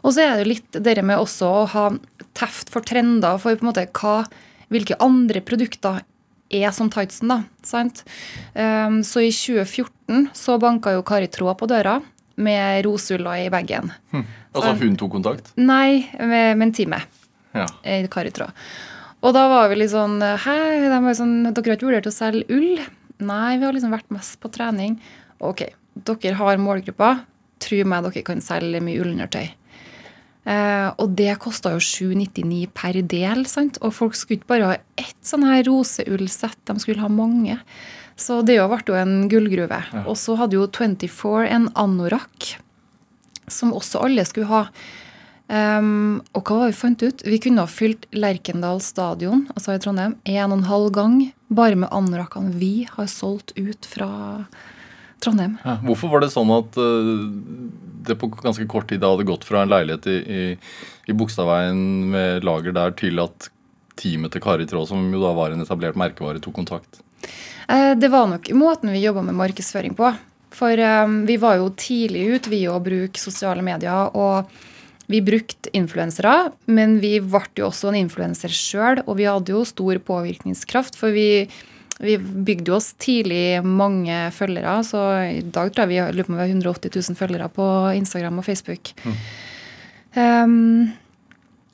Og 0.04 0.12
så 0.12 0.24
er 0.26 0.34
det 0.36 0.44
jo 0.44 0.50
litt 0.52 0.80
det 0.84 0.98
med 1.06 1.22
også 1.22 1.48
å 1.48 1.68
ha 1.72 1.86
teft 2.36 2.70
for 2.74 2.82
trender 2.84 3.38
for 3.40 3.56
på 3.56 3.64
en 3.64 3.70
måte 3.72 3.86
hva, 3.96 4.26
hvilke 4.74 4.98
andre 5.00 5.40
produkter 5.46 6.02
er 6.54 6.72
som 6.76 6.90
tightsen, 6.92 7.32
da. 7.32 7.40
sant? 7.66 8.04
Um, 8.54 9.00
så 9.08 9.24
i 9.24 9.32
2014 9.32 10.28
så 10.38 10.60
banka 10.62 10.92
jo 10.94 11.06
Kari 11.08 11.30
Tråd 11.32 11.58
på 11.58 11.70
døra 11.72 12.02
med 12.36 12.84
rosulla 12.86 13.38
i 13.40 13.50
bagen. 13.54 13.92
Altså 14.54 14.74
hun 14.82 14.98
tok 14.98 15.12
kontakt? 15.16 15.54
Nei, 15.58 16.10
med, 16.20 16.58
med 16.58 16.68
en 16.68 16.74
time 16.74 17.00
Ja. 17.54 17.68
i 17.86 18.04
Karitråd. 18.10 18.52
Og 19.24 19.34
da 19.34 19.48
var 19.48 19.70
vi 19.72 19.78
litt 19.80 19.92
sånn 19.94 20.18
Hæ, 20.20 20.56
de 20.90 21.00
var 21.06 21.16
sånn, 21.16 21.36
dere 21.54 21.64
har 21.72 21.78
ikke 21.78 21.88
vurdert 21.88 22.10
å 22.10 22.14
selge 22.14 22.44
ull? 22.52 22.82
Nei, 23.22 23.58
vi 23.60 23.68
har 23.68 23.76
liksom 23.76 23.94
vært 23.94 24.14
mest 24.14 24.40
på 24.42 24.52
trening. 24.54 24.98
Ok, 25.44 25.68
dere 25.94 26.38
har 26.40 26.62
målgruppa. 26.62 27.18
Tro 27.64 27.84
meg, 27.88 28.08
dere 28.08 28.26
kan 28.26 28.42
selge 28.44 28.82
mye 28.84 29.04
ullundertøy. 29.04 29.46
Eh, 30.44 30.90
og 31.00 31.14
det 31.16 31.38
kosta 31.40 31.72
jo 31.72 31.80
799 31.80 32.66
per 32.76 33.00
del, 33.08 33.46
sant? 33.48 33.78
og 33.80 33.94
folk 33.96 34.18
skulle 34.18 34.42
ikke 34.42 34.52
bare 34.52 34.72
ha 34.74 34.80
ett 35.00 35.20
sånn 35.24 35.46
her 35.48 35.64
roseullsett, 35.70 36.60
de 36.68 36.76
skulle 36.84 37.04
ha 37.04 37.12
mange. 37.12 37.56
Så 38.20 38.42
det 38.46 38.58
jo 38.58 38.68
ble 38.70 38.84
jo 38.90 38.98
en 39.00 39.30
gullgruve. 39.32 39.80
Og 40.04 40.18
så 40.20 40.36
hadde 40.38 40.60
jo 40.60 40.68
24 40.68 41.48
en 41.48 41.70
anorakk, 41.80 42.58
som 43.48 43.74
også 43.76 44.04
alle 44.04 44.26
skulle 44.28 44.52
ha. 44.52 44.66
Um, 45.52 46.22
og 46.32 46.48
hva 46.48 46.62
var 46.62 46.70
vi 46.72 46.78
fant 46.78 47.02
ut? 47.04 47.24
Vi 47.28 47.38
kunne 47.44 47.66
ha 47.66 47.70
fylt 47.70 48.06
Lerkendal 48.16 48.80
stadion 48.82 49.44
altså 49.52 49.76
i 49.76 49.82
Trondheim, 49.84 50.16
en 50.24 50.54
og 50.54 50.56
en 50.62 50.70
halv 50.70 50.94
gang 50.96 51.18
bare 51.54 51.78
med 51.78 51.92
anorakkene 51.92 52.56
vi 52.58 52.88
har 52.90 53.10
solgt 53.12 53.52
ut 53.60 53.86
fra 53.86 54.08
Trondheim. 55.24 55.58
Ja. 55.66 55.76
Hvorfor 55.84 56.14
var 56.16 56.24
det 56.24 56.32
sånn 56.34 56.52
at 56.56 56.80
uh, 56.80 57.28
det 58.08 58.18
på 58.20 58.32
ganske 58.40 58.66
kort 58.72 58.90
tid 58.92 59.04
hadde 59.04 59.28
gått 59.28 59.46
fra 59.48 59.64
en 59.64 59.72
leilighet 59.72 60.08
i, 60.08 60.18
i, 60.40 60.44
i 61.12 61.16
Bogstadveien 61.18 61.84
med 62.16 62.48
lager 62.48 62.76
der, 62.76 62.96
til 63.00 63.20
at 63.24 63.52
teamet 64.00 64.34
til 64.34 64.42
Kari 64.44 64.66
Traa, 64.68 64.88
som 64.90 65.06
jo 65.12 65.22
da 65.22 65.36
var 65.38 65.54
en 65.54 65.62
etablert 65.64 66.00
merkevare, 66.00 66.42
tok 66.44 66.56
kontakt? 66.64 67.04
Uh, 67.68 67.94
det 68.00 68.10
var 68.16 68.32
nok 68.32 68.50
måten 68.58 68.96
vi 68.96 69.04
jobba 69.04 69.28
med 69.28 69.38
markedsføring 69.44 70.00
på. 70.00 70.16
For 70.54 70.80
um, 71.04 71.24
vi 71.28 71.36
var 71.42 71.60
jo 71.60 71.74
tidlig 71.78 72.30
ut, 72.32 72.52
vi 72.52 72.64
å 72.72 72.80
bruke 72.84 73.20
sosiale 73.20 73.64
medier. 73.66 74.08
og 74.16 74.72
vi 75.12 75.20
brukte 75.26 75.72
influensere, 75.76 76.54
men 76.66 76.98
vi 77.04 77.18
ble 77.20 77.44
jo 77.60 77.68
også 77.70 77.92
en 77.92 78.00
influenser 78.06 78.54
sjøl. 78.54 79.04
Og 79.06 79.18
vi 79.20 79.28
hadde 79.28 79.54
jo 79.56 79.66
stor 79.68 80.00
påvirkningskraft, 80.08 80.98
for 81.00 81.16
vi, 81.16 81.46
vi 82.00 82.18
bygde 82.18 82.72
jo 82.72 82.80
oss 82.80 82.94
tidlig 83.02 83.62
mange 83.66 84.16
følgere. 84.36 84.80
Så 84.88 85.04
i 85.28 85.44
dag 85.44 85.74
tror 85.74 85.86
jeg 85.86 85.94
vi 85.94 86.02
har, 86.02 86.16
vi 86.16 86.40
har 86.40 86.52
180 86.56 86.96
000 86.96 87.20
følgere 87.20 87.52
på 87.52 87.70
Instagram 88.00 88.40
og 88.40 88.48
Facebook. 88.48 88.94
Um, 90.16 90.94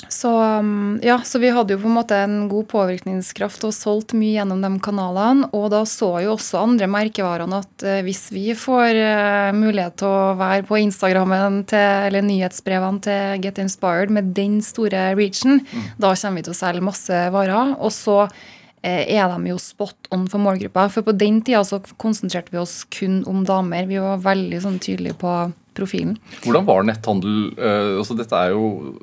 så, 0.07 0.59
um, 0.59 0.99
ja, 1.03 1.21
så 1.25 1.39
vi 1.39 1.49
hadde 1.49 1.75
jo 1.75 1.81
på 1.81 1.89
en 1.89 1.97
måte 1.97 2.17
en 2.23 2.47
god 2.49 2.69
påvirkningskraft 2.71 3.65
og 3.67 3.73
solgt 3.75 4.13
mye 4.17 4.37
gjennom 4.37 4.61
de 4.63 4.71
kanalene. 4.83 5.49
Og 5.51 5.67
da 5.73 5.81
så 5.89 6.13
jo 6.23 6.37
også 6.37 6.61
andre 6.63 6.87
merkevarene 6.89 7.59
at 7.59 7.85
eh, 7.85 7.99
hvis 8.07 8.29
vi 8.31 8.45
får 8.57 8.95
eh, 8.95 9.49
mulighet 9.57 9.99
til 9.99 10.07
å 10.07 10.37
være 10.39 10.63
på 10.69 10.79
Instagrammen 10.85 11.61
til, 11.69 12.07
eller 12.07 12.25
nyhetsbrevene 12.25 13.03
til 13.05 13.43
Get 13.43 13.59
Inspired 13.61 14.13
med 14.15 14.31
den 14.37 14.61
store 14.65 15.11
reachen, 15.19 15.65
da 15.99 16.15
kommer 16.15 16.39
vi 16.39 16.47
til 16.47 16.55
å 16.55 16.61
selge 16.61 16.87
masse 16.89 17.21
varer. 17.35 17.75
Og 17.77 17.91
så 17.93 18.21
eh, 18.23 19.03
er 19.03 19.27
de 19.35 19.51
jo 19.51 19.59
spot 19.61 20.13
on 20.15 20.29
for 20.31 20.41
målgruppa. 20.41 20.87
For 20.95 21.05
på 21.05 21.17
den 21.19 21.43
tida 21.43 21.65
så 21.67 21.83
konsentrerte 21.99 22.55
vi 22.55 22.63
oss 22.63 22.81
kun 22.95 23.25
om 23.27 23.43
damer. 23.45 23.89
Vi 23.91 23.99
var 23.99 24.23
veldig 24.23 24.63
sånn 24.63 24.79
tydelige 24.79 25.19
på 25.19 25.41
profilen. 25.79 26.15
Hvordan 26.43 26.67
var 26.67 26.85
netthandel 26.87 27.35
eh, 27.57 27.97
altså 27.97 28.17
Dette 28.19 28.35
er 28.43 28.53
jo 28.53 28.93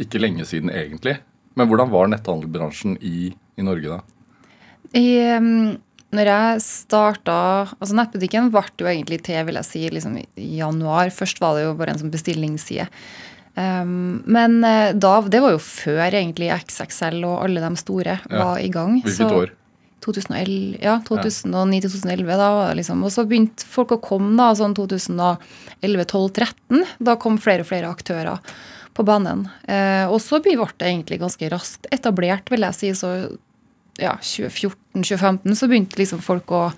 ikke 0.00 0.20
lenge 0.22 0.46
siden 0.48 0.72
egentlig. 0.74 1.18
Men 1.54 1.70
hvordan 1.70 1.92
var 1.92 2.08
netthandelbransjen 2.10 2.96
i, 3.04 3.28
i 3.60 3.62
Norge 3.66 3.92
da? 3.92 4.00
I, 4.94 5.06
når 6.14 6.28
jeg 6.30 6.62
starta 6.62 7.36
altså 7.78 7.96
Nettbutikken 7.98 8.50
ble 8.54 8.62
jo 8.78 8.88
egentlig 8.90 9.20
til 9.26 9.40
vil 9.48 9.58
jeg 9.58 9.66
si, 9.68 9.84
liksom 9.90 10.18
i 10.20 10.50
januar. 10.60 11.10
Først 11.14 11.40
var 11.42 11.56
det 11.58 11.64
jo 11.68 11.76
bare 11.78 11.94
en 11.94 12.02
sånn 12.02 12.12
bestillingsside. 12.14 12.88
Um, 13.54 14.22
men 14.26 14.56
eh, 14.66 14.92
da, 14.98 15.20
det 15.30 15.38
var 15.42 15.54
jo 15.54 15.60
før 15.62 16.08
egentlig 16.10 16.48
XXL 16.56 17.20
og 17.22 17.36
alle 17.44 17.62
de 17.62 17.76
store 17.78 18.16
Ja. 18.26 18.40
var 18.40 18.58
i 18.62 18.70
gang. 18.74 18.96
Hvilket 19.02 19.20
Så- 19.30 19.30
år? 19.44 19.52
2011, 20.04 20.78
ja, 20.82 21.00
2009-2011. 21.08 22.36
da 22.38 22.72
liksom, 22.76 23.04
Og 23.04 23.12
så 23.12 23.24
begynte 23.28 23.64
folk 23.68 23.90
å 23.96 24.04
komme 24.04 24.36
da, 24.38 24.54
sånn 24.56 24.74
2011-12-13. 24.76 26.84
Da 26.98 27.16
kom 27.20 27.38
flere 27.40 27.60
og 27.64 27.70
flere 27.70 27.90
aktører 27.90 28.38
på 28.94 29.02
banen. 29.06 29.48
Eh, 29.66 30.06
og 30.06 30.20
så 30.22 30.40
ble 30.42 30.56
det 30.78 30.86
egentlig 30.86 31.22
ganske 31.22 31.50
raskt 31.52 31.86
etablert, 31.94 32.50
vil 32.52 32.66
jeg 32.68 32.78
si. 32.78 32.88
Så 32.94 33.08
ja, 34.00 34.16
2014-2015 34.20 35.58
så 35.58 35.68
begynte 35.70 36.00
liksom 36.00 36.20
folk 36.24 36.50
å 36.54 36.68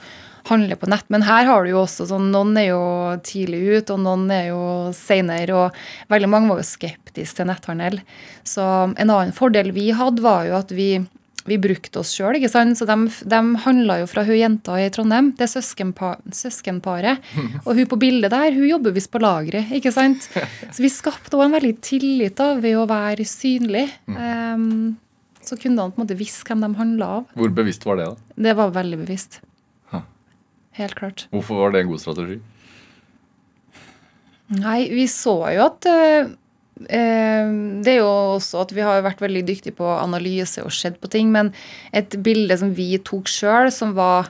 handle 0.46 0.76
på 0.78 0.88
nett. 0.90 1.06
Men 1.12 1.24
her 1.26 1.48
har 1.48 1.64
du 1.64 1.72
jo 1.72 1.82
også 1.82 2.06
sånn, 2.10 2.30
noen 2.32 2.56
er 2.60 2.70
jo 2.70 2.84
tidlig 3.26 3.62
ut, 3.66 3.92
og 3.94 4.02
noen 4.04 4.30
er 4.32 4.50
jo 4.52 4.62
seinere. 4.96 5.66
Og 5.66 6.12
veldig 6.12 6.30
mange 6.30 6.52
var 6.52 6.62
jo 6.62 6.68
skeptiske 6.68 7.40
til 7.40 7.50
netthandel. 7.50 8.00
Så 8.46 8.64
en 8.94 9.10
annen 9.10 9.34
fordel 9.36 9.72
vi 9.76 9.90
hadde, 9.96 10.24
var 10.24 10.46
jo 10.48 10.56
at 10.60 10.72
vi 10.74 10.90
vi 11.46 11.58
brukte 11.62 12.00
oss 12.02 12.12
sjøl. 12.16 12.38
Så 12.50 12.86
de, 12.88 12.96
de 13.32 13.40
handla 13.64 14.00
jo 14.02 14.10
fra 14.10 14.24
hun 14.26 14.38
jenta 14.38 14.76
i 14.82 14.90
Trondheim, 14.92 15.32
det 15.38 15.48
søskenpa, 15.52 16.16
søskenparet. 16.34 17.24
Og 17.66 17.72
hun 17.78 17.90
på 17.90 18.00
bildet 18.02 18.34
der, 18.34 18.52
hun 18.56 18.68
jobber 18.68 18.94
visst 18.96 19.12
på 19.14 19.22
lageret. 19.22 19.72
ikke 19.78 19.94
sant? 19.94 20.28
Så 20.74 20.84
vi 20.84 20.92
skapte 20.92 21.36
også 21.36 21.48
en 21.48 21.56
veldig 21.58 21.74
tillit 21.84 22.36
da, 22.38 22.52
ved 22.60 22.78
å 22.78 22.86
være 22.90 23.26
synlig. 23.28 23.88
Um, 24.06 24.96
så 25.46 25.54
kundene 25.54 25.92
på 25.94 26.00
en 26.00 26.02
måte 26.02 26.16
visste 26.18 26.48
hvem 26.48 26.64
de 26.64 26.72
handla 26.74 27.10
av. 27.20 27.26
Hvor 27.38 27.52
bevisst 27.54 27.84
var 27.86 28.00
det? 28.00 28.08
da? 28.10 28.40
Det 28.48 28.54
var 28.58 28.72
veldig 28.74 29.04
bevisst. 29.04 29.38
Helt 30.76 30.94
klart. 30.98 31.24
Hvorfor 31.32 31.56
var 31.62 31.72
det 31.72 31.84
en 31.84 31.92
god 31.92 32.02
strategi? 32.02 32.40
Nei, 34.60 34.80
vi 34.92 35.06
så 35.10 35.38
jo 35.56 35.62
at 35.64 35.88
eh, 35.90 36.28
Det 36.76 37.88
er 37.88 37.98
jo 38.02 38.08
også 38.36 38.60
at 38.66 38.74
vi 38.76 38.84
har 38.84 39.00
vært 39.04 39.22
veldig 39.24 39.42
dyktige 39.48 39.76
på 39.78 39.86
analyse 39.96 40.60
og 40.60 40.74
sett 40.76 40.98
på 41.00 41.08
ting, 41.12 41.30
men 41.32 41.54
et 41.96 42.18
bilde 42.20 42.58
som 42.60 42.74
vi 42.76 42.90
tok 43.00 43.30
sjøl, 43.32 43.70
som 43.72 43.94
var 43.96 44.28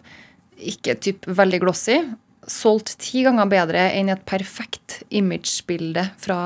ikke 0.57 0.95
typ 1.03 1.27
veldig 1.27 1.61
glossy. 1.65 1.99
Solgt 2.47 2.95
ti 3.03 3.25
ganger 3.27 3.51
bedre 3.51 3.89
enn 3.99 4.13
et 4.15 4.23
perfekt 4.29 5.01
imagebilde 5.11 6.07
fra 6.23 6.39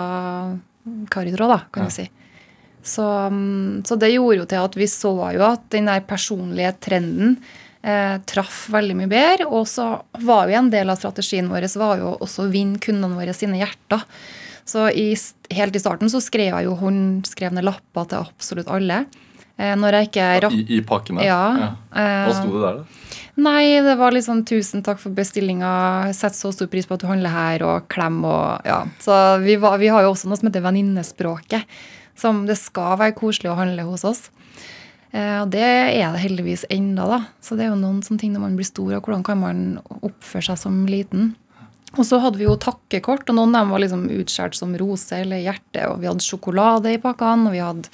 Karitråd, 1.12 1.52
da, 1.52 1.60
kan 1.68 1.90
vi 1.90 1.98
si. 1.98 2.08
Så, 2.82 3.04
mm, 3.04 3.82
så 3.84 3.96
det 4.00 4.14
gjorde 4.14 4.38
jo 4.40 4.46
til 4.48 4.64
at 4.64 4.76
vi 4.80 4.88
så 4.88 5.12
jo 5.36 5.44
at 5.44 5.66
den 5.72 5.90
der 5.90 6.00
personlige 6.08 6.72
trenden 6.80 7.36
eh, 7.82 8.16
traff 8.28 8.64
veldig 8.72 8.96
mye 9.02 9.10
bedre. 9.10 9.48
Og 9.48 9.68
så 9.68 9.92
var 10.24 10.48
jo 10.48 10.58
en 10.58 10.70
del 10.72 10.92
av 10.92 11.00
strategien 11.00 11.50
vår 11.50 11.68
var 11.80 12.00
jo 12.00 12.14
også 12.18 12.46
å 12.46 12.52
vinne 12.52 12.80
kundene 12.82 13.18
våre 13.18 13.36
sine 13.36 13.60
hjerter. 13.60 14.06
Så 14.70 14.86
i, 14.94 15.08
helt 15.56 15.76
i 15.76 15.82
starten 15.82 16.12
så 16.12 16.20
skrev 16.22 16.52
jeg 16.52 16.68
jo 16.68 16.76
håndskrevne 16.78 17.64
lapper 17.66 18.06
til 18.10 18.22
absolutt 18.22 18.70
alle. 18.70 19.02
Eh, 19.60 19.74
når 19.76 19.98
jeg 19.98 20.10
ikke 20.10 20.28
rakk 20.46 20.56
I, 20.56 20.64
I 20.78 20.80
pakkene? 20.86 21.26
Ja. 21.26 21.42
Hva 21.90 22.02
eh, 22.30 22.34
sto 22.38 22.54
det 22.54 22.64
der, 22.64 22.80
da? 22.80 23.00
Nei, 23.40 23.80
det 23.84 23.94
var 23.96 24.12
litt 24.12 24.26
sånn 24.26 24.42
'tusen 24.44 24.82
takk 24.84 24.98
for 25.00 25.14
bestillinga', 25.16 26.12
sett 26.16 26.36
så 26.36 26.50
stor 26.52 26.68
pris 26.68 26.88
på 26.88 26.96
at 26.96 27.04
du 27.04 27.08
handler 27.08 27.32
her, 27.32 27.62
og 27.64 27.86
klem 27.92 28.20
og 28.26 28.66
ja. 28.68 28.82
Så 29.00 29.14
vi, 29.44 29.56
var, 29.60 29.78
vi 29.80 29.88
har 29.92 30.04
jo 30.04 30.12
også 30.12 30.28
noe 30.28 30.40
som 30.40 30.50
heter 30.50 30.64
venninnespråket. 30.64 31.80
Som 32.20 32.44
det 32.48 32.58
skal 32.60 32.98
være 33.00 33.16
koselig 33.16 33.48
å 33.48 33.56
handle 33.56 33.86
hos 33.88 34.04
oss. 34.04 34.26
Eh, 35.10 35.38
og 35.40 35.50
det 35.54 35.64
er 35.64 36.12
det 36.12 36.24
heldigvis 36.24 36.66
enda, 36.70 37.06
da. 37.08 37.20
Så 37.40 37.56
det 37.56 37.64
er 37.64 37.72
jo 37.72 37.80
noen 37.80 38.02
sånne 38.04 38.20
ting 38.20 38.34
når 38.34 38.44
man 38.44 38.58
blir 38.58 38.68
stor, 38.68 38.92
og 38.98 39.06
hvordan 39.06 39.24
kan 39.26 39.40
man 39.40 39.62
oppføre 40.02 40.50
seg 40.50 40.60
som 40.60 40.82
liten. 40.90 41.32
Og 41.98 42.06
så 42.06 42.20
hadde 42.22 42.38
vi 42.38 42.46
jo 42.46 42.54
takkekort, 42.60 43.26
og 43.30 43.36
noen 43.36 43.54
av 43.56 43.64
dem 43.64 43.74
var 43.74 43.82
liksom 43.82 44.04
utskåret 44.14 44.58
som 44.58 44.76
rose 44.78 45.16
eller 45.24 45.42
hjerte. 45.42 45.88
Og 45.90 45.98
vi 46.02 46.10
hadde 46.10 46.24
sjokolade 46.24 46.94
i 46.94 47.00
pakkene, 47.02 47.50
og 47.50 47.56
vi 47.56 47.64
hadde 47.64 47.90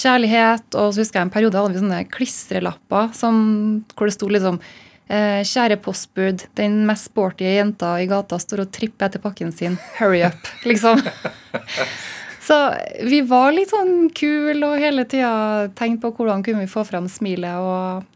kjærlighet. 0.00 0.68
Og 0.74 0.92
så 0.92 1.02
husker 1.02 1.20
jeg 1.20 1.28
en 1.28 1.32
periode 1.32 1.58
hadde 1.60 1.74
vi 1.76 1.82
sånne 1.82 2.04
klistrelapper 2.12 3.10
som, 3.16 3.40
hvor 3.94 4.10
det 4.10 4.16
sto 4.16 4.28
liksom 4.28 4.60
eh, 4.60 5.40
Kjære 5.46 5.80
postbud, 5.84 6.46
den 6.60 6.82
mest 6.88 7.10
sporty 7.10 7.48
jenta 7.48 7.94
i 8.00 8.08
gata 8.10 8.38
står 8.40 8.66
og 8.66 8.72
tripper 8.76 9.08
etter 9.08 9.24
pakken 9.24 9.56
sin. 9.56 9.80
Hurry 9.98 10.22
up, 10.28 10.52
liksom. 10.68 11.00
Så 12.44 12.60
vi 13.06 13.22
var 13.28 13.52
litt 13.54 13.72
sånn 13.72 14.08
kule 14.16 14.72
og 14.72 14.80
hele 14.82 15.04
tida 15.08 15.68
tenkte 15.78 16.08
på 16.08 16.16
hvordan 16.20 16.44
kunne 16.44 16.64
vi 16.64 16.72
få 16.72 16.84
fram 16.88 17.08
smilet. 17.08 17.56
og 17.56 18.08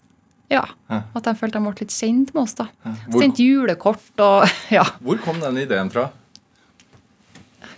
ja. 0.53 0.65
At 0.89 1.25
de 1.27 1.35
følte 1.39 1.59
de 1.59 1.65
ble 1.65 1.79
litt 1.81 1.95
kjent 1.95 2.35
med 2.35 2.43
oss. 2.45 2.57
da. 2.59 2.69
Sendt 3.15 3.41
julekort 3.43 4.23
og 4.25 4.45
ja. 4.77 4.85
hvor 5.05 5.21
kom 5.25 5.41
den 5.43 5.63
ideen 5.65 5.93
fra? 5.93 6.11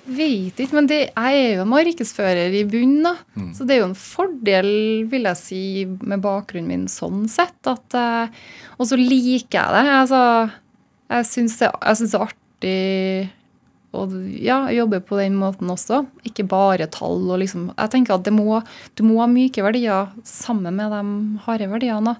Vet 0.06 0.60
ikke, 0.62 0.76
men 0.76 0.86
det, 0.86 0.98
jeg 1.08 1.38
er 1.40 1.56
jo 1.58 1.64
markedsfører 1.66 2.54
i 2.54 2.62
bunnen, 2.70 3.08
da. 3.08 3.16
Mm. 3.34 3.48
Så 3.56 3.64
det 3.66 3.74
er 3.74 3.80
jo 3.80 3.88
en 3.88 3.98
fordel, 3.98 4.68
vil 5.10 5.26
jeg 5.26 5.40
si, 5.40 5.62
med 6.06 6.22
bakgrunnen 6.22 6.70
min 6.70 6.84
sånn 6.90 7.24
sett. 7.30 7.58
At, 7.66 7.96
eh, 7.98 8.36
og 8.78 8.86
så 8.86 8.98
liker 9.00 9.58
jeg 9.58 9.74
det. 9.74 9.96
Altså, 9.96 10.20
jeg 11.10 11.26
syns 11.32 11.58
det, 11.58 11.72
det 11.74 12.06
er 12.06 12.22
artig 12.28 12.76
å 13.96 14.04
ja, 14.42 14.58
jobbe 14.74 15.00
på 15.04 15.18
den 15.18 15.36
måten 15.40 15.70
også. 15.72 16.04
Ikke 16.28 16.46
bare 16.48 16.88
tall 16.92 17.24
og 17.30 17.40
liksom 17.42 17.70
Jeg 17.72 17.92
tenker 17.92 18.16
at 18.16 18.26
det 18.26 18.34
må, 18.34 18.60
du 18.94 19.04
må 19.06 19.20
ha 19.22 19.28
myke 19.30 19.64
verdier 19.64 20.12
sammen 20.26 20.76
med 20.78 20.92
de 20.94 21.42
harde 21.46 21.70
verdiene. 21.72 22.16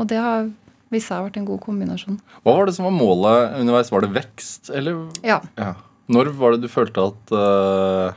Og 0.00 0.08
det 0.10 0.18
har 0.22 0.48
vist 0.90 1.10
seg 1.10 1.20
å 1.20 1.28
vært 1.28 1.38
en 1.38 1.46
god 1.48 1.60
kombinasjon. 1.62 2.18
Hva 2.42 2.56
var 2.56 2.66
det 2.66 2.74
som 2.76 2.88
var 2.88 2.96
målet 2.96 3.58
underveis? 3.60 3.92
Var 3.92 4.06
det 4.06 4.12
vekst, 4.16 4.72
eller 4.74 5.04
Ja. 5.26 5.40
ja. 5.60 5.74
Når 6.10 6.32
var 6.34 6.56
det 6.56 6.64
du 6.64 6.70
følte 6.72 7.04
at 7.06 7.30
uh, 7.36 8.16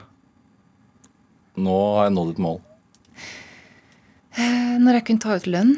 Nå 1.62 1.76
har 1.98 2.08
jeg 2.08 2.16
nådd 2.16 2.32
et 2.32 2.40
mål? 2.42 2.56
Eh, 4.34 4.80
Når 4.82 4.98
jeg 4.98 5.06
kunne 5.06 5.22
ta 5.22 5.36
ut 5.38 5.46
lønn. 5.46 5.76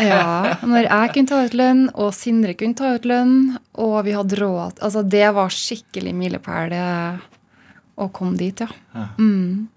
Ja, 0.00 0.56
når 0.64 0.86
jeg 0.86 1.12
kunne 1.14 1.28
ta 1.28 1.38
ut 1.44 1.54
lønn, 1.56 1.82
og 1.96 2.10
Sindre 2.16 2.52
kunne 2.56 2.76
ta 2.76 2.94
ut 2.96 3.06
lønn, 3.08 3.56
og 3.80 3.94
vi 4.04 4.12
hadde 4.16 4.36
råd 4.40 4.82
Altså, 4.84 5.00
det 5.04 5.24
var 5.36 5.52
skikkelig 5.52 6.12
milepæl 6.16 6.74
å 7.96 8.08
komme 8.12 8.36
dit, 8.36 8.60
ja. 8.60 8.68
Ja. 8.92 9.06
Mm. 9.16 9.68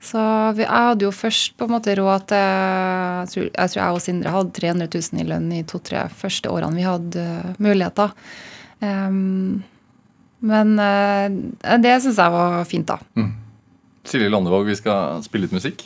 Så 0.00 0.20
vi, 0.56 0.64
jeg 0.64 0.86
hadde 0.88 1.04
jo 1.04 1.12
først 1.12 1.58
på 1.60 1.66
en 1.66 1.74
måte 1.74 1.92
råd 1.98 2.24
til 2.30 2.38
Jeg 2.40 3.28
tror 3.32 3.44
jeg, 3.44 3.72
tror 3.72 3.80
jeg 3.82 3.96
og 3.96 4.00
Sindre 4.00 4.32
hadde 4.32 4.54
300 4.56 4.88
000 4.96 5.20
i 5.20 5.26
lønn 5.28 5.50
i 5.52 5.60
to-tre 5.68 6.06
første 6.22 6.48
årene 6.48 6.80
vi 6.80 6.86
hadde 6.86 7.24
eh, 7.26 7.50
muligheter. 7.60 8.14
Um, 8.80 9.60
men 10.40 10.72
eh, 10.80 11.26
det 11.84 11.98
syns 12.00 12.16
jeg 12.16 12.32
var 12.32 12.64
fint, 12.64 12.88
da. 12.88 13.26
Silje 14.08 14.30
Landevåg, 14.32 14.70
vi 14.70 14.78
skal 14.78 15.20
spille 15.26 15.44
litt 15.44 15.58
musikk. 15.58 15.84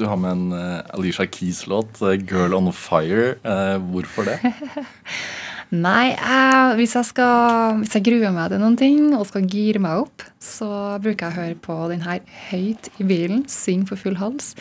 Du 0.00 0.06
har 0.08 0.16
med 0.20 0.32
en 0.32 0.56
eh, 0.56 0.94
Alicia 0.96 1.28
Keys-låt, 1.28 2.00
'Girl 2.00 2.56
On 2.56 2.72
Fire'. 2.72 3.36
Hvorfor 3.92 4.32
det? 4.32 4.40
Nei, 5.74 6.12
jeg, 6.14 6.74
hvis, 6.78 6.92
jeg 6.94 7.08
skal, 7.08 7.80
hvis 7.80 7.94
jeg 7.96 8.04
gruer 8.06 8.30
meg 8.34 8.52
til 8.52 8.60
noen 8.62 8.76
ting 8.78 9.00
og 9.16 9.24
skal 9.26 9.48
gire 9.50 9.80
meg 9.82 10.04
opp, 10.04 10.22
så 10.38 10.68
bruker 11.02 11.26
jeg 11.26 11.34
å 11.34 11.40
høre 11.40 11.58
på 11.64 11.78
den 11.90 12.04
her 12.06 12.20
høyt 12.52 12.86
i 13.02 13.06
bilen, 13.08 13.42
synge 13.50 13.90
for 13.90 13.98
full 13.98 14.18
hals. 14.20 14.52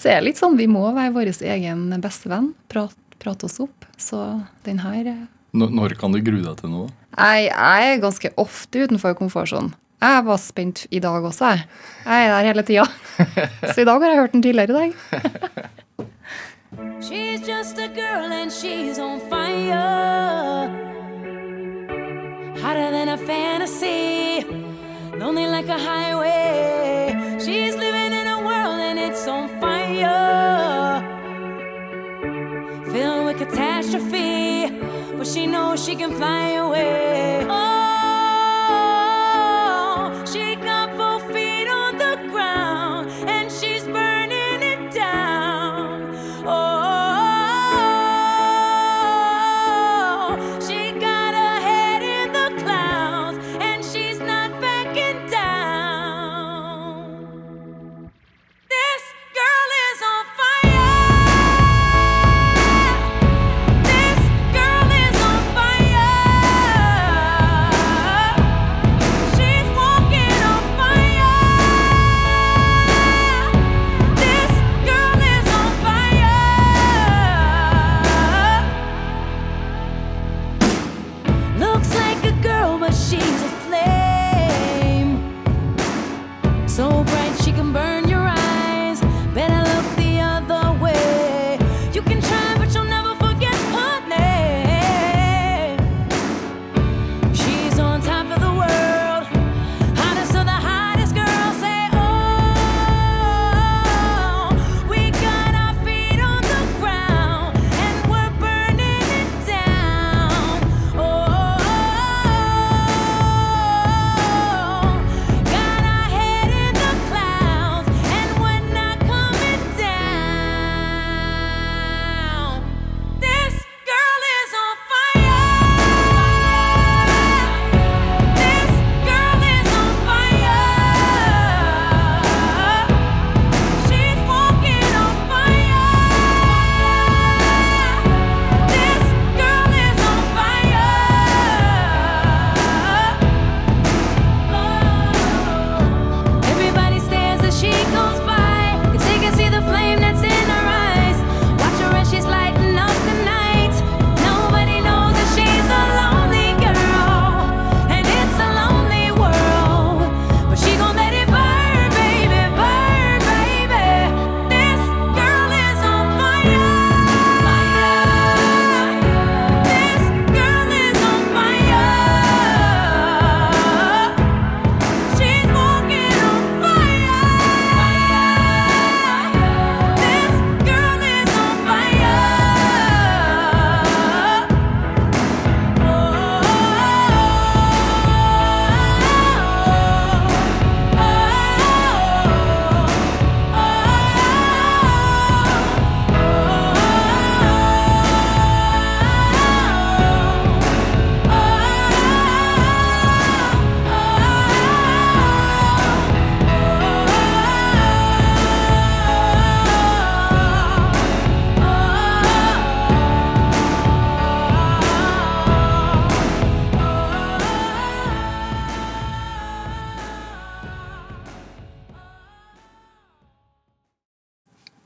Så 0.00 0.08
er 0.08 0.20
det 0.20 0.30
litt 0.30 0.40
sånn, 0.40 0.56
vi 0.56 0.68
må 0.70 0.86
være 0.96 1.12
vår 1.12 1.32
egen 1.52 1.88
bestevenn, 2.00 2.54
prate, 2.72 2.96
prate 3.20 3.48
oss 3.50 3.58
opp. 3.64 3.84
Så 4.00 4.22
den 4.64 4.80
her 4.84 5.12
eh, 5.12 5.24
Når, 5.56 5.76
når 5.76 5.96
kan 6.00 6.16
du 6.16 6.22
grue 6.24 6.44
deg 6.44 6.56
til 6.62 6.72
noe? 6.72 6.88
jeg, 7.16 7.50
jeg 7.52 7.92
er 7.92 8.00
ganske 8.02 8.32
ofte 8.40 8.86
utenfor 8.86 9.16
komfortsonen. 9.18 9.74
Jeg 9.96 10.24
var 10.26 10.40
spent 10.40 10.82
i 10.92 11.00
dag 11.00 11.24
også, 11.24 11.52
jeg. 11.54 11.68
Jeg 12.04 12.26
er 12.26 12.32
der 12.34 12.48
hele 12.50 12.64
tida. 12.68 12.84
Så 13.72 13.80
i 13.80 13.86
dag 13.88 14.02
har 14.02 14.12
jeg 14.12 14.20
hørt 14.20 14.34
den 14.34 14.42
tidligere 14.44 14.72
i 14.72 14.90
dag. 14.92 15.45
She's 17.00 17.40
just 17.42 17.76
a 17.78 17.88
girl 17.88 18.32
and 18.32 18.50
she's 18.50 18.98
on 18.98 19.20
fire. 19.28 20.68
Hotter 22.58 22.90
than 22.90 23.10
a 23.10 23.18
fantasy, 23.18 24.42
lonely 25.18 25.46
like 25.46 25.68
a 25.68 25.78
highway. 25.78 27.38
She's 27.38 27.76
living 27.76 28.12
in 28.12 28.26
a 28.26 28.38
world 28.38 28.80
and 28.80 28.98
it's 28.98 29.28
on 29.28 29.48
fire. 29.60 31.02
Filled 32.90 33.26
with 33.26 33.38
catastrophe, 33.38 34.70
but 35.16 35.26
she 35.26 35.46
knows 35.46 35.84
she 35.84 35.94
can 35.96 36.12
fly 36.16 36.52
away. 36.52 37.55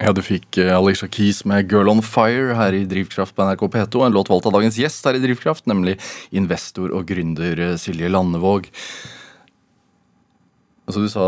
Ja, 0.01 0.15
du 0.17 0.23
fikk 0.25 0.57
eh, 0.57 0.73
Alicia 0.73 1.05
Keys 1.13 1.43
med 1.45 1.69
'Girl 1.69 1.91
on 1.93 2.01
Fire' 2.01 2.55
her 2.57 2.73
i 2.73 2.87
Drivkraft 2.89 3.35
på 3.37 3.45
NRK 3.45 3.67
P2. 3.69 4.07
En 4.07 4.15
låt 4.17 4.31
valgt 4.33 4.47
av 4.49 4.55
dagens 4.57 4.79
gjest 4.81 5.05
her 5.05 5.19
i 5.19 5.21
Drivkraft, 5.21 5.67
nemlig 5.69 5.99
investor 6.33 6.95
og 6.97 7.05
gründer 7.11 7.61
eh, 7.61 7.77
Silje 7.77 8.09
Landevåg. 8.09 8.71
Altså 10.89 11.03
Du 11.05 11.09
sa 11.13 11.27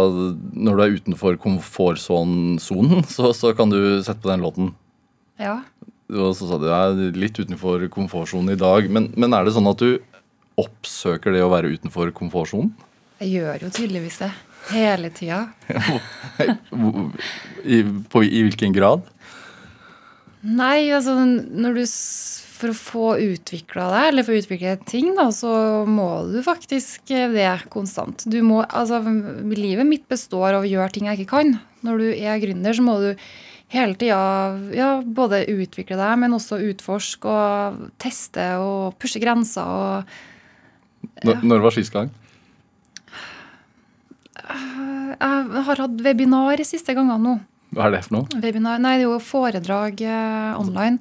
når 0.57 0.79
du 0.79 0.83
er 0.83 0.97
utenfor 0.97 1.37
komfortsonen, 1.37 3.05
så, 3.15 3.35
så 3.37 3.53
kan 3.53 3.69
du 3.69 4.01
sette 4.01 4.25
på 4.25 4.33
den 4.33 4.41
låten. 4.41 4.73
Ja. 5.37 5.59
Og 6.09 6.33
så 6.39 6.49
sa 6.49 6.57
du 6.57 6.65
jeg 6.71 6.97
er 6.97 7.21
litt 7.21 7.37
utenfor 7.37 7.85
komfortsonen 7.93 8.55
i 8.57 8.61
dag. 8.61 8.89
Men, 8.89 9.11
men 9.21 9.37
er 9.37 9.45
det 9.45 9.53
sånn 9.53 9.69
at 9.69 9.85
du 9.85 10.01
oppsøker 10.57 11.37
det 11.37 11.45
å 11.45 11.53
være 11.53 11.77
utenfor 11.77 12.09
komfortsonen? 12.17 12.73
Jeg 13.21 13.37
gjør 13.37 13.67
jo 13.67 13.71
tydeligvis 13.77 14.23
det. 14.25 14.33
Hele 14.71 15.11
tida. 15.11 15.49
I, 17.65 17.83
på, 18.09 18.23
I 18.25 18.45
hvilken 18.47 18.75
grad? 18.77 19.03
Nei, 20.43 20.91
altså 20.91 21.15
når 21.23 21.77
du 21.79 21.83
For 21.87 22.71
å 22.73 22.79
få 22.79 23.07
utvikla 23.23 23.89
deg, 23.91 24.09
eller 24.11 24.27
få 24.27 24.37
utvikle 24.39 24.77
ting, 24.87 25.13
da, 25.19 25.29
så 25.35 25.83
må 25.87 26.09
du 26.31 26.39
faktisk 26.47 27.11
det 27.11 27.49
konstant. 27.75 28.23
Du 28.31 28.39
må, 28.47 28.61
altså, 28.63 29.01
livet 29.51 29.89
mitt 29.89 30.07
består 30.11 30.53
av 30.55 30.63
å 30.63 30.71
gjøre 30.71 30.95
ting 30.95 31.09
jeg 31.11 31.23
ikke 31.23 31.33
kan. 31.41 31.57
Når 31.83 31.99
du 31.99 32.09
er 32.13 32.39
gründer, 32.43 32.79
så 32.79 32.85
må 32.87 33.01
du 33.03 33.09
hele 33.73 33.97
tida 33.99 34.21
ja, 34.77 34.93
både 35.03 35.43
utvikle 35.51 35.99
deg, 35.99 36.15
men 36.23 36.39
også 36.39 36.61
utforske 36.69 37.35
og 37.35 37.83
teste 38.03 38.47
og 38.63 38.95
pushe 39.03 39.23
grenser. 39.23 39.67
og 39.67 41.25
Når, 41.27 41.43
når 41.43 41.67
var 41.67 41.75
sist 41.75 41.95
gang? 41.95 42.13
Jeg 45.19 45.65
har 45.69 45.83
hatt 45.85 46.03
webinar 46.05 46.61
de 46.61 46.67
siste 46.67 46.95
gangene 46.97 47.21
nå. 47.23 47.39
Hva 47.73 47.87
er 47.87 47.95
det 47.95 48.03
for 48.07 48.19
noe? 48.19 48.43
Webinar, 48.43 48.83
nei, 48.83 48.99
det 49.01 49.07
er 49.07 49.09
jo 49.09 49.23
foredrag 49.25 50.03
eh, 50.05 50.61
online. 50.61 51.01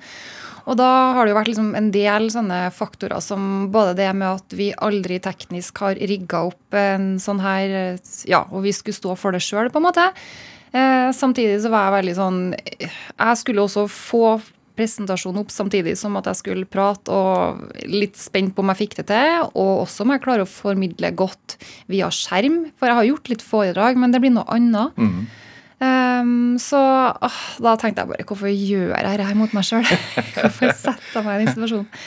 Og 0.69 0.77
da 0.77 0.87
har 1.15 1.25
det 1.25 1.33
jo 1.33 1.39
vært 1.39 1.49
liksom 1.49 1.71
en 1.75 1.89
del 1.93 2.29
sånne 2.31 2.59
faktorer 2.75 3.23
som 3.23 3.67
både 3.73 3.95
det 3.97 4.11
med 4.13 4.37
at 4.37 4.55
vi 4.55 4.69
aldri 4.77 5.17
teknisk 5.23 5.81
har 5.81 5.97
rigga 5.97 6.43
opp 6.51 6.77
en 6.77 7.15
sånn 7.21 7.41
her 7.43 7.75
eh, 7.81 8.15
Ja, 8.29 8.45
og 8.49 8.63
vi 8.67 8.73
skulle 8.75 8.97
stå 8.97 9.17
for 9.19 9.35
det 9.35 9.43
sjøl, 9.43 9.71
på 9.73 9.81
en 9.81 9.87
måte. 9.89 10.07
Eh, 10.71 11.09
samtidig 11.15 11.59
så 11.63 11.71
var 11.73 11.89
jeg 11.89 11.97
veldig 11.97 12.13
sånn 12.15 12.37
Jeg 12.55 13.39
skulle 13.41 13.65
også 13.65 13.89
få 13.91 14.25
presentasjonen 14.77 15.41
opp 15.43 15.51
samtidig 15.53 15.97
som 15.99 16.15
at 16.19 16.29
jeg 16.29 16.39
skulle 16.39 16.69
prate, 16.69 17.11
og 17.11 17.85
litt 17.89 18.19
spent 18.19 18.55
på 18.55 18.63
om 18.63 18.71
jeg 18.73 18.83
fikk 18.83 18.97
det 19.01 19.07
til. 19.11 19.45
Og 19.51 19.85
også 19.85 20.05
om 20.05 20.15
jeg 20.15 20.23
klarer 20.23 20.45
å 20.45 20.49
formidle 20.49 21.13
godt 21.17 21.57
via 21.91 22.09
skjerm. 22.13 22.63
For 22.79 22.89
jeg 22.89 22.99
har 22.99 23.09
gjort 23.11 23.31
litt 23.33 23.45
foredrag, 23.45 24.01
men 24.01 24.13
det 24.13 24.23
blir 24.23 24.35
noe 24.35 24.47
annet. 24.51 24.97
Um, 25.81 26.59
så 26.61 26.79
åh, 27.09 27.39
da 27.65 27.73
tenkte 27.81 28.03
jeg 28.03 28.11
bare 28.11 28.25
hvorfor 28.29 28.51
gjør 28.53 28.91
jeg 28.93 29.17
det 29.17 29.25
her 29.25 29.39
mot 29.39 29.55
meg 29.57 29.65
sjøl? 29.65 29.87
hvorfor 30.35 30.75
setter 30.77 31.17
jeg 31.17 31.25
meg 31.25 31.33
i 31.33 31.41
den 31.41 31.55
situasjonen? 31.55 32.03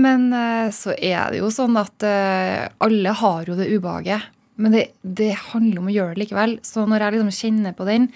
Men 0.00 0.26
uh, 0.34 0.68
så 0.74 0.92
er 0.96 1.32
det 1.32 1.40
jo 1.40 1.48
sånn 1.52 1.78
at 1.80 2.04
uh, 2.04 2.68
alle 2.84 3.16
har 3.22 3.48
jo 3.48 3.56
det 3.56 3.70
ubehaget. 3.72 4.28
Men 4.60 4.76
det, 4.76 4.84
det 5.00 5.32
handler 5.50 5.80
om 5.80 5.88
å 5.88 5.94
gjøre 5.94 6.14
det 6.14 6.26
likevel. 6.26 6.58
Så 6.66 6.84
når 6.88 7.06
jeg 7.06 7.16
liksom 7.16 7.32
kjenner 7.38 7.76
på 7.76 7.88
den, 7.88 8.10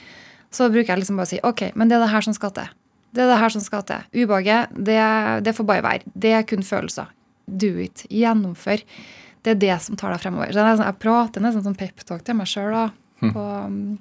så 0.54 0.68
bruker 0.70 0.92
jeg 0.92 1.02
liksom 1.02 1.18
bare 1.18 1.28
å 1.28 1.32
si 1.32 1.40
OK, 1.44 1.70
men 1.74 1.90
det 1.90 1.96
er 1.96 2.04
det 2.04 2.12
her 2.12 2.26
som 2.26 2.36
skal 2.36 2.52
til. 2.56 2.68
Det 3.14 3.22
er 3.22 3.30
det 3.30 3.38
her 3.38 3.52
som 3.54 3.62
skal 3.62 3.84
til. 3.86 4.06
Ubehaget, 4.24 4.72
det, 4.74 4.98
det 5.46 5.54
får 5.54 5.66
bare 5.68 5.84
være. 5.86 6.02
Det 6.18 6.32
er 6.34 6.46
kun 6.50 6.64
følelser. 6.66 7.12
Do 7.46 7.70
it. 7.78 8.06
Gjennomfør. 8.10 8.82
Det 9.44 9.52
er 9.54 9.60
det 9.60 9.74
som 9.84 9.96
tar 10.00 10.10
deg 10.14 10.22
fremover. 10.24 10.50
Er 10.50 10.56
sånn- 10.76 10.86
jeg 10.88 10.98
prater 11.02 11.44
nesten 11.44 11.62
som 11.66 11.76
peptalk 11.78 12.24
til 12.26 12.34
meg 12.38 12.48
sjøl. 12.50 12.90
Um, 13.22 13.98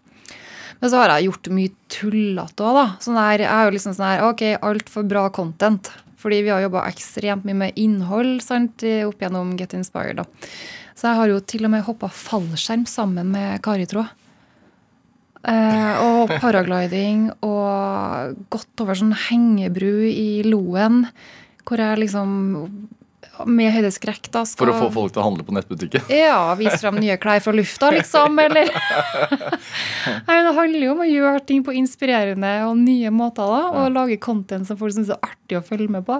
men 0.82 0.90
så 0.92 0.98
har 1.04 1.14
jeg 1.14 1.30
gjort 1.30 1.50
mye 1.56 1.72
tullete 1.94 2.64
òg, 2.66 2.74
da. 2.80 2.86
Sånn 3.04 3.16
der, 3.20 3.44
jeg 3.46 3.52
er 3.52 3.68
jo 3.70 3.76
liksom 3.76 3.94
sånn 3.96 4.10
her 4.10 4.24
OK, 4.30 4.42
altfor 4.66 5.06
bra 5.08 5.28
content. 5.36 5.92
Fordi 6.24 6.42
vi 6.46 6.52
har 6.54 6.64
jobba 6.64 6.86
ekstremt 6.88 7.44
mye 7.48 7.58
med 7.60 7.78
innhold 7.80 8.42
sant, 8.42 8.84
opp 9.06 9.20
gjennom 9.22 9.54
Get 9.60 9.74
Inspired. 9.76 10.18
da. 10.24 10.26
Så 10.96 11.10
jeg 11.10 11.20
har 11.20 11.28
jo 11.34 11.40
til 11.42 11.66
og 11.68 11.72
med 11.74 11.84
hoppa 11.84 12.08
fallskjerm 12.08 12.86
sammen 12.88 13.32
med 13.36 13.62
Kari 13.62 13.86
Traa. 13.92 14.08
Eh, 15.44 15.94
og 16.00 16.32
paragliding 16.40 17.28
og 17.44 18.36
gått 18.54 18.84
over 18.84 18.96
sånn 18.96 19.16
hengebru 19.28 20.06
i 20.08 20.44
Loen. 20.48 21.04
Hvor 21.68 21.80
jeg 21.80 22.04
liksom 22.04 22.30
med 23.50 23.72
høydeskrekk 23.74 24.28
da 24.34 24.44
skal 24.46 24.68
For 24.68 24.72
å 24.72 24.78
få 24.78 24.90
folk 24.94 25.14
til 25.16 25.24
å 25.24 25.26
handle 25.26 25.46
på 25.48 25.56
nettbutikken? 25.56 26.06
ja, 26.24 26.54
vise 26.60 26.78
frem 26.80 27.00
nye 27.02 27.18
klær 27.22 27.42
fra 27.44 27.54
lufta, 27.56 27.90
liksom, 27.96 28.38
eller 28.44 28.70
Nei, 30.28 30.38
Det 30.46 30.54
handler 30.60 30.86
jo 30.86 30.94
om 30.94 31.04
å 31.04 31.10
gjøre 31.10 31.44
ting 31.48 31.64
på 31.66 31.76
inspirerende 31.80 32.54
og 32.68 32.78
nye 32.80 33.12
måter, 33.16 33.50
da, 33.50 33.64
og 33.74 33.96
lage 33.96 34.20
content 34.22 34.70
som 34.70 34.80
folk 34.80 34.96
syns 34.96 35.12
er 35.14 35.24
artig 35.26 35.58
å 35.60 35.64
følge 35.66 35.90
med 35.96 36.06
på. 36.08 36.20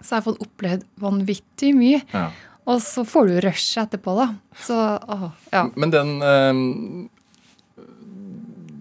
Så 0.00 0.16
jeg 0.16 0.18
har 0.18 0.26
fått 0.26 0.42
opplevd 0.44 0.84
vanvittig 1.00 1.72
mye. 1.76 2.02
Ja. 2.12 2.28
Og 2.66 2.80
så 2.82 3.04
får 3.06 3.30
du 3.30 3.36
rush 3.44 3.78
etterpå, 3.78 4.16
da. 4.18 4.26
Så 4.66 4.76
åh, 4.76 5.28
ja. 5.52 5.68
Men 5.78 5.94
den, 5.94 6.16
eh, 6.26 7.06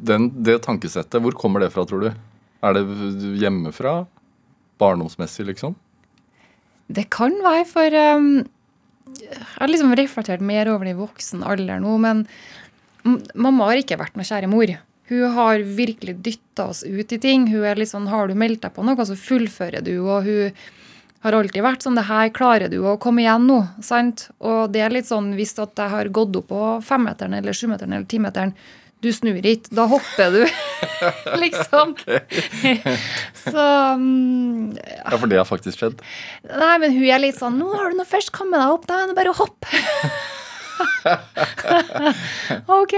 den 0.05 0.29
Det 0.45 0.59
tankesettet, 0.65 1.21
hvor 1.21 1.35
kommer 1.37 1.63
det 1.63 1.71
fra, 1.73 1.85
tror 1.87 2.05
du? 2.05 2.11
Er 2.65 2.77
det 2.77 2.85
hjemmefra? 3.41 4.05
Barndomsmessig, 4.81 5.45
liksom? 5.51 5.75
Det 6.87 7.07
kan 7.13 7.33
være, 7.41 7.65
for 7.69 7.95
um, 8.17 8.43
jeg 9.15 9.45
har 9.55 9.71
liksom 9.71 9.93
reflektert 9.97 10.43
mer 10.43 10.69
over 10.69 10.85
det 10.85 10.95
i 10.95 10.99
voksen 10.99 11.45
alder 11.45 11.81
nå, 11.81 11.95
men 12.01 12.25
mamma 13.33 13.69
har 13.69 13.81
ikke 13.81 13.99
vært 14.01 14.17
noe 14.17 14.27
kjære 14.27 14.49
mor. 14.51 14.73
Hun 15.09 15.35
har 15.35 15.61
virkelig 15.77 16.17
dytta 16.25 16.69
oss 16.71 16.81
ut 16.83 17.11
i 17.13 17.19
ting. 17.21 17.45
Hun 17.51 17.65
er 17.69 17.77
litt 17.77 17.91
sånn, 17.91 18.07
Har 18.09 18.27
du 18.27 18.33
meldt 18.33 18.63
deg 18.65 18.73
på 18.73 18.85
noe, 18.85 19.05
så 19.05 19.13
fullfører 19.13 19.85
du. 19.85 19.99
Og 20.01 20.25
hun 20.25 20.63
har 21.21 21.37
alltid 21.37 21.61
vært 21.61 21.85
sånn 21.85 21.97
Det 21.97 22.07
her 22.09 22.29
klarer 22.33 22.69
du 22.69 22.79
å 22.85 22.97
komme 23.01 23.21
igjen 23.21 23.45
nå. 23.45 23.59
sant? 23.81 24.29
Og 24.39 24.71
det 24.73 24.81
er 24.81 24.93
litt 24.93 25.09
sånn 25.09 25.35
hvis 25.37 25.53
at 25.61 25.77
jeg 25.77 25.93
har 25.93 26.09
gått 26.09 26.35
opp 26.35 26.49
på 26.49 26.63
femmeteren 26.85 27.37
eller 27.37 27.53
sjumeteren 27.53 27.93
eller 27.93 28.09
timeteren, 28.09 28.55
du 29.03 29.11
snur 29.13 29.37
ikke, 29.45 29.71
da 29.75 29.85
hopper 29.91 30.31
du. 30.33 30.41
liksom. 31.43 31.95
så 33.43 33.65
um, 33.97 34.71
Ja, 34.77 35.17
for 35.17 35.27
det 35.31 35.39
har 35.39 35.47
faktisk 35.49 35.81
skjedd. 35.81 36.01
Nei, 36.49 36.73
men 36.83 36.95
hun 36.95 37.05
er 37.09 37.21
litt 37.23 37.37
sånn 37.39 37.57
Nå 37.59 37.71
har 37.73 37.91
du 37.91 37.99
nå 37.99 38.05
først 38.07 38.33
kommet 38.35 38.61
deg 38.61 38.75
opp, 38.75 38.87
da 38.89 39.03
er 39.03 39.11
det 39.11 39.17
bare 39.17 39.33
å 39.33 39.39
hoppe. 39.39 39.83
ok. 42.79 42.93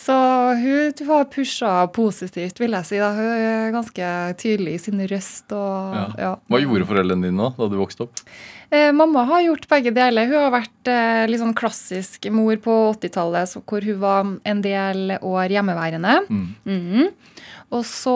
Så 0.00 0.14
hun 0.60 1.06
har 1.08 1.24
pusha 1.32 1.72
positivt, 1.94 2.60
vil 2.60 2.74
jeg 2.76 2.84
si. 2.88 2.98
da. 3.00 3.10
Hun 3.16 3.30
er 3.34 3.72
ganske 3.74 4.10
tydelig 4.40 4.76
i 4.78 4.82
sin 4.86 5.00
røst. 5.10 5.46
Og, 5.52 5.94
Ja. 5.94 6.04
ja. 6.18 6.32
Hva 6.50 6.60
gjorde 6.62 6.88
foreldrene 6.90 7.28
dine 7.30 7.50
da, 7.56 7.68
du 7.70 7.76
vokste 7.80 8.06
opp? 8.06 8.14
Eh, 8.74 8.90
mamma 8.96 9.22
har 9.28 9.40
gjort 9.44 9.68
begge 9.70 9.92
deler. 9.94 10.26
Hun 10.26 10.40
har 10.46 10.52
vært 10.56 10.90
eh, 10.90 11.24
litt 11.30 11.40
sånn 11.42 11.54
klassisk 11.56 12.26
mor 12.34 12.56
på 12.64 12.74
80-tallet, 12.96 13.54
hvor 13.68 13.80
hun 13.86 14.00
var 14.02 14.20
en 14.44 14.60
del 14.64 15.16
år 15.20 15.48
hjemmeværende. 15.54 16.14
Mhm. 16.30 17.12
Og 17.74 17.80
så 17.88 18.12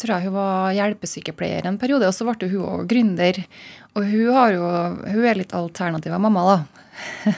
tror 0.00 0.10
jeg 0.16 0.24
hun 0.26 0.34
var 0.34 0.72
hjelpesykepleier 0.74 1.66
en 1.68 1.76
periode, 1.78 2.08
og 2.08 2.14
så 2.16 2.24
ble 2.26 2.48
hun 2.50 2.64
òg 2.66 2.86
gründer. 2.90 3.36
Og 3.94 4.02
hun, 4.02 4.30
har 4.34 4.50
jo, 4.56 4.64
hun 5.12 5.26
er 5.28 5.38
litt 5.38 5.52
alternativ 5.54 6.12
av 6.16 6.22
mamma, 6.24 6.42
da. 6.48 6.56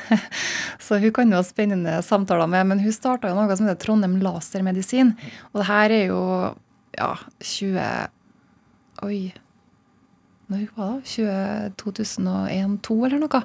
så 0.85 0.99
hun 1.03 1.13
kan 1.17 1.31
jo 1.31 1.41
ha 1.41 1.47
spennende 1.47 1.99
samtaler 2.07 2.51
med, 2.51 2.71
men 2.73 2.83
hun 2.85 2.95
starta 2.95 3.33
noe 3.35 3.57
som 3.57 3.69
heter 3.69 3.83
Trondheim 3.85 4.19
Lasermedisin. 4.25 5.15
Og 5.53 5.63
det 5.63 5.69
her 5.71 5.95
er 5.99 6.05
jo 6.11 6.25
ja, 6.99 7.15
20 7.39 7.85
Oi. 9.07 9.31
Når 10.51 10.67
var 10.77 10.97
det? 10.99 11.09
20, 11.15 11.73
2001-2002 11.81 12.95
eller 13.07 13.21
noe? 13.23 13.41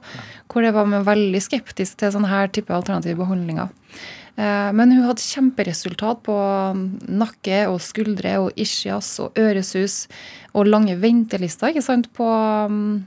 Hvor 0.51 0.66
det 0.66 0.74
var 0.76 0.88
med 0.89 1.05
veldig 1.07 1.41
skeptisk 1.43 2.01
til 2.01 2.11
sånne 2.11 2.32
her 2.32 2.49
type 2.51 2.74
alternative 2.74 3.20
behandlinger. 3.22 3.70
Eh, 4.36 4.72
Men 4.76 4.91
hun 4.91 5.05
hadde 5.07 5.24
kjemperesultat 5.24 6.24
på 6.26 6.36
nakke 7.07 7.61
og 7.72 7.80
skuldre 7.84 8.34
og 8.43 8.57
ischias 8.59 9.13
og 9.24 9.38
øresus 9.39 10.07
og 10.53 10.68
lange 10.68 10.97
ventelister 10.99 11.72
ikke 11.72 11.86
sant, 11.86 12.09
på, 12.18 12.26
mm, 12.26 13.05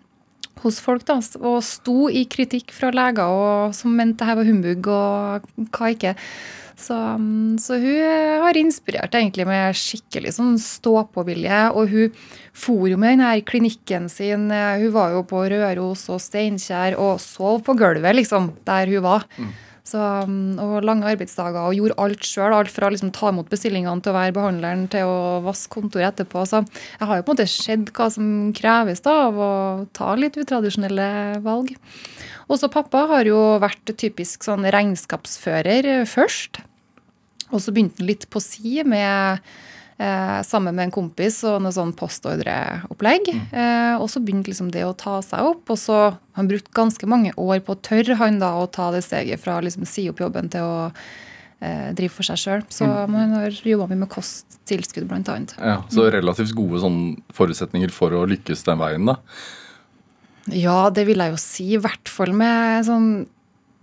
hos 0.63 0.81
folk. 0.85 1.05
da, 1.09 1.19
Og 1.41 1.59
sto 1.65 2.09
i 2.09 2.25
kritikk 2.31 2.73
fra 2.75 2.91
leger 2.95 3.27
og, 3.27 3.75
som 3.75 3.95
mente 3.97 4.23
det 4.23 4.31
her 4.31 4.39
var 4.41 4.49
humbug 4.49 4.89
og 4.93 5.69
hva 5.73 5.93
ikke. 5.95 6.15
Så, 6.79 6.95
mm, 6.95 7.59
så 7.59 7.75
hun 7.83 8.43
har 8.45 8.57
inspirert 8.57 9.15
egentlig 9.19 9.47
med 9.49 9.75
skikkelig 9.75 10.37
sånn 10.37 10.59
stå-på-vilje. 10.63 11.63
Og 11.75 11.91
hun 11.91 12.13
for 12.55 12.87
jo 12.87 12.99
med 13.01 13.17
denne 13.17 13.33
klinikken 13.43 14.07
sin. 14.13 14.51
eh, 14.55 14.79
Hun 14.79 14.93
var 14.95 15.17
jo 15.17 15.25
på 15.27 15.43
Røros 15.51 16.07
og 16.09 16.21
Steinkjer 16.23 16.95
og 16.99 17.19
sov 17.21 17.65
på 17.67 17.75
gulvet, 17.79 18.15
liksom, 18.15 18.53
der 18.65 18.87
hun 18.87 19.03
var. 19.03 19.27
Så, 19.89 20.01
mm, 20.29 20.59
og 20.61 20.85
lange 20.85 21.07
arbeidsdager 21.09 21.63
og 21.63 21.77
gjorde 21.77 21.97
alt 22.03 22.27
sjøl. 22.27 22.55
Alt 22.57 22.73
fra 22.73 22.89
å 22.89 22.93
liksom 22.93 23.13
ta 23.17 23.31
imot 23.33 23.49
bestillingene 23.53 24.05
til 24.05 24.13
å 24.13 24.19
være 24.19 24.35
behandleren 24.37 24.87
til 24.93 25.09
å 25.09 25.19
vaske 25.47 25.73
kontoret 25.73 26.11
etterpå. 26.13 26.45
Så 26.49 26.63
jeg 26.65 27.09
har 27.09 27.21
jo 27.21 27.25
på 27.25 27.33
en 27.33 27.39
måte 27.39 27.49
sett 27.53 27.93
hva 27.97 28.11
som 28.13 28.29
kreves 28.57 29.05
da 29.07 29.15
av 29.29 29.39
å 29.41 29.53
ta 29.97 30.13
litt 30.19 30.37
utradisjonelle 30.41 31.09
valg. 31.47 31.73
Også 32.53 32.71
pappa 32.73 33.07
har 33.11 33.29
jo 33.29 33.41
vært 33.63 33.95
typisk 34.01 34.45
sånn 34.47 34.69
regnskapsfører 34.73 36.05
først. 36.09 36.63
Og 37.49 37.65
så 37.65 37.73
begynte 37.73 38.03
han 38.03 38.11
litt 38.11 38.29
på 38.33 38.43
si 38.45 38.83
med 38.85 39.41
eh, 39.99 40.41
sammen 40.47 40.77
med 40.77 40.89
en 40.89 40.95
kompis 40.95 41.41
og 41.49 41.61
noe 41.63 41.75
sånn 41.75 41.93
postordreopplegg. 41.99 43.31
Eh, 43.35 43.95
og 43.99 44.09
så 44.11 44.23
begynte 44.25 44.53
liksom 44.53 44.73
det 44.75 44.85
å 44.87 44.97
ta 44.99 45.19
seg 45.25 45.53
opp. 45.53 45.65
Og 45.75 45.81
så 45.81 46.01
han 46.39 46.51
brukt 46.51 46.71
ganske 46.77 47.11
mange 47.11 47.35
år 47.37 47.63
på 47.67 47.75
å 47.75 47.81
tørre 47.91 48.19
han 48.21 48.41
da 48.43 48.55
å 48.59 48.69
ta 48.71 48.91
det 48.95 49.05
steget 49.07 49.43
fra 49.43 49.59
liksom 49.65 49.87
si 49.89 50.09
opp 50.11 50.23
jobben 50.23 50.51
til 50.53 50.67
å 50.67 50.77
eh, 50.89 51.91
drive 51.99 52.15
for 52.15 52.29
seg 52.29 52.43
sjøl. 52.43 52.67
Så 52.73 52.89
man 53.11 53.37
har 53.37 53.63
jobba 53.63 53.89
mye 53.91 54.05
med 54.05 54.13
kosttilskudd, 54.13 55.09
blant 55.11 55.31
annet. 55.33 55.57
Ja, 55.59 55.81
så 55.93 56.09
relativt 56.15 56.55
gode 56.57 56.83
sånn, 56.85 57.01
forutsetninger 57.35 57.93
for 57.95 58.15
å 58.15 58.27
lykkes 58.31 58.67
den 58.69 58.83
veien, 58.83 59.11
da. 59.11 59.19
Ja, 60.55 60.87
det 60.95 61.05
vil 61.09 61.21
jeg 61.21 61.35
jo 61.35 61.41
si. 61.41 61.73
I 61.77 61.83
hvert 61.83 62.09
fall 62.09 62.33
med 62.37 62.87
sånn 62.89 63.11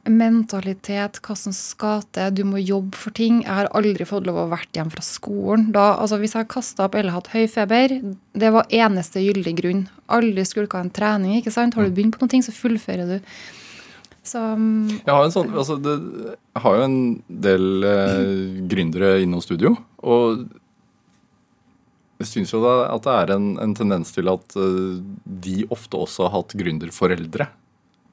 mentalitet, 0.06 1.18
hva 1.26 1.36
som 1.38 1.54
skal 1.56 2.04
til. 2.14 2.34
Du 2.38 2.44
må 2.48 2.62
jobbe 2.62 2.98
for 3.00 3.16
ting. 3.16 3.42
Jeg 3.44 3.52
har 3.58 3.70
aldri 3.76 4.06
fått 4.08 4.28
lov 4.30 4.44
å 4.44 4.48
vært 4.52 4.78
hjemme 4.78 4.94
fra 4.94 5.04
skolen. 5.06 5.72
Da, 5.76 5.96
altså 6.02 6.20
Hvis 6.22 6.36
jeg 6.36 6.44
har 6.44 6.52
kasta 6.52 6.86
opp 6.86 6.98
eller 7.00 7.16
hatt 7.16 7.32
høy 7.34 7.46
feber, 7.52 7.98
det 8.38 8.52
var 8.54 8.70
eneste 8.70 9.24
gyldig 9.24 9.56
grunn. 9.62 9.86
Aldri 10.14 10.46
skulka 10.46 10.82
en 10.82 10.94
trening. 10.94 11.40
ikke 11.40 11.54
sant? 11.54 11.78
Har 11.78 11.88
du 11.88 11.96
begynt 11.96 12.18
på 12.18 12.26
noe, 12.26 12.46
så 12.46 12.54
fullfører 12.54 13.16
du. 13.16 13.32
Så 14.26 14.42
mm, 14.42 15.06
Jeg 15.06 15.14
har, 15.14 15.24
en 15.24 15.34
sånn, 15.34 15.52
altså 15.54 15.78
det, 15.78 15.96
jeg 16.56 16.62
har 16.64 16.78
jo 16.80 16.86
en 16.88 17.02
del 17.46 17.86
eh, 17.86 18.62
gründere 18.72 19.20
innom 19.22 19.44
studio, 19.44 19.76
og 20.02 20.48
jeg 22.24 22.32
syns 22.32 22.54
jo 22.56 22.62
da 22.64 22.74
at 22.90 23.06
det 23.06 23.18
er 23.22 23.34
en, 23.36 23.52
en 23.62 23.76
tendens 23.78 24.10
til 24.16 24.32
at 24.32 24.58
eh, 24.58 24.98
de 25.46 25.68
ofte 25.70 26.00
også 26.08 26.26
har 26.26 26.40
hatt 26.40 26.58
gründerforeldre. 26.58 27.48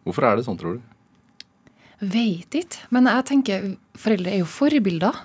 Hvorfor 0.05 0.29
er 0.29 0.37
det 0.37 0.45
sånn, 0.45 0.61
tror 0.61 0.77
du? 0.77 0.92
Veit 2.03 2.57
ikke. 2.59 2.89
Men 2.91 3.07
jeg 3.07 3.27
tenker 3.29 3.69
foreldre 3.99 4.33
er 4.33 4.43
jo 4.43 4.49
forbilder. 4.51 5.21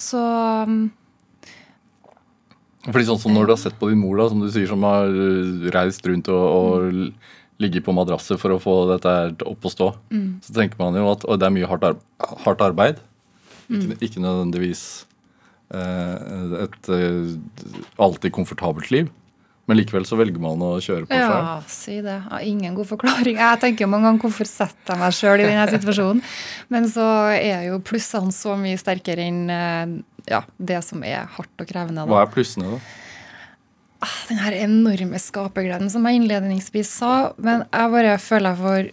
Så 0.00 0.20
mm, 0.66 0.86
Fordi 2.88 3.04
sånn 3.06 3.20
som 3.20 3.34
Når 3.36 3.46
du 3.46 3.52
har 3.54 3.60
sett 3.60 3.76
på 3.78 3.90
din 3.92 4.00
mor, 4.00 4.16
da, 4.18 4.30
som 4.32 4.40
du 4.42 4.48
sier, 4.50 4.66
som 4.70 4.86
har 4.88 5.12
eh, 5.12 5.68
reist 5.76 6.06
rundt 6.08 6.30
og, 6.32 6.46
og 6.50 7.60
ligget 7.60 7.84
på 7.84 7.92
madrasser 7.94 8.40
for 8.40 8.56
å 8.56 8.62
få 8.62 8.74
dette 8.88 9.12
her 9.12 9.34
opp 9.44 9.66
å 9.68 9.72
stå, 9.72 9.90
så 10.40 10.54
tenker 10.56 10.80
man 10.80 10.96
jo 10.96 11.10
at 11.12 11.26
det 11.28 11.44
er 11.44 11.52
mye 11.52 11.68
hardt, 11.68 11.84
ar 11.84 12.38
hardt 12.46 12.62
arbeid. 12.64 13.02
Ikke, 13.68 13.98
ikke 14.00 14.22
nødvendigvis 14.24 14.84
eh, 15.76 16.62
et 16.64 16.88
et 16.96 17.66
alltid 18.00 18.32
komfortabelt 18.32 18.90
liv. 18.90 19.12
Men 19.70 19.78
likevel 19.78 20.02
så 20.08 20.16
velger 20.18 20.42
man 20.42 20.58
å 20.66 20.72
kjøre 20.82 21.06
på 21.06 21.14
sjøl. 21.14 21.34
Ja, 21.46 21.58
si 21.70 22.00
det. 22.02 22.16
Har 22.26 22.42
ingen 22.42 22.74
god 22.74 22.88
forklaring. 22.88 23.36
Jeg 23.38 23.60
tenker 23.62 23.84
jo 23.84 23.90
mange 23.92 24.08
ganger 24.08 24.24
hvorfor 24.24 24.48
setter 24.50 24.96
jeg 24.96 24.98
meg 24.98 25.14
sjøl 25.14 25.42
i 25.44 25.46
denne 25.46 25.66
situasjonen. 25.70 26.22
Men 26.74 26.88
så 26.90 27.04
er 27.36 27.68
jo 27.68 27.78
plussene 27.86 28.34
så 28.34 28.56
mye 28.58 28.80
sterkere 28.80 29.28
enn 29.30 29.44
eh, 29.54 29.92
ja, 30.26 30.42
det 30.58 30.80
som 30.82 31.04
er 31.06 31.30
hardt 31.36 31.62
og 31.62 31.70
krevende. 31.70 32.08
Hva 32.10 32.24
er 32.24 32.32
plussene, 32.34 32.72
da? 32.74 32.80
Den 34.30 34.40
her 34.40 34.56
enorme 34.64 35.20
skapergleden 35.22 35.92
som 35.92 36.08
jeg 36.08 36.18
innledningsvis 36.18 36.90
sa. 37.02 37.12
Men 37.38 37.62
jeg 37.68 37.94
bare 37.94 38.16
føler 38.18 38.50
jeg 38.50 38.62
får 38.64 38.90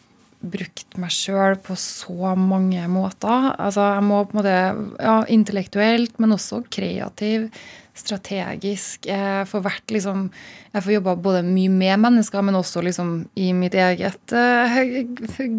brukt 0.53 0.97
meg 1.01 1.13
sjøl 1.15 1.57
på 1.65 1.73
så 1.81 2.35
mange 2.37 2.85
måter. 2.91 3.49
Altså, 3.57 3.89
jeg 3.95 4.05
må 4.05 4.21
på 4.27 4.37
en 4.37 4.41
måte 4.43 4.55
Ja, 5.01 5.17
intellektuelt, 5.25 6.19
men 6.21 6.37
også 6.37 6.61
kreativ. 6.69 7.49
Strategisk. 7.97 9.07
Jeg 9.09 9.47
får 9.49 9.63
vært 9.65 9.93
liksom 9.93 10.27
Jeg 10.73 10.85
får 10.85 10.93
jobba 10.97 11.15
både 11.17 11.43
mye 11.47 11.71
med 11.73 12.03
mennesker, 12.03 12.43
men 12.45 12.59
også 12.59 12.83
liksom 12.85 13.11
i 13.39 13.51
mitt 13.57 13.73
eget 13.73 14.33
uh, 14.35 14.79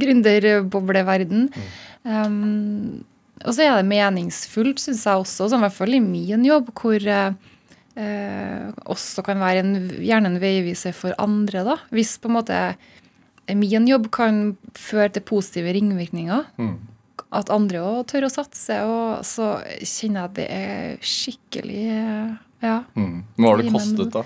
gründerbobleverden. 0.02 1.48
Um, 2.04 3.04
og 3.44 3.54
så 3.54 3.64
er 3.64 3.78
det 3.78 3.90
meningsfullt, 3.90 4.80
syns 4.82 5.04
jeg 5.06 5.22
også, 5.22 5.48
som 5.50 5.62
i 5.62 5.66
hvert 5.66 5.76
fall 5.76 5.94
i 5.94 6.02
min 6.02 6.46
jobb, 6.46 6.70
hvor 6.78 7.02
uh, 7.02 7.34
eh, 7.98 8.68
også 8.90 9.22
kan 9.26 9.42
være 9.42 9.64
en, 9.64 9.74
gjerne 10.02 10.32
en 10.32 10.40
veiviser 10.42 10.94
for 10.96 11.16
andre. 11.22 11.64
da. 11.66 11.78
Hvis 11.94 12.16
på 12.22 12.30
en 12.30 12.38
måte 12.38 12.60
min 13.56 13.88
jobb 13.88 14.10
kan 14.12 14.56
føre 14.76 15.08
til 15.14 15.24
positive 15.24 15.72
ringvirkninger, 15.72 16.46
at 17.34 17.50
andre 17.52 17.80
òg 17.84 18.04
tør 18.10 18.28
å 18.28 18.32
satse, 18.32 18.76
og 18.88 19.24
så 19.26 19.58
kjenner 19.82 20.22
jeg 20.22 20.28
at 20.28 20.36
det 20.38 20.46
er 20.52 21.10
skikkelig 21.14 21.82
Ja. 22.58 22.80
Mm. 22.98 23.20
Hva 23.36 23.52
har 23.52 23.60
det 23.62 23.72
kostet, 23.74 24.14
da? 24.14 24.24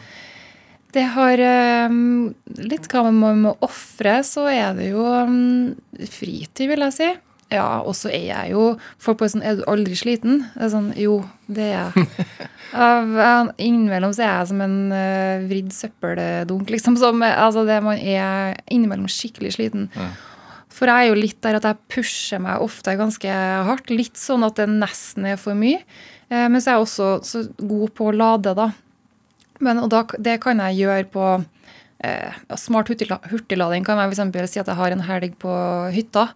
Det 0.92 1.03
har 1.14 1.40
um, 1.88 2.32
litt 2.61 2.88
hva 2.92 3.07
man 3.09 3.42
må 3.46 3.53
ofre, 3.64 4.18
så 4.28 4.44
er 4.53 4.74
det 4.76 4.90
jo 4.90 5.05
um, 5.05 5.72
fritid, 5.96 6.66
vil 6.68 6.84
jeg 6.88 6.96
si. 6.98 7.12
Ja, 7.53 7.82
og 7.84 7.94
så 7.96 8.09
er 8.09 8.22
jeg 8.30 8.53
jo 8.55 8.62
Folk 8.96 9.18
bare 9.20 9.32
sånn 9.34 9.42
Er 9.44 9.59
du 9.59 9.66
aldri 9.68 9.92
sliten? 9.98 10.38
Det 10.55 10.62
er 10.64 10.70
sånn, 10.72 10.86
jo, 10.96 11.18
det 11.53 11.66
er 11.66 11.74
jeg. 11.74 12.07
Innimellom 13.66 14.14
så 14.16 14.24
er 14.24 14.30
jeg 14.30 14.50
som 14.55 14.62
en 14.64 14.76
uh, 14.88 15.44
vridd 15.50 15.72
søppeldunk, 15.76 16.72
liksom. 16.72 16.96
Som, 17.00 17.24
altså 17.24 17.66
det 17.68 17.80
man 17.84 18.00
er 18.00 18.57
innimellom 18.72 19.11
skikkelig 19.12 19.57
sliten. 19.59 19.90
For 20.73 20.89
jeg 20.89 21.05
er 21.05 21.11
jo 21.12 21.20
litt 21.20 21.41
der 21.45 21.59
at 21.59 21.66
jeg 21.68 21.81
pusher 21.93 22.41
meg 22.43 22.62
ofte 22.64 22.97
ganske 22.99 23.39
hardt. 23.68 23.93
Litt 23.93 24.18
sånn 24.20 24.47
at 24.47 24.57
det 24.61 24.68
nesten 24.70 25.29
er 25.29 25.41
for 25.41 25.59
mye. 25.59 25.83
Eh, 26.33 26.49
men 26.49 26.59
så 26.61 26.73
er 26.73 26.79
jeg 26.79 26.87
også 26.87 27.11
så 27.29 27.45
god 27.61 27.93
på 27.99 28.09
å 28.09 28.16
lade, 28.16 28.55
da. 28.59 28.70
Men, 29.62 29.85
og 29.85 29.93
da, 29.93 30.03
det 30.18 30.41
kan 30.43 30.59
jeg 30.64 30.81
gjøre 30.83 31.07
på 31.12 31.27
eh, 32.03 32.41
Smart 32.59 32.91
hurtiglading 32.91 33.87
kan 33.87 34.01
jeg 34.01 34.16
f.eks. 34.16 34.51
si 34.51 34.62
at 34.62 34.68
jeg 34.68 34.79
har 34.81 34.95
en 34.95 35.07
helg 35.07 35.37
på 35.43 35.55
hytta. 35.95 36.31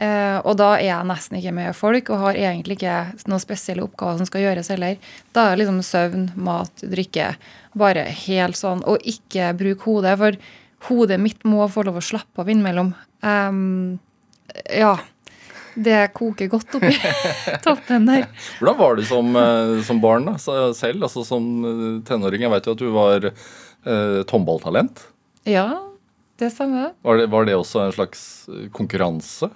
Eh, 0.00 0.38
og 0.48 0.54
da 0.56 0.70
er 0.78 0.86
jeg 0.86 1.08
nesten 1.10 1.36
ikke 1.36 1.52
med 1.52 1.76
folk 1.76 2.08
og 2.08 2.22
har 2.22 2.38
egentlig 2.38 2.78
ikke 2.78 3.26
noen 3.28 3.42
spesielle 3.42 3.84
oppgaver 3.84 4.20
som 4.20 4.28
skal 4.28 4.46
gjøres 4.46 4.70
heller. 4.72 4.96
Da 5.36 5.44
er 5.44 5.52
det 5.52 5.64
liksom 5.64 5.82
søvn, 5.84 6.30
mat, 6.40 6.84
drikke. 6.94 7.34
Bare 7.80 8.06
helt 8.24 8.56
sånn. 8.56 8.84
Og 8.88 9.04
ikke 9.08 9.52
bruk 9.58 9.84
hodet, 9.88 10.16
for 10.20 10.40
hodet 10.88 11.20
mitt 11.20 11.44
må 11.48 11.66
få 11.70 11.84
lov 11.86 12.00
å 12.00 12.04
slappe 12.04 12.42
av 12.42 12.50
innimellom. 12.50 12.94
Um, 13.24 13.98
ja. 14.66 14.96
Det 15.80 15.98
koker 16.16 16.48
godt 16.50 16.74
oppi 16.80 16.90
toppen 17.64 18.08
der. 18.08 18.24
Hvordan 18.58 18.78
var 18.80 18.96
du 18.98 19.04
som, 19.06 19.28
eh, 19.38 19.76
som 19.86 20.00
barn 20.02 20.26
da, 20.26 20.34
selv? 20.36 21.04
Altså 21.06 21.22
som 21.24 21.46
eh, 21.62 22.00
tenåring? 22.08 22.42
Jeg 22.42 22.52
vet 22.56 22.66
jo 22.66 22.74
at 22.74 22.82
du 22.82 22.88
var 22.90 23.28
eh, 23.30 24.18
tomballtalent. 24.28 25.04
Ja, 25.48 25.68
det 26.42 26.50
stemmer. 26.56 26.90
Var 27.06 27.22
det, 27.22 27.28
var 27.32 27.46
det 27.46 27.54
også 27.56 27.84
en 27.84 27.94
slags 27.94 28.24
konkurranse? 28.76 29.52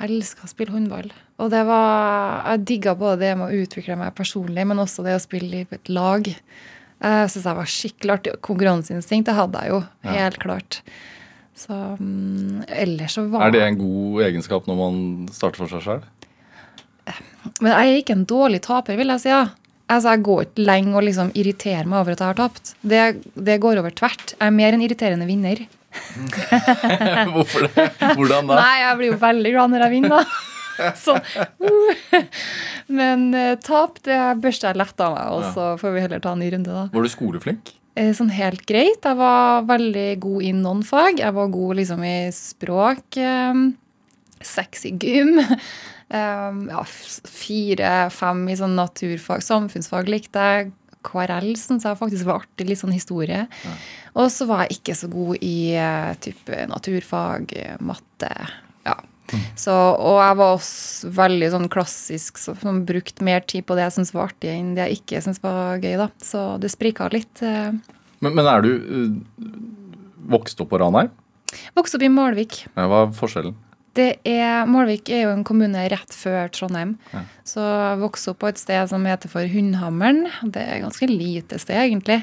Jeg 0.00 0.08
elska 0.16 0.48
å 0.48 0.50
spille 0.50 0.74
håndball. 0.74 1.10
Og 1.40 1.50
det 1.52 1.62
var, 1.68 2.42
jeg 2.50 2.66
digga 2.72 2.96
både 2.98 3.20
det 3.22 3.32
med 3.38 3.50
å 3.50 3.62
utvikle 3.64 3.98
meg 4.00 4.14
personlig, 4.16 4.66
men 4.66 4.82
også 4.82 5.04
det 5.06 5.16
å 5.16 5.22
spille 5.22 5.62
i 5.62 5.66
et 5.76 5.92
lag. 5.92 6.26
Jeg 7.00 7.30
syns 7.32 7.46
jeg 7.48 7.56
var 7.56 7.70
skikkelig 7.72 8.12
artig. 8.16 8.34
Konkurranseinstinkt 8.44 9.30
det 9.30 9.36
hadde 9.38 9.62
jeg 9.64 9.72
jo, 9.72 9.80
helt 10.04 10.38
klart. 10.42 10.80
Så 11.60 11.76
mm, 12.00 12.64
ellers 12.68 13.16
så 13.16 13.24
var 13.28 13.46
Er 13.48 13.54
det 13.54 13.62
en 13.66 13.78
god 13.80 14.22
egenskap 14.28 14.68
når 14.68 14.76
man 14.78 15.00
starter 15.32 15.62
for 15.64 15.72
seg 15.72 15.84
sjøl? 15.84 16.04
Men 17.60 17.72
jeg 17.72 17.90
er 17.90 17.98
ikke 18.02 18.14
en 18.18 18.28
dårlig 18.28 18.60
taper, 18.64 18.96
vil 19.00 19.10
jeg 19.14 19.24
si. 19.24 19.32
ja. 19.32 19.46
Altså, 19.90 20.12
Jeg 20.14 20.22
går 20.28 20.42
ikke 20.44 20.64
lenge 20.68 20.94
og 20.94 21.02
liksom 21.08 21.32
irriterer 21.34 21.88
meg 21.88 21.98
over 22.02 22.14
at 22.14 22.20
jeg 22.22 22.30
har 22.30 22.38
tapt. 22.38 22.74
Det, 22.86 23.00
det 23.34 23.56
går 23.64 23.80
over 23.80 23.90
tvert. 23.96 24.36
Jeg 24.36 24.46
er 24.46 24.54
mer 24.54 24.76
en 24.76 24.84
irriterende 24.86 25.26
vinner. 25.26 25.64
Hvorfor 27.34 27.66
det? 27.66 27.86
Hvordan 28.14 28.46
da? 28.52 28.60
Nei, 28.60 28.76
jeg 28.84 28.98
blir 29.00 29.10
jo 29.10 29.18
veldig 29.24 29.52
glad 29.56 29.72
når 29.72 29.84
jeg 29.86 29.94
vinner, 29.96 30.20
da. 30.20 30.49
Sånn. 31.04 31.20
uh. 31.60 32.22
Men 33.00 33.28
uh, 33.34 33.54
tap, 33.62 34.00
det 34.06 34.16
børster 34.42 34.72
jeg 34.72 34.80
lett 34.80 35.04
av 35.04 35.14
meg, 35.16 35.28
og 35.36 35.44
så 35.54 35.68
får 35.80 35.94
vi 35.96 36.06
heller 36.06 36.22
ta 36.24 36.32
en 36.36 36.42
ny 36.42 36.50
runde, 36.54 36.72
da. 36.74 36.86
Var 36.94 37.06
du 37.06 37.12
skoleflink? 37.12 37.74
Eh, 37.98 38.12
Sånn 38.16 38.30
helt 38.32 38.64
greit. 38.70 39.02
Jeg 39.04 39.18
var 39.18 39.64
veldig 39.68 40.08
god 40.22 40.42
i 40.46 40.52
noen 40.56 40.82
fag. 40.86 41.20
Jeg 41.22 41.34
var 41.36 41.50
god 41.52 41.80
liksom 41.80 42.02
i 42.06 42.16
språk. 42.34 43.18
um, 43.18 43.70
Seks 44.40 44.86
i 44.88 44.94
gym. 44.96 45.38
Um, 45.40 46.62
Ja, 46.72 46.84
fire-fem 47.30 48.44
i 48.50 48.56
sånn 48.58 48.76
naturfag. 48.78 49.42
Samfunnsfag 49.46 50.08
likte 50.10 50.46
jeg. 50.52 50.70
KRL 51.06 51.54
syns 51.56 51.86
jeg 51.88 51.96
faktisk 51.96 52.26
var 52.28 52.42
artig. 52.42 52.66
Litt 52.68 52.80
sånn 52.82 52.92
historie. 52.94 53.44
Og 54.18 54.26
så 54.32 54.44
var 54.50 54.66
jeg 54.66 54.80
ikke 54.80 54.96
så 54.98 55.08
god 55.12 55.38
i 55.46 55.54
uh, 55.78 56.10
type 56.20 56.64
naturfag, 56.70 57.54
matte. 57.84 58.32
Så, 59.58 59.72
og 59.74 60.18
jeg 60.22 60.36
var 60.40 60.56
også 60.56 61.10
veldig 61.16 61.50
sånn 61.54 61.68
klassisk, 61.72 62.38
så, 62.40 62.54
som 62.60 62.82
brukte 62.88 63.24
mer 63.26 63.40
tid 63.46 63.66
på 63.68 63.76
det 63.78 63.86
jeg 63.88 63.96
syntes 63.98 64.14
var 64.16 64.30
artig, 64.32 64.50
enn 64.52 64.74
det 64.76 64.86
jeg 64.88 65.00
ikke 65.02 65.22
syntes 65.26 65.42
var 65.44 65.78
gøy. 65.82 65.96
da. 66.00 66.08
Så 66.24 66.44
det 66.62 66.72
sprika 66.72 67.08
litt. 67.12 67.42
eh. 67.46 67.72
Men, 68.20 68.34
men 68.36 68.46
er 68.50 68.62
du 68.66 68.70
eh, 68.74 69.50
vokst 70.30 70.60
opp 70.62 70.70
på 70.74 70.80
Ranheim? 70.82 71.10
Vokste 71.74 71.98
opp 71.98 72.04
i 72.06 72.12
Malvik. 72.12 72.60
Ja, 72.76 72.86
Hva 72.90 73.04
er 73.08 73.12
forskjellen? 73.16 73.56
Det 73.98 74.20
er, 74.28 74.68
Malvik 74.70 75.08
er 75.10 75.24
jo 75.24 75.32
en 75.34 75.42
kommune 75.44 75.82
rett 75.90 76.14
før 76.14 76.46
Trondheim. 76.54 76.92
Ja. 77.10 77.24
Så 77.48 77.64
jeg 77.64 77.98
vokste 78.04 78.30
opp 78.32 78.38
på 78.44 78.50
et 78.52 78.60
sted 78.60 78.86
som 78.92 79.06
heter 79.08 79.32
for 79.32 79.42
Hundhammeren. 79.50 80.28
Det 80.46 80.62
er 80.62 80.76
et 80.76 80.84
ganske 80.84 81.08
lite 81.10 81.58
sted, 81.58 81.80
egentlig. 81.88 82.20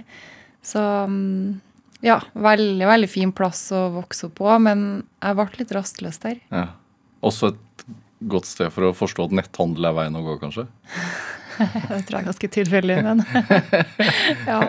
Så 0.63 0.79
mm, 1.11 1.59
ja, 2.07 2.21
veldig, 2.39 2.87
veldig 2.87 3.09
fin 3.11 3.33
plass 3.35 3.65
å 3.75 3.87
vokse 3.97 4.29
opp 4.29 4.37
på, 4.39 4.47
men 4.63 4.85
jeg 5.19 5.37
ble 5.41 5.47
litt 5.59 5.75
rastløs 5.75 6.21
der. 6.23 6.39
Ja. 6.55 6.65
Også 7.25 7.53
et 7.53 7.85
godt 8.29 8.49
sted 8.49 8.71
for 8.73 8.89
å 8.89 8.95
forstå 8.97 9.27
at 9.29 9.35
netthandel 9.41 9.89
er 9.89 9.95
veien 9.97 10.17
å 10.17 10.23
gå, 10.25 10.37
kanskje? 10.41 10.67
Det 11.57 12.03
tror 12.05 12.19
jeg 12.19 12.21
er 12.21 12.27
ganske 12.27 12.49
tilfeldig, 12.53 12.97
men 13.05 13.23
ja. 14.51 14.59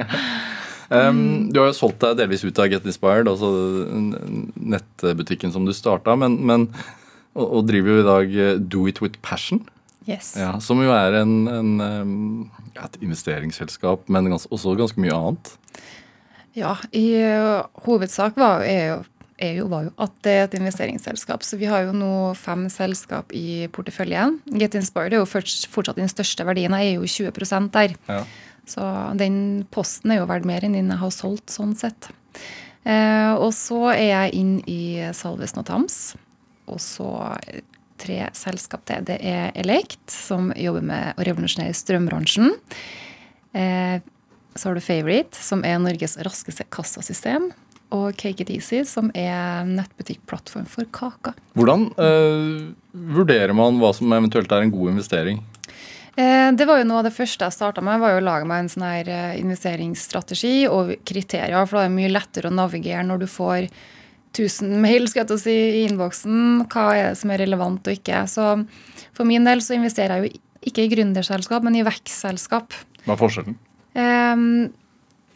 Um, 0.88 1.50
du 1.52 1.58
har 1.60 1.66
jo 1.68 1.76
solgt 1.76 2.00
deg 2.00 2.16
delvis 2.16 2.46
ut 2.46 2.60
av 2.64 2.70
Get 2.72 2.86
Inspired, 2.88 3.28
altså 3.28 3.50
nettbutikken 4.56 5.52
som 5.52 5.66
du 5.68 5.74
starta, 5.76 6.14
men, 6.16 6.38
men 6.48 6.64
og, 7.36 7.44
og 7.44 7.66
driver 7.68 7.92
jo 7.92 7.98
i 8.00 8.06
dag 8.06 8.38
eh, 8.46 8.54
Do 8.56 8.86
It 8.88 9.02
With 9.04 9.20
Passion, 9.20 9.66
Yes. 10.08 10.32
ja, 10.40 10.54
som 10.64 10.80
jo 10.80 10.88
er 10.88 11.18
en, 11.20 11.32
en, 11.52 11.72
et 12.80 12.94
investeringsselskap, 13.04 14.06
men 14.08 14.32
også 14.32 14.72
ganske 14.78 15.02
mye 15.04 15.12
annet. 15.12 15.50
Ja, 16.56 16.72
i 16.96 17.10
hovedsak 17.84 18.38
var, 18.40 18.64
er 18.64 18.86
jo, 18.86 19.02
er 19.38 19.58
jo, 19.60 19.68
var 19.70 19.86
jo 19.86 19.94
at 20.02 20.14
det 20.26 20.34
er 20.34 20.44
et 20.46 20.56
investeringsselskap. 20.58 21.44
Så 21.46 21.58
vi 21.60 21.68
har 21.70 21.86
jo 21.86 21.94
nå 21.96 22.12
fem 22.38 22.66
selskap 22.72 23.32
i 23.36 23.68
porteføljen. 23.74 24.38
Get 24.58 24.76
Inspired 24.78 25.14
er 25.14 25.22
jo 25.22 25.28
først, 25.28 25.68
fortsatt 25.72 26.00
den 26.00 26.10
største 26.10 26.46
verdien. 26.48 26.74
Jeg 26.76 26.94
er 26.94 26.98
jo 26.98 27.30
20% 27.32 27.72
der. 27.74 27.96
Ja. 28.10 28.22
Så 28.68 28.84
den 29.16 29.64
posten 29.72 30.12
er 30.12 30.20
jo 30.20 30.28
verdt 30.28 30.48
mer 30.48 30.66
enn 30.66 30.76
den 30.76 30.92
jeg 30.92 31.00
har 31.00 31.14
solgt, 31.14 31.48
sånn 31.54 31.72
sett. 31.78 32.10
Eh, 32.84 33.32
og 33.34 33.50
så 33.56 33.88
er 33.94 34.06
jeg 34.10 34.36
inn 34.38 34.54
i 34.68 34.82
Salvesen 35.16 35.62
og 35.62 35.68
Tams. 35.70 35.98
Og 36.68 36.80
så 36.82 37.08
tre 37.98 38.20
selskap 38.36 38.84
til. 38.88 39.06
Det 39.08 39.18
er 39.24 39.50
Elect, 39.58 40.02
som 40.12 40.52
jobber 40.56 40.84
med 40.86 41.18
å 41.18 41.26
revolusjonere 41.26 41.74
strømbransjen. 41.76 42.52
Eh, 43.56 43.98
så 44.58 44.68
har 44.68 44.78
du 44.78 44.82
Favorite, 44.82 45.38
som 45.38 45.62
er 45.66 45.78
Norges 45.82 46.16
raskeste 46.26 46.66
kassasystem. 46.74 47.50
Og 47.94 48.12
Cake 48.20 48.44
It 48.44 48.50
Easy, 48.52 48.82
som 48.84 49.08
er 49.16 49.64
nettbutikkplattform 49.68 50.66
for 50.68 50.88
kaker. 50.92 51.36
Hvordan 51.56 51.86
eh, 51.96 52.66
vurderer 53.16 53.54
man 53.56 53.78
hva 53.80 53.94
som 53.96 54.12
eventuelt 54.12 54.52
er 54.52 54.66
en 54.66 54.72
god 54.74 54.90
investering? 54.92 55.38
Eh, 56.18 56.50
Det 56.52 56.66
var 56.68 56.82
jo 56.82 56.88
noe 56.90 57.00
av 57.00 57.06
det 57.08 57.14
første 57.16 57.46
jeg 57.46 57.56
starta 57.56 57.80
med, 57.84 58.00
var 58.02 58.12
jo 58.16 58.20
å 58.20 58.26
lage 58.26 58.48
meg 58.50 58.64
en 58.64 58.72
sånn 58.72 58.84
her 58.88 59.08
eh, 59.08 59.38
investeringsstrategi 59.40 60.66
og 60.68 60.96
kriterier. 61.08 61.64
For 61.64 61.78
da 61.78 61.84
er 61.86 61.92
det 61.92 61.96
mye 61.96 62.12
lettere 62.12 62.50
å 62.50 62.56
navigere 62.58 63.06
når 63.06 63.22
du 63.22 63.28
får 63.30 63.68
1000 64.36 64.74
mail 64.84 65.08
skal 65.08 65.22
jeg 65.22 65.30
til 65.30 65.38
å 65.38 65.44
si, 65.46 65.56
i 65.78 65.86
innboksen. 65.88 66.42
Hva 66.68 66.90
er 66.96 67.08
det 67.10 67.22
som 67.22 67.32
er 67.32 67.40
relevant 67.44 67.88
og 67.88 67.96
ikke. 67.96 68.24
Så 68.28 68.50
for 69.16 69.28
min 69.28 69.48
del 69.48 69.64
så 69.64 69.78
investerer 69.78 70.18
jeg 70.18 70.28
jo 70.34 70.44
ikke 70.68 70.84
i 70.84 70.90
gründerselskap, 70.92 71.64
men 71.64 71.78
i 71.78 71.86
vekstselskap. 71.86 72.74
Hva 73.06 73.14
er 73.14 73.20
forskjellen? 73.20 73.56
Um, 73.98 74.44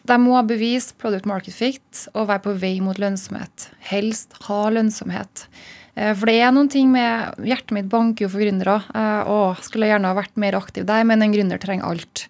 de 0.08 0.16
må 0.18 0.38
bevise 0.46 0.96
product 0.98 1.28
market 1.30 1.54
fit 1.54 2.06
og 2.12 2.26
være 2.30 2.44
på 2.46 2.56
vei 2.58 2.74
mot 2.82 2.98
lønnsomhet. 2.98 3.68
Helst 3.92 4.34
ha 4.48 4.64
lønnsomhet. 4.74 5.46
Eh, 5.94 6.14
For 6.16 6.30
det 6.30 6.40
er 6.40 6.54
noen 6.54 6.70
ting 6.72 6.90
med 6.92 7.38
Hjertet 7.46 7.76
mitt 7.76 7.92
banker 7.92 8.26
jo 8.26 8.32
for 8.32 8.42
gründere. 8.42 8.80
Og 9.26 9.30
Å, 9.36 9.62
skulle 9.62 9.86
jeg 9.86 9.96
gjerne 9.96 10.10
ha 10.10 10.18
vært 10.18 10.40
mer 10.40 10.58
aktiv 10.58 10.88
der, 10.88 11.06
men 11.08 11.22
en 11.22 11.34
gründer 11.34 11.62
trenger 11.62 11.86
alt. 11.88 12.26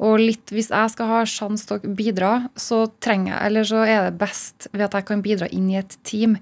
Og 0.00 0.16
litt, 0.16 0.48
hvis 0.48 0.70
jeg 0.72 0.92
skal 0.94 1.10
ha 1.10 1.18
sjanse 1.28 1.66
til 1.68 1.76
å 1.76 1.92
bidra, 1.92 2.30
så 2.56 2.86
trenger 3.04 3.34
jeg, 3.34 3.40
eller 3.50 3.66
så 3.68 3.82
er 3.84 4.06
det 4.06 4.20
best 4.22 4.70
ved 4.72 4.86
at 4.86 4.96
jeg 4.96 5.08
kan 5.10 5.24
bidra 5.24 5.48
inn 5.52 5.66
i 5.68 5.76
et 5.76 5.98
team 6.08 6.38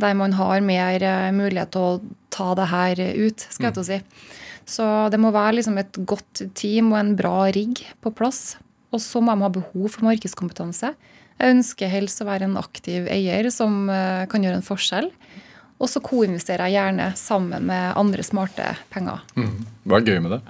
der 0.00 0.16
man 0.16 0.32
har 0.38 0.64
mer 0.64 1.04
eh, 1.04 1.28
mulighet 1.36 1.74
til 1.74 1.84
å 1.84 2.00
ta 2.32 2.54
det 2.56 2.70
her 2.72 3.04
ut, 3.20 3.44
skal 3.50 3.68
jeg 3.68 3.76
til 3.76 3.84
å 3.84 3.90
si. 3.90 4.00
Så 4.72 4.86
det 5.12 5.20
må 5.20 5.32
være 5.34 5.58
liksom 5.58 5.76
et 5.82 6.00
godt 6.08 6.46
team 6.56 6.94
og 6.94 7.02
en 7.02 7.16
bra 7.18 7.50
rigg 7.52 7.82
på 8.00 8.14
plass. 8.16 8.54
Og 8.92 9.00
så 9.00 9.22
må 9.24 9.34
de 9.34 9.46
ha 9.46 9.52
behov 9.52 9.88
for 9.94 10.06
markedskompetanse. 10.06 10.92
Jeg 11.40 11.56
ønsker 11.56 11.90
helst 11.90 12.20
å 12.22 12.28
være 12.28 12.46
en 12.46 12.58
aktiv 12.60 13.08
eier 13.10 13.48
som 13.50 13.88
eh, 13.90 14.24
kan 14.30 14.44
gjøre 14.44 14.60
en 14.60 14.66
forskjell. 14.66 15.10
Og 15.82 15.90
så 15.90 16.02
koinvesterer 16.04 16.70
jeg 16.70 16.78
gjerne 16.78 17.08
sammen 17.18 17.66
med 17.66 17.96
andre 17.98 18.22
smarte 18.26 18.74
penger. 18.92 19.24
Hva 19.82 19.98
er 19.98 20.06
gøy 20.06 20.20
med 20.22 20.36
det? 20.36 20.40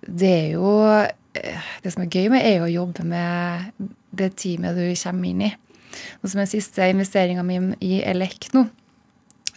Det 0.00 0.30
er 0.32 0.48
jo 0.56 0.72
eh, 0.88 1.66
Det 1.84 1.92
som 1.92 2.02
er 2.02 2.10
gøy 2.10 2.30
med, 2.32 2.42
er 2.42 2.64
å 2.64 2.70
jobbe 2.72 3.04
med 3.06 3.86
det 4.10 4.32
teamet 4.40 4.74
du 4.74 4.86
kommer 5.04 5.30
inn 5.30 5.44
i. 5.46 5.52
Og 6.22 6.30
som 6.30 6.40
den 6.40 6.50
siste 6.50 6.88
investeringa 6.90 7.44
mi 7.46 7.60
i 7.84 8.00
Elec 8.06 8.50
nå. 8.54 8.64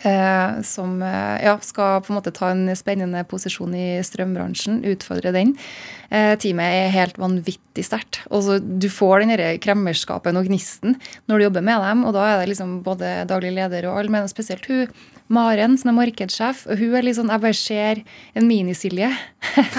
Eh, 0.03 0.61
som 0.67 0.97
eh, 1.01 1.43
ja, 1.45 1.53
skal 1.63 2.01
på 2.03 2.11
en 2.11 2.17
måte 2.17 2.33
ta 2.35 2.49
en 2.51 2.67
spennende 2.75 3.21
posisjon 3.29 3.71
i 3.77 3.87
strømbransjen, 4.03 4.81
utfordre 4.91 5.31
den. 5.31 5.53
Eh, 6.11 6.33
teamet 6.43 6.75
er 6.75 6.91
helt 6.91 7.19
vanvittig 7.21 7.85
sterkt. 7.87 8.19
Du 8.27 8.89
får 8.91 9.23
den 9.23 9.31
kremmerskapen 9.63 10.39
og 10.39 10.49
gnisten 10.49 10.97
når 11.31 11.39
du 11.39 11.45
jobber 11.47 11.65
med 11.69 11.85
dem. 11.87 12.03
Og 12.03 12.17
da 12.17 12.27
er 12.27 12.41
det 12.41 12.51
liksom 12.51 12.81
både 12.83 13.15
daglig 13.31 13.53
leder 13.55 13.87
og 13.87 14.01
alle, 14.01 14.11
men 14.11 14.31
spesielt 14.31 14.67
hun 14.67 14.91
Maren, 15.31 15.77
som 15.79 15.93
er 15.93 15.95
markedssjef. 15.95 16.65
og 16.67 16.77
Hun 16.77 16.97
er 16.99 17.05
litt 17.07 17.15
sånn, 17.15 17.31
Jeg 17.31 17.41
bare 17.41 17.55
ser 17.57 18.03
en 18.35 18.45
minisilje. 18.45 19.07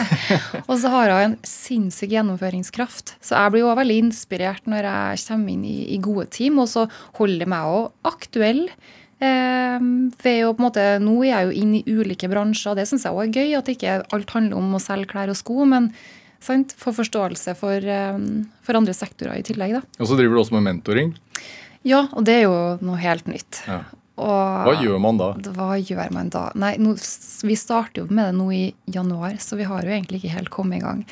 og 0.68 0.74
så 0.80 0.88
har 0.88 1.12
hun 1.12 1.20
en 1.20 1.38
sinnssyk 1.46 2.16
gjennomføringskraft. 2.16 3.18
Så 3.20 3.36
jeg 3.36 3.52
blir 3.52 3.62
jo 3.62 3.68
også 3.68 3.82
veldig 3.84 3.98
inspirert 4.06 4.66
når 4.66 4.88
jeg 4.88 5.24
kommer 5.28 5.52
inn 5.52 5.68
i, 5.68 5.78
i 5.94 6.00
gode 6.02 6.26
team, 6.32 6.58
og 6.64 6.72
så 6.72 6.88
holder 7.20 7.50
meg 7.52 7.76
òg 7.76 8.08
aktuell. 8.08 8.64
Eh, 9.24 9.78
ved 10.24 10.42
å 10.44 10.52
på 10.52 10.60
en 10.60 10.66
måte, 10.68 10.84
Nå 11.02 11.16
er 11.24 11.30
jeg 11.30 11.46
jo 11.48 11.56
inn 11.62 11.74
i 11.78 11.84
ulike 11.88 12.28
bransjer, 12.30 12.72
og 12.72 12.80
det 12.80 12.86
syns 12.90 13.06
jeg 13.06 13.14
òg 13.16 13.24
er 13.30 13.40
gøy. 13.40 13.56
At 13.58 13.70
ikke 13.72 13.98
alt 14.12 14.36
handler 14.36 14.60
om 14.60 14.76
å 14.76 14.82
selge 14.82 15.10
klær 15.14 15.32
og 15.32 15.38
sko, 15.40 15.64
men 15.70 15.90
sant, 16.44 16.74
få 16.76 16.92
forståelse 16.92 17.56
for, 17.56 17.80
eh, 17.80 18.18
for 18.62 18.76
andre 18.80 18.92
sektorer 18.96 19.38
i 19.40 19.46
tillegg. 19.46 19.78
da. 19.78 19.82
Og 19.98 20.08
så 20.08 20.18
driver 20.18 20.36
du 20.36 20.42
også 20.42 20.60
med 20.60 20.66
mentoring. 20.68 21.14
Ja, 21.84 22.08
og 22.12 22.24
det 22.24 22.40
er 22.40 22.42
jo 22.48 22.78
noe 22.80 22.96
helt 22.96 23.26
nytt. 23.28 23.62
Ja. 23.68 23.82
Og 24.16 24.66
Hva 24.68 24.74
gjør 24.78 25.00
man 25.02 25.16
da? 25.18 25.32
hva 25.34 25.74
gjør 25.82 26.12
man 26.14 26.28
da? 26.30 26.50
Nei, 26.54 26.76
nå, 26.78 26.94
Vi 27.42 27.56
starter 27.58 28.04
jo 28.04 28.06
med 28.14 28.30
det 28.30 28.38
nå 28.38 28.46
i 28.54 28.74
januar, 28.86 29.34
så 29.42 29.56
vi 29.58 29.64
har 29.64 29.82
jo 29.82 29.90
egentlig 29.90 30.22
ikke 30.22 30.36
helt 30.36 30.50
kommet 30.50 30.78
i 30.78 30.84
gang. 30.84 31.04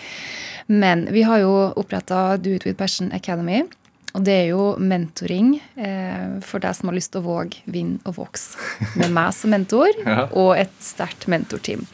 Men 0.69 1.07
vi 1.11 1.23
har 1.27 1.41
jo 1.43 1.73
oppretta 1.77 2.41
Do 2.41 2.51
It 2.55 2.65
With 2.65 2.79
Passion 2.79 3.11
Academy. 3.13 3.65
Og 4.13 4.25
det 4.27 4.35
er 4.43 4.47
jo 4.51 4.65
mentoring 4.77 5.55
eh, 5.81 6.39
for 6.45 6.61
deg 6.61 6.77
som 6.77 6.91
har 6.91 6.97
lyst 6.99 7.15
til 7.15 7.23
å 7.23 7.27
våge, 7.31 7.63
vinne 7.73 7.97
og 8.09 8.19
vokse. 8.19 8.59
Med 9.01 9.13
meg 9.15 9.33
som 9.37 9.55
mentor 9.55 9.89
Ja. 10.05 10.27
og 10.37 10.53
et 10.61 10.75
sterkt 10.85 11.29
mentorteam. 11.33 11.87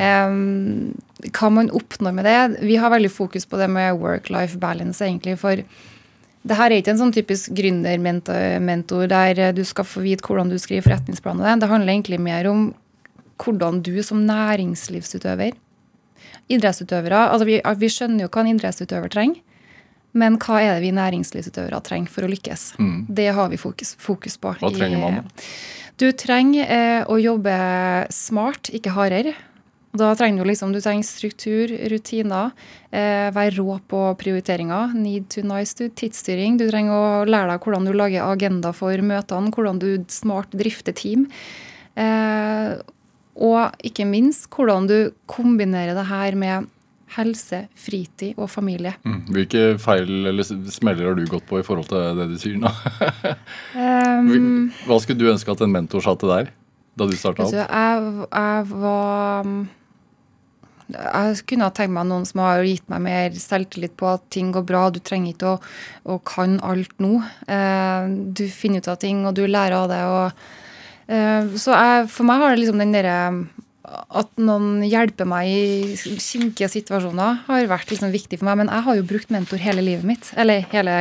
Eh, 0.00 0.34
hva 1.36 1.50
man 1.52 1.68
oppnår 1.76 2.16
med 2.16 2.24
det? 2.24 2.38
Vi 2.64 2.78
har 2.80 2.92
veldig 2.94 3.12
fokus 3.12 3.44
på 3.44 3.60
det 3.60 3.68
med 3.68 3.98
work-life 4.00 4.56
balance, 4.62 5.04
egentlig. 5.04 5.36
For 5.42 5.60
det 5.60 6.56
her 6.56 6.72
er 6.72 6.80
ikke 6.80 6.94
en 6.94 7.02
sånn 7.02 7.12
typisk 7.12 7.52
gründermentor 7.56 9.10
der 9.12 9.42
eh, 9.50 9.52
du 9.56 9.60
skal 9.68 9.84
få 9.84 10.04
vite 10.06 10.24
hvordan 10.24 10.48
du 10.52 10.56
skriver 10.60 10.88
forretningsplanen. 10.88 11.60
Det 11.60 11.68
handler 11.68 11.92
egentlig 11.92 12.22
mer 12.24 12.48
om 12.48 12.70
hvordan 13.40 13.82
du 13.84 13.98
som 14.04 14.24
næringslivsutøver 14.28 15.56
Idrettsutøvere 16.50 17.28
altså 17.30 17.46
vi, 17.46 17.60
vi 17.78 17.88
skjønner 17.92 18.24
jo 18.24 18.28
hva 18.32 18.42
en 18.42 18.48
idrettsutøver 18.50 19.12
trenger. 19.12 19.38
Men 20.12 20.38
hva 20.42 20.58
er 20.62 20.72
det 20.76 20.84
vi 20.84 20.94
næringslivsutøvere 20.96 21.82
trenger 21.86 22.10
for 22.10 22.26
å 22.26 22.30
lykkes? 22.30 22.72
Det 23.08 23.28
har 23.36 23.52
vi 23.52 23.60
fokus, 23.60 23.94
fokus 24.00 24.38
på. 24.40 24.54
Mm. 24.56 24.62
Hva 24.64 24.72
trenger 24.74 25.04
man? 25.04 25.30
Du 26.00 26.08
trenger 26.16 26.66
eh, 26.66 27.02
å 27.06 27.18
jobbe 27.20 27.54
smart, 28.14 28.72
ikke 28.74 28.94
hardere. 28.96 29.36
Da 29.90 30.12
trenger 30.14 30.44
du 30.44 30.48
liksom, 30.52 30.70
du 30.72 30.78
trenger 30.78 31.06
struktur, 31.06 31.72
rutiner, 31.90 32.52
eh, 32.94 33.26
være 33.34 33.56
rå 33.56 33.80
på 33.90 34.02
prioriteringer, 34.20 34.94
need 34.94 35.26
to 35.34 35.42
nice 35.42 35.74
to, 35.74 35.88
tidsstyring. 35.90 36.60
Du 36.60 36.68
trenger 36.70 36.94
å 36.94 37.24
lære 37.26 37.50
deg 37.50 37.66
hvordan 37.66 37.88
du 37.88 37.92
lager 37.98 38.28
agenda 38.30 38.70
for 38.76 39.02
møtene, 39.02 39.50
hvordan 39.50 39.82
du 39.82 39.88
smart 40.10 40.54
drifter 40.54 40.94
team. 40.94 41.26
Eh, 41.98 42.78
og 43.40 43.82
ikke 43.86 44.06
minst 44.06 44.46
hvordan 44.54 44.86
du 44.86 44.98
kombinerer 45.30 45.98
det 45.98 46.06
her 46.06 46.38
med 46.38 46.70
helse, 47.16 47.64
fritid 47.78 48.38
og 48.38 48.50
familie. 48.52 48.94
Mm. 49.06 49.22
Hvilke 49.34 49.64
feil 49.82 50.30
eller 50.30 50.46
smeller 50.46 51.10
har 51.10 51.18
du 51.18 51.24
gått 51.30 51.46
på 51.48 51.60
i 51.60 51.66
forhold 51.66 51.90
til 51.90 52.18
det 52.18 52.28
du 52.30 52.38
sier 52.40 52.60
nå? 52.60 52.70
Um, 53.80 54.70
Hva 54.86 54.96
skulle 55.00 55.20
du 55.20 55.30
ønske 55.30 55.52
at 55.52 55.60
en 55.64 55.72
mentor 55.72 56.02
sa 56.04 56.14
til 56.18 56.30
deg 56.30 56.50
da 56.98 57.06
du 57.08 57.14
starta 57.16 57.46
opp? 57.46 57.54
jeg, 57.54 58.24
jeg 58.26 58.64
var 58.70 59.48
Jeg 60.90 61.44
kunne 61.48 61.68
ha 61.68 61.74
tenkt 61.74 61.94
meg 61.94 62.08
noen 62.10 62.26
som 62.28 62.42
har 62.44 62.64
gitt 62.66 62.86
meg 62.92 63.04
mer 63.06 63.38
selvtillit 63.38 63.94
på 63.98 64.10
at 64.10 64.26
ting 64.34 64.50
går 64.54 64.66
bra. 64.66 64.82
Du 64.92 64.98
trenger 65.02 65.34
ikke 65.34 65.54
å, 65.54 65.60
å 66.14 66.18
kan 66.26 66.58
alt 66.66 66.92
nå. 67.02 67.20
Uh, 67.46 68.10
du 68.34 68.44
finner 68.52 68.82
ut 68.82 68.90
av 68.90 68.98
ting, 69.02 69.22
og 69.26 69.38
du 69.38 69.44
lærer 69.46 69.78
av 69.78 69.88
det. 69.92 70.00
Og, 70.10 70.44
eh, 71.14 71.54
så 71.62 71.78
jeg, 71.78 72.10
for 72.10 72.28
meg 72.28 72.42
har 72.42 72.54
det 72.54 72.62
liksom 72.64 72.82
den 72.82 72.96
derre 72.96 73.18
at 73.88 74.28
noen 74.36 74.82
hjelper 74.84 75.24
meg 75.28 75.48
i 75.48 76.16
kinkige 76.20 76.68
situasjoner, 76.68 77.38
har 77.46 77.68
vært 77.70 77.92
liksom 77.92 78.12
viktig 78.12 78.38
for 78.40 78.50
meg. 78.50 78.58
Men 78.60 78.72
jeg 78.72 78.84
har 78.86 78.98
jo 78.98 79.06
brukt 79.08 79.32
mentor 79.32 79.62
hele 79.62 79.84
livet 79.84 80.06
mitt. 80.06 80.28
Eller 80.40 80.66
hele, 80.72 80.96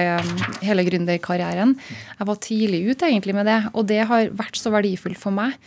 hele 0.63 0.85
gründerkarrieren. 0.87 1.75
Jeg 2.19 2.29
var 2.29 2.39
tidlig 2.45 2.81
ute 2.87 3.09
egentlig 3.09 3.35
med 3.35 3.49
det, 3.51 3.59
og 3.73 3.89
det 3.91 3.99
har 4.09 4.31
vært 4.39 4.59
så 4.59 4.71
verdifullt 4.73 5.19
for 5.19 5.35
meg. 5.35 5.57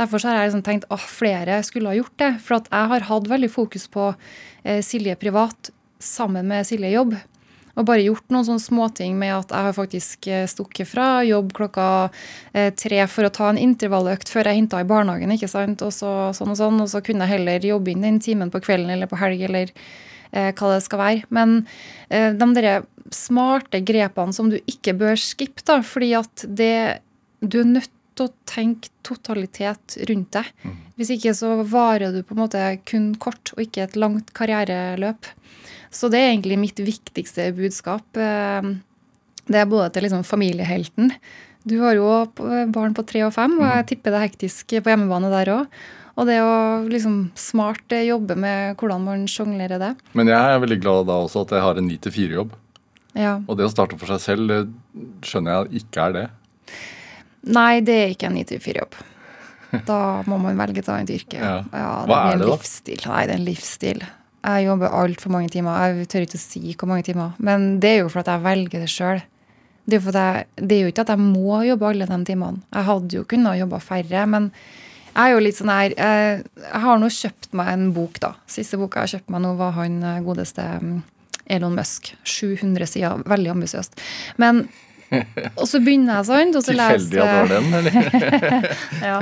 Derfor 0.00 0.24
har 0.24 0.40
jeg 0.40 0.52
liksom 0.52 0.64
tenkt 0.66 0.88
at 0.88 1.04
flere 1.04 1.60
skulle 1.66 1.92
ha 1.92 1.98
gjort 2.00 2.16
det. 2.22 2.32
For 2.40 2.58
jeg 2.62 2.92
har 2.94 3.08
hatt 3.10 3.30
veldig 3.34 3.52
fokus 3.52 3.86
på 3.92 4.08
eh, 4.64 4.80
Silje 4.86 5.18
privat 5.20 5.72
sammen 6.02 6.48
med 6.48 6.66
Silje 6.66 6.94
jobb. 6.96 7.14
Og 7.72 7.86
bare 7.88 8.04
gjort 8.04 8.32
noen 8.32 8.46
sånne 8.46 8.62
småting 8.62 9.16
med 9.20 9.32
at 9.34 9.52
jeg 9.54 9.66
har 9.68 9.76
faktisk 9.76 10.28
eh, 10.28 10.44
stukket 10.50 10.90
fra 10.90 11.06
jobb 11.24 11.54
klokka 11.56 11.86
eh, 12.52 12.68
tre 12.76 13.00
for 13.08 13.28
å 13.28 13.32
ta 13.32 13.48
en 13.48 13.60
intervalløkt 13.60 14.32
før 14.32 14.50
jeg 14.50 14.60
henta 14.60 14.82
i 14.82 14.88
barnehagen, 14.88 15.32
ikke 15.32 15.50
sant, 15.50 15.84
og 15.84 15.94
så 15.96 16.32
sånn 16.36 16.52
og 16.52 16.60
sånn, 16.60 16.82
og 16.84 16.90
så 16.92 17.00
kunne 17.04 17.24
jeg 17.26 17.38
heller 17.38 17.68
jobbe 17.72 17.94
inn 17.94 18.04
den 18.04 18.20
timen 18.22 18.52
på 18.52 18.60
kvelden 18.64 18.92
eller 18.92 19.08
på 19.08 19.20
helg 19.22 19.46
eller 19.48 19.72
eh, 19.72 20.52
hva 20.52 20.74
det 20.74 20.82
skal 20.84 21.00
være. 21.00 21.30
Men 21.32 21.62
eh, 22.10 22.30
de 22.36 22.50
der 22.58 22.84
smarte 23.12 23.80
grepene 23.84 24.36
som 24.36 24.52
du 24.52 24.60
ikke 24.60 24.94
bør 25.00 25.16
skippe, 25.20 25.64
da, 25.68 25.80
fordi 25.86 26.12
at 26.20 26.46
det 26.48 26.74
Du 27.42 27.58
er 27.58 27.66
nødt 27.66 27.90
å 28.22 28.28
tenke 28.46 28.92
totalitet 29.02 29.96
rundt 30.08 30.36
deg. 30.36 30.50
Hvis 30.94 31.10
ikke 31.16 31.32
så 31.34 31.56
varer 31.66 32.12
du 32.14 32.20
på 32.22 32.36
en 32.36 32.42
måte 32.44 32.60
kun 32.86 33.12
kort, 33.18 33.50
og 33.56 33.64
ikke 33.64 33.86
et 33.86 33.96
langt 33.98 34.30
karriereløp. 34.36 35.26
Så 35.92 36.08
det 36.12 36.20
er 36.22 36.30
egentlig 36.32 36.56
mitt 36.60 36.80
viktigste 36.80 37.50
budskap. 37.56 38.04
Eh, 38.16 38.72
Det 39.50 39.58
er 39.58 39.66
både 39.66 39.90
til 39.92 40.04
liksom 40.06 40.22
familiehelten. 40.24 41.10
Du 41.66 41.80
har 41.82 41.94
jo 41.94 42.06
barn 42.72 42.94
på 42.94 43.02
tre 43.06 43.24
og 43.26 43.32
fem, 43.34 43.56
og 43.58 43.66
jeg 43.66 43.86
tipper 43.90 44.10
det 44.14 44.18
er 44.20 44.28
hektisk 44.28 44.66
på 44.82 44.90
hjemmebane 44.92 45.30
der 45.30 45.50
òg. 45.50 45.66
Og 46.16 46.26
det 46.28 46.38
å 46.44 46.84
liksom 46.92 47.30
smart 47.38 47.90
eh, 47.92 48.04
jobbe 48.10 48.36
med 48.36 48.76
hvordan 48.76 49.02
man 49.04 49.26
sjonglerer 49.26 49.78
det. 49.80 49.92
Men 50.14 50.28
jeg 50.28 50.38
er 50.54 50.60
veldig 50.62 50.80
glad 50.82 51.06
da 51.08 51.16
også 51.24 51.42
at 51.46 51.54
jeg 51.56 51.64
har 51.64 51.78
en 51.80 51.88
9-4-jobb. 51.88 52.52
Ja. 53.18 53.34
Og 53.48 53.56
det 53.58 53.66
å 53.66 53.72
starte 53.72 53.98
for 54.00 54.06
seg 54.14 54.20
selv, 54.20 54.48
det 54.48 55.26
skjønner 55.28 55.64
jeg 55.66 55.82
ikke 55.82 56.06
er 56.06 56.12
det. 56.18 56.26
Nei, 57.52 57.80
det 57.84 57.96
er 57.98 58.12
ikke 58.14 58.28
en 58.30 58.38
9-4-jobb. 58.38 58.98
Da 59.88 59.98
må 60.28 60.36
man 60.36 60.58
velge 60.60 60.82
et 60.84 60.88
annet 60.92 61.10
yrke. 61.14 61.38
Ja. 61.40 61.62
det 61.64 61.80
Hva 62.12 62.18
er 62.28 62.34
en 62.36 62.42
det 62.42 62.46
da? 62.46 62.52
livsstil. 62.58 63.04
Nei, 63.08 63.22
det 63.26 63.32
er 63.32 63.38
en 63.40 63.46
livsstil. 63.48 64.02
Jeg 64.42 64.66
jobber 64.66 64.94
altfor 64.98 65.30
mange 65.30 65.50
timer. 65.54 65.78
Jeg 65.86 66.08
tør 66.10 66.24
ikke 66.26 66.40
å 66.40 66.42
si 66.42 66.62
hvor 66.74 66.90
mange 66.90 67.06
timer. 67.06 67.36
Men 67.38 67.76
det 67.82 67.92
er 67.92 68.00
jo 68.02 68.10
for 68.10 68.24
at 68.24 68.30
jeg 68.32 68.42
velger 68.42 68.82
det 68.82 68.90
sjøl. 68.90 69.22
Det, 69.86 69.98
det 70.02 70.76
er 70.76 70.80
jo 70.84 70.90
ikke 70.92 71.04
at 71.04 71.12
jeg 71.14 71.22
må 71.22 71.60
jobbe 71.66 71.88
alle 71.88 72.06
de 72.10 72.18
timene. 72.26 72.62
Jeg 72.70 72.88
hadde 72.88 73.18
jo 73.18 73.26
kunnet 73.28 73.58
jobbe 73.58 73.82
færre, 73.82 74.24
men 74.30 74.50
jeg 75.12 75.22
er 75.22 75.34
jo 75.34 75.40
litt 75.44 75.58
sånn 75.58 75.68
her 75.68 75.92
eh, 76.00 76.38
Jeg 76.62 76.82
har 76.86 77.00
nå 77.00 77.08
kjøpt 77.12 77.50
meg 77.58 77.72
en 77.72 77.90
bok, 77.94 78.16
da. 78.22 78.32
Siste 78.50 78.78
boka 78.80 79.02
jeg 79.04 79.18
kjøpte 79.18 79.34
meg 79.34 79.44
nå, 79.44 79.56
var 79.58 79.74
han 79.76 79.98
eh, 80.08 80.22
godeste 80.24 80.64
mm, 80.80 80.94
Elon 81.58 81.76
Musk. 81.76 82.14
700 82.24 82.88
sider. 82.88 83.26
Veldig 83.28 83.52
ambisiøst. 83.52 84.00
Men 84.42 84.64
Og 85.60 85.66
så 85.68 85.82
begynner 85.84 86.22
jeg 86.22 86.28
sånn, 86.30 86.54
og 86.56 86.64
så 86.64 86.72
Tilfeldig 86.72 87.18
at 87.20 87.28
det 87.28 87.34
var 87.36 87.50
den, 87.52 87.74
eller? 87.76 88.66
ja. 89.10 89.18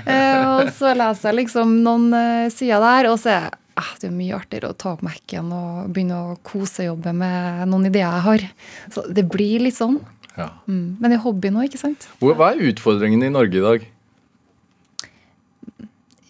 Eh, 0.00 0.46
og 0.48 0.70
så 0.78 0.94
leser 0.96 1.28
jeg 1.30 1.40
liksom 1.42 1.74
noen 1.84 2.08
sider 2.54 2.80
der, 2.80 3.10
og 3.12 3.20
så 3.20 3.34
er 3.34 3.42
jeg, 3.42 3.58
ah, 3.76 3.92
det 4.00 4.08
er 4.08 4.14
mye 4.16 4.36
artigere 4.36 4.72
å 4.72 4.76
ta 4.78 4.94
opp 4.94 5.04
Mac-en 5.06 5.52
og 5.54 5.90
begynne 5.94 6.18
å 6.18 6.36
kosejobbe 6.46 7.12
med 7.16 7.66
noen 7.70 7.88
ideer 7.90 8.06
jeg 8.06 8.26
har. 8.26 8.46
Så 8.92 9.06
det 9.12 9.26
blir 9.30 9.66
litt 9.66 9.78
sånn. 9.78 9.98
Ja. 10.36 10.50
Mm. 10.68 10.96
Men 11.00 11.10
det 11.10 11.18
er 11.18 11.24
hobby 11.24 11.52
nå, 11.52 11.64
ikke 11.66 11.80
sant? 11.80 12.08
Hva 12.20 12.52
er 12.52 12.64
utfordringen 12.70 13.24
i 13.24 13.32
Norge 13.32 13.60
i 13.60 13.64
dag? 13.64 13.86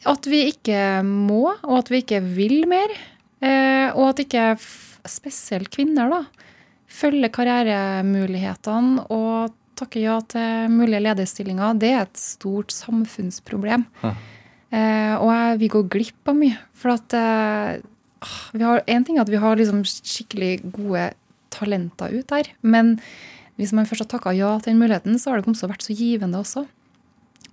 At 0.06 0.26
vi 0.30 0.44
ikke 0.52 0.80
må, 1.06 1.48
og 1.50 1.78
at 1.80 1.90
vi 1.90 2.02
ikke 2.04 2.22
vil 2.22 2.60
mer. 2.70 2.92
Eh, 3.42 3.88
og 3.94 4.12
at 4.12 4.22
ikke 4.22 4.52
spesielt 5.10 5.70
kvinner 5.74 6.10
da, 6.10 6.22
følger 6.86 7.32
karrieremulighetene 7.34 9.08
og 9.12 9.54
takker 9.76 10.00
ja 10.00 10.16
til 10.30 10.70
mulige 10.72 11.02
lederstillinger. 11.04 11.76
Det 11.82 11.90
er 11.92 12.06
et 12.06 12.20
stort 12.20 12.72
samfunnsproblem. 12.74 13.84
Eh, 14.06 14.22
og 14.74 15.28
jeg, 15.30 15.58
vi 15.62 15.68
går 15.72 15.86
glipp 15.92 16.30
av 16.30 16.38
mye. 16.38 16.56
For 16.74 16.96
at 16.96 17.14
eh, 17.16 17.84
En 18.90 19.04
ting 19.06 19.18
er 19.18 19.22
at 19.22 19.30
vi 19.30 19.38
har 19.40 19.58
liksom 19.58 19.84
skikkelig 19.86 20.72
gode 20.74 21.10
talenter 21.54 22.12
ut 22.16 22.26
der. 22.32 22.48
Men 22.62 22.96
hvis 23.56 23.72
man 23.76 23.86
først 23.88 24.04
har 24.04 24.10
takka 24.16 24.34
ja 24.36 24.56
til 24.58 24.72
den 24.72 24.82
muligheten, 24.82 25.18
så 25.20 25.30
har 25.30 25.40
det 25.40 25.48
også 25.52 25.70
vært 25.70 25.86
så 25.86 25.96
givende 25.96 26.40
også. 26.40 26.66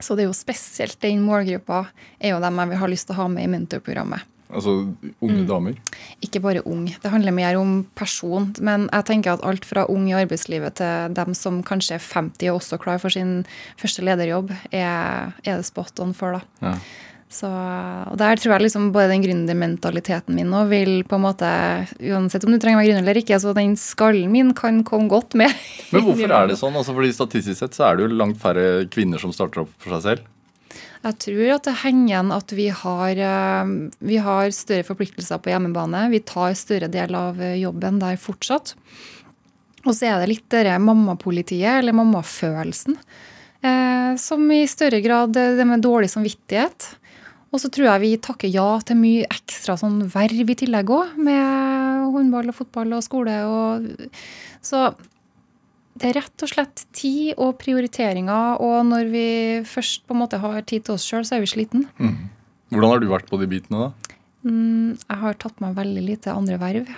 Så 0.04 0.18
det 0.18 0.26
er 0.26 0.32
jo 0.32 0.36
spesielt 0.36 1.00
den 1.04 1.22
målgruppa 1.24 1.86
er 2.20 2.34
jo 2.34 2.42
dem 2.44 2.60
jeg 2.60 2.72
vil 2.72 2.82
ha 2.82 2.90
lyst 2.92 3.08
til 3.08 3.16
å 3.16 3.22
ha 3.22 3.28
med 3.32 3.46
i 3.46 3.52
mentorprogrammet. 3.54 4.33
Altså 4.54 4.76
unge 5.24 5.46
damer? 5.50 5.78
Ikke 6.26 6.42
bare 6.44 6.64
ung. 6.70 6.86
Det 6.88 7.12
handler 7.12 7.36
mer 7.36 7.60
om 7.60 7.80
person. 7.98 8.52
Men 8.64 8.88
jeg 8.92 9.10
tenker 9.10 9.36
at 9.36 9.46
alt 9.46 9.66
fra 9.68 9.88
ung 9.92 10.08
i 10.10 10.18
arbeidslivet 10.18 10.78
til 10.80 11.16
dem 11.18 11.38
som 11.38 11.62
kanskje 11.66 11.98
er 11.98 12.06
50 12.06 12.52
og 12.52 12.62
også 12.62 12.80
klar 12.82 13.02
for 13.02 13.14
sin 13.14 13.42
første 13.82 14.06
lederjobb, 14.06 14.54
er, 14.72 15.34
er 15.44 15.58
det 15.58 15.68
spot 15.68 16.00
on 16.04 16.14
for, 16.18 16.38
da. 16.38 16.70
Ja. 16.70 16.78
Så, 17.34 17.50
og 17.50 18.18
der 18.22 18.38
tror 18.38 18.54
jeg 18.54 18.68
liksom 18.68 18.92
både 18.94 19.10
den 19.10 19.24
gründermentaliteten 19.24 20.36
min 20.38 20.52
nå 20.54 20.68
vil 20.70 21.00
på 21.10 21.18
en 21.18 21.24
måte 21.24 21.48
Uansett 21.98 22.46
om 22.46 22.54
du 22.54 22.60
trenger 22.62 22.78
å 22.78 22.82
være 22.84 22.92
gründer 22.92 23.08
eller 23.08 23.20
ikke, 23.24 23.40
så 23.42 23.56
den 23.58 23.74
skallen 23.80 24.30
min 24.30 24.52
kan 24.58 24.84
komme 24.86 25.10
godt 25.10 25.34
med. 25.40 25.50
Men 25.90 26.06
hvorfor 26.06 26.36
er 26.38 26.52
det 26.52 26.60
sånn? 26.62 26.78
Altså 26.78 26.94
fordi 26.94 27.10
Statistisk 27.16 27.64
sett 27.64 27.78
så 27.78 27.88
er 27.88 27.98
det 27.98 28.06
jo 28.06 28.20
langt 28.22 28.38
færre 28.44 28.86
kvinner 28.94 29.22
som 29.22 29.34
starter 29.34 29.66
opp 29.66 29.74
for 29.82 29.96
seg 29.98 30.06
selv. 30.06 30.30
Jeg 31.04 31.20
tror 31.20 31.50
at 31.58 31.66
det 31.68 31.76
henger 31.82 32.06
igjen 32.08 32.32
at 32.32 32.54
vi 32.56 32.70
har, 32.72 33.20
eh, 33.20 33.72
vi 34.00 34.20
har 34.24 34.54
større 34.56 34.88
forpliktelser 34.88 35.42
på 35.44 35.52
hjemmebane. 35.52 36.06
Vi 36.14 36.22
tar 36.24 36.56
større 36.56 36.88
del 36.92 37.16
av 37.20 37.42
eh, 37.44 37.60
jobben 37.60 38.00
der 38.00 38.16
fortsatt. 38.16 38.76
Og 39.84 39.92
så 39.92 40.08
er 40.08 40.22
det 40.22 40.32
litt 40.32 40.48
det 40.54 40.78
mammapolitiet, 40.80 41.82
eller 41.82 41.96
mammafølelsen, 41.98 42.96
eh, 43.60 44.16
som 44.16 44.48
i 44.56 44.64
større 44.72 45.02
grad 45.04 45.36
det 45.36 45.68
med 45.68 45.84
dårlig 45.84 46.08
samvittighet. 46.14 46.94
Og 47.52 47.60
så 47.60 47.70
tror 47.70 47.92
jeg 47.92 48.02
vi 48.02 48.14
takker 48.24 48.50
ja 48.50 48.80
til 48.82 48.98
mye 48.98 49.28
ekstra 49.28 49.76
sånn 49.78 50.06
verv 50.10 50.50
i 50.50 50.56
tillegg 50.58 50.88
òg, 50.90 51.18
med 51.20 52.08
håndball 52.16 52.48
og 52.50 52.58
fotball 52.64 52.96
og 52.96 53.04
skole. 53.04 53.36
Og, 53.44 53.92
så 54.64 54.88
det 56.00 56.10
er 56.10 56.18
rett 56.22 56.46
og 56.46 56.50
slett 56.50 56.86
tid 56.96 57.34
og 57.38 57.58
prioriteringer, 57.62 58.62
og 58.64 58.86
når 58.90 59.10
vi 59.14 59.28
først 59.70 60.08
på 60.08 60.16
en 60.16 60.24
måte 60.24 60.40
har 60.42 60.62
tid 60.66 60.88
til 60.88 60.98
oss 60.98 61.06
sjøl, 61.06 61.26
så 61.28 61.38
er 61.38 61.44
vi 61.44 61.52
sliten. 61.52 61.88
Hvordan 62.74 62.96
har 62.96 63.04
du 63.04 63.10
vært 63.12 63.30
på 63.30 63.38
de 63.42 63.50
bitene, 63.52 63.90
da? 63.90 64.20
Mm, 64.44 64.96
jeg 64.98 65.20
har 65.22 65.38
tatt 65.40 65.62
meg 65.64 65.76
veldig 65.78 66.04
lite 66.04 66.34
andre 66.34 66.58
verv. 66.62 66.90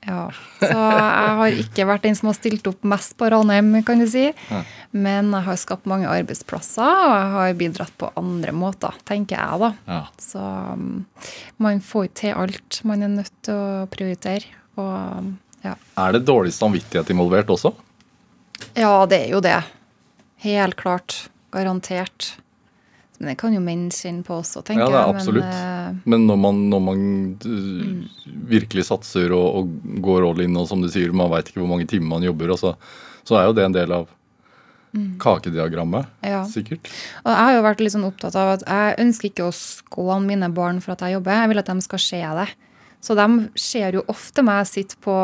Ja, 0.00 0.30
Så 0.62 0.68
jeg 0.72 1.32
har 1.36 1.58
ikke 1.60 1.84
vært 1.88 2.06
den 2.06 2.16
som 2.16 2.30
har 2.30 2.36
stilt 2.38 2.68
opp 2.70 2.86
mest 2.88 3.12
på 3.20 3.28
Ranheim, 3.32 3.74
kan 3.84 4.00
du 4.00 4.06
si. 4.08 4.30
Ja. 4.32 4.60
Men 4.96 5.28
jeg 5.36 5.44
har 5.44 5.58
skapt 5.60 5.88
mange 5.90 6.08
arbeidsplasser, 6.08 6.88
og 7.04 7.12
jeg 7.12 7.34
har 7.34 7.58
bidratt 7.60 7.92
på 8.00 8.08
andre 8.18 8.54
måter, 8.56 8.96
tenker 9.08 9.36
jeg, 9.36 9.60
da. 9.60 9.70
Ja. 9.90 10.00
Så 10.20 10.40
um, 10.40 11.04
man 11.60 11.84
får 11.84 12.08
ikke 12.08 12.20
til 12.22 12.40
alt. 12.46 12.80
Man 12.88 13.04
er 13.04 13.12
nødt 13.12 13.36
til 13.44 13.60
å 13.60 13.84
prioritere. 13.92 14.48
Og 14.80 15.30
ja. 15.66 15.76
Er 16.00 16.16
det 16.16 16.24
dårlig 16.24 16.56
samvittighet 16.56 17.12
involvert 17.12 17.52
også? 17.52 17.74
Ja, 18.74 19.06
det 19.10 19.24
er 19.26 19.34
jo 19.34 19.40
det. 19.44 19.58
Helt 20.44 20.76
klart. 20.80 21.28
Garantert. 21.52 22.34
Men 23.20 23.28
det 23.32 23.36
kan 23.42 23.52
jo 23.52 23.60
menn 23.60 23.90
kjenne 23.92 24.24
på 24.24 24.38
også, 24.40 24.62
tenker 24.64 24.86
Ja, 24.86 24.88
det 24.88 25.00
er 25.00 25.10
absolutt. 25.12 25.50
Men, 25.50 25.90
uh, 25.92 26.06
Men 26.08 26.22
når 26.30 26.38
man, 26.40 26.60
når 26.72 26.80
man 26.86 27.02
uh, 27.44 28.30
virkelig 28.48 28.86
satser 28.88 29.34
og, 29.36 29.58
og 29.60 29.98
går 30.00 30.24
all 30.24 30.40
in, 30.46 30.56
og 30.56 30.70
som 30.70 30.80
du 30.80 30.88
sier, 30.88 31.12
man 31.12 31.28
veit 31.32 31.50
ikke 31.50 31.60
hvor 31.60 31.68
mange 31.74 31.88
timer 31.90 32.14
man 32.14 32.24
jobber, 32.24 32.54
og 32.54 32.62
så, 32.62 32.72
så 33.28 33.36
er 33.36 33.50
jo 33.50 33.58
det 33.58 33.66
en 33.66 33.76
del 33.76 33.92
av 33.98 34.08
kakediagrammet, 35.22 36.08
Ja. 36.26 36.40
sikkert. 36.50 36.88
og 37.22 37.30
jeg 37.30 37.44
har 37.44 37.52
jo 37.54 37.62
vært 37.62 37.80
litt 37.84 37.92
sånn 37.94 38.08
opptatt 38.08 38.34
av 38.34 38.56
at 38.56 38.64
jeg 38.66 38.96
ønsker 39.04 39.28
ikke 39.28 39.46
å 39.46 39.54
skåne 39.54 40.26
mine 40.26 40.48
barn 40.50 40.80
for 40.80 40.96
at 40.96 41.04
jeg 41.04 41.14
jobber. 41.14 41.36
Jeg 41.44 41.48
vil 41.52 41.62
at 41.62 41.70
de 41.70 41.80
skal 41.84 42.02
se 42.02 42.22
det. 42.40 42.48
Så 43.00 43.14
de 43.16 43.26
ser 43.56 43.92
jo 43.96 44.02
ofte 44.08 44.42
meg 44.44 44.66
sitte 44.68 44.96
på 45.00 45.14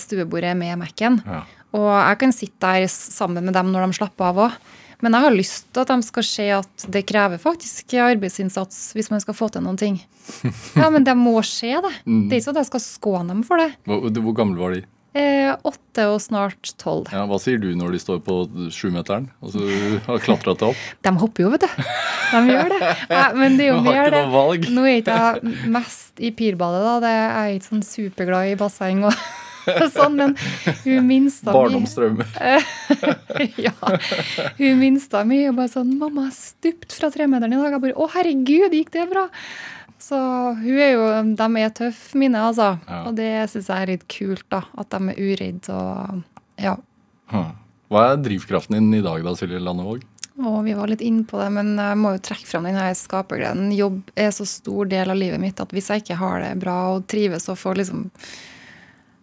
stuebordet 0.00 0.54
med 0.56 0.78
Mac-en. 0.78 1.18
Ja. 1.26 1.42
Og 1.76 1.88
jeg 1.92 2.20
kan 2.22 2.34
sitte 2.34 2.60
der 2.64 2.86
sammen 2.88 3.48
med 3.48 3.56
dem 3.56 3.72
når 3.72 3.88
de 3.88 3.98
slapper 4.00 4.30
av 4.30 4.44
òg. 4.48 4.60
Men 5.04 5.14
jeg 5.14 5.22
har 5.28 5.34
lyst 5.34 5.66
til 5.70 5.84
at 5.84 5.90
de 5.92 6.02
skal 6.02 6.24
se 6.26 6.44
at 6.56 6.86
det 6.90 7.04
krever 7.06 7.38
faktisk 7.38 7.94
arbeidsinnsats 8.02 8.96
hvis 8.98 9.12
man 9.12 9.22
skal 9.22 9.36
få 9.38 9.50
til 9.54 9.62
noen 9.66 9.78
ting. 9.78 10.00
Ja, 10.78 10.90
men 10.92 11.06
det 11.06 11.14
må 11.16 11.38
skje, 11.46 11.78
det. 11.84 11.94
Det 12.04 12.34
er 12.34 12.40
ikke 12.40 12.46
sånn 12.48 12.56
at 12.58 12.64
jeg 12.64 12.72
skal 12.72 12.82
skåne 12.84 13.32
dem 13.32 13.44
for 13.46 13.62
det. 13.62 13.70
Hvor, 13.88 14.08
hvor 14.10 14.34
gamle 14.36 14.60
var 14.60 14.74
de? 14.74 14.82
Eh, 15.18 15.54
åtte 15.66 16.04
og 16.12 16.18
snart 16.20 16.74
tolv. 16.78 17.08
Ja, 17.14 17.22
hva 17.26 17.38
sier 17.40 17.58
du 17.62 17.70
når 17.78 17.94
de 17.94 18.00
står 18.02 18.18
på 18.26 18.34
sjumeteren 18.74 19.30
og 19.40 19.54
så 19.54 19.64
har 20.04 20.20
klatra 20.22 20.52
til 20.58 20.68
opp? 20.74 20.82
De 21.06 21.12
hopper 21.22 21.46
jo, 21.46 21.52
vet 21.54 21.64
du. 21.64 21.88
De 22.34 22.42
gjør 22.52 22.74
det. 22.74 22.80
Ja, 23.08 23.24
men 23.38 23.56
det 23.58 23.66
er 23.66 23.72
jo 23.72 23.80
mer 23.86 24.10
ikke 24.10 24.14
det. 24.18 24.74
Nå 24.76 24.84
er 24.84 25.00
ikke 25.00 25.16
jeg 25.24 25.72
mest 25.78 26.22
i 26.22 26.30
pirbadet, 26.36 26.84
da. 26.84 26.94
Det 27.06 27.14
er 27.14 27.28
jeg 27.48 27.58
ikke 27.60 27.70
sånn 27.70 27.86
superglad 27.88 28.52
i 28.52 28.58
basseng 28.60 29.06
og 29.08 29.16
sånn, 29.96 30.18
men 30.18 30.34
hun 30.84 31.08
minste 31.08 31.48
mi 31.48 31.56
Barndomsdrømmer. 31.56 32.30
ja. 33.66 33.74
Hun 34.58 34.78
minste 34.82 35.24
mi 35.28 35.42
og 35.48 35.58
bare 35.58 35.72
sånn 35.72 35.96
'Mamma, 35.98 36.28
jeg 36.28 36.38
stupte 36.38 36.98
fra 36.98 37.10
tremeteren 37.14 37.54
i 37.54 37.60
dag.' 37.60 37.76
Jeg 37.76 37.84
bare 37.86 37.98
'Å, 37.98 38.10
herregud, 38.16 38.76
gikk 38.76 38.94
det 38.96 39.08
bra?' 39.12 39.28
Så 39.98 40.18
hun 40.54 40.78
er 40.78 40.92
jo 40.94 41.06
De 41.34 41.46
er 41.58 41.72
tøffe, 41.74 42.18
mine, 42.18 42.38
altså. 42.38 42.76
Ja. 42.86 43.00
Og 43.08 43.16
det 43.18 43.32
syns 43.50 43.66
jeg 43.66 43.82
er 43.82 43.90
litt 43.94 44.06
kult, 44.08 44.46
da. 44.48 44.62
At 44.78 44.94
de 44.94 45.14
er 45.14 45.18
uredde 45.18 45.74
og 45.74 46.22
Ja. 46.58 46.76
Hva 47.88 48.12
er 48.12 48.20
drivkraften 48.20 48.76
din 48.76 48.94
i 49.00 49.04
dag 49.04 49.24
da, 49.24 49.34
Silje 49.36 49.60
Landevåg? 49.60 50.04
Og 50.38 50.60
vi 50.64 50.74
var 50.76 50.86
litt 50.86 51.02
inne 51.02 51.24
på 51.26 51.38
det, 51.40 51.48
men 51.50 51.72
jeg 51.80 51.98
må 51.98 52.12
jo 52.14 52.20
trekke 52.22 52.46
fram 52.46 52.68
denne 52.68 52.84
skapergleden. 52.94 53.72
Jobb 53.74 54.12
er 54.14 54.30
så 54.34 54.46
stor 54.46 54.86
del 54.86 55.10
av 55.10 55.18
livet 55.18 55.40
mitt 55.42 55.58
at 55.58 55.72
hvis 55.74 55.90
jeg 55.90 56.04
ikke 56.04 56.18
har 56.20 56.44
det 56.44 56.52
bra 56.62 56.76
og 56.94 57.08
trives 57.10 57.48
og 57.50 57.58
får 57.58 57.80
liksom 57.80 58.04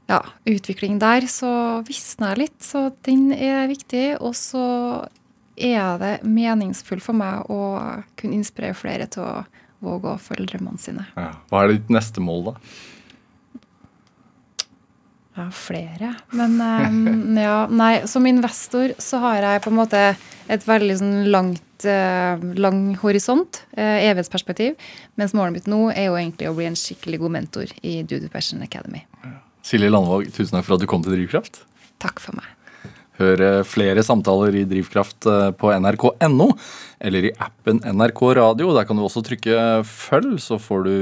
ja, 0.09 0.21
utvikling 0.45 0.99
der, 1.01 1.27
så 1.31 1.51
visner 1.87 2.33
jeg 2.33 2.45
litt. 2.45 2.57
Så 2.63 2.87
den 3.07 3.29
er 3.33 3.69
viktig. 3.71 4.07
Og 4.21 4.35
så 4.37 4.65
er 5.55 6.01
det 6.01 6.15
meningsfullt 6.27 7.03
for 7.03 7.17
meg 7.17 7.47
å 7.51 7.61
kunne 8.19 8.39
inspirere 8.39 8.77
flere 8.77 9.07
til 9.11 9.25
å 9.25 9.45
våge 9.85 10.15
å 10.15 10.21
følge 10.21 10.53
drømmene 10.53 10.81
sine. 10.81 11.07
Ja. 11.15 11.31
Hva 11.51 11.63
er 11.63 11.75
ditt 11.75 11.93
neste 11.93 12.23
mål, 12.23 12.51
da? 12.51 12.57
Ja, 15.35 15.49
flere. 15.51 16.13
Men 16.31 16.55
um, 16.63 17.35
ja, 17.35 17.65
nei, 17.67 18.05
som 18.07 18.27
investor 18.29 18.93
så 19.03 19.19
har 19.23 19.43
jeg 19.43 19.63
på 19.65 19.71
en 19.73 19.79
måte 19.81 20.03
et 20.47 20.63
veldig 20.63 20.95
sånn 21.01 21.17
langt 21.27 21.61
eh, 21.83 22.45
lang 22.55 22.93
horisont, 23.01 23.65
eh, 23.75 24.05
evighetsperspektiv. 24.07 24.77
Mens 25.19 25.35
målet 25.35 25.57
mitt 25.57 25.67
nå 25.67 25.89
er 25.91 26.07
jo 26.07 26.15
egentlig 26.15 26.47
å 26.47 26.55
bli 26.55 26.69
en 26.69 26.79
skikkelig 26.79 27.19
god 27.25 27.35
mentor 27.35 27.73
i 27.83 27.97
Dude 28.07 28.29
Passion 28.31 28.63
Academy. 28.63 29.03
Silje 29.65 29.89
Landvåg, 29.89 30.27
tusen 30.29 30.59
takk 30.59 30.67
for 30.67 30.77
at 30.77 30.83
du 30.83 30.89
kom 30.89 31.01
til 31.01 31.15
Drivkraft. 31.15 31.63
Takk 32.03 32.21
for 32.21 32.37
meg. 32.37 32.51
Hør 33.17 33.41
eh, 33.41 33.61
flere 33.65 34.03
samtaler 34.05 34.57
i 34.59 34.65
Drivkraft 34.69 35.25
eh, 35.31 35.49
på 35.57 35.71
nrk.no, 35.73 36.49
eller 37.01 37.29
i 37.29 37.31
appen 37.41 37.79
NRK 37.81 38.21
Radio. 38.37 38.73
Der 38.75 38.85
kan 38.85 38.99
du 38.99 39.05
også 39.07 39.23
trykke 39.25 39.81
følg, 39.89 40.35
så 40.43 40.59
får 40.61 40.85
du 40.85 40.95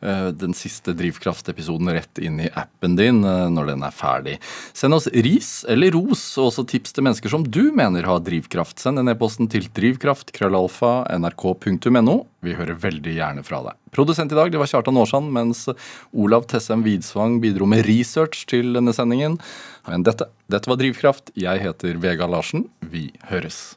den 0.00 0.52
siste 0.54 0.92
Drivkraft-episoden 0.92 1.88
rett 1.94 2.18
inn 2.18 2.40
i 2.44 2.50
appen 2.52 2.96
din 2.98 3.22
eh, 3.24 3.46
når 3.52 3.70
den 3.72 3.84
er 3.86 3.94
ferdig. 3.94 4.36
Send 4.76 4.96
oss 4.96 5.08
ris 5.12 5.64
eller 5.72 5.94
ros, 5.96 6.22
og 6.36 6.50
også 6.50 6.66
tips 6.68 6.92
til 6.96 7.06
mennesker 7.06 7.32
som 7.32 7.46
du 7.48 7.72
mener 7.76 8.06
har 8.08 8.20
drivkraft. 8.24 8.78
Send 8.82 9.00
en 9.00 9.12
e-posten 9.12 9.48
til 9.52 9.70
drivkraft, 9.76 10.34
krøllalfa, 10.36 11.06
nrk.no. 11.16 12.18
Vi 12.44 12.54
hører 12.58 12.78
veldig 12.82 13.16
gjerne 13.16 13.46
fra 13.46 13.62
deg. 13.64 13.80
Produsent 13.96 14.32
i 14.34 14.38
dag 14.38 14.52
det 14.52 14.60
var 14.60 14.70
Kjartan 14.70 15.00
Aarsand, 15.00 15.32
mens 15.32 15.64
Olav 16.12 16.44
Tessem 16.50 16.84
Widsvang 16.84 17.40
bidro 17.42 17.68
med 17.70 17.86
research 17.88 18.44
til 18.50 18.76
denne 18.76 18.94
sendingen. 18.96 19.40
Men 19.88 20.04
dette, 20.06 20.28
dette 20.52 20.70
var 20.70 20.80
Drivkraft. 20.82 21.32
Jeg 21.38 21.64
heter 21.64 21.98
Vega 22.02 22.28
Larsen. 22.28 22.68
Vi 22.84 23.08
høres. 23.32 23.76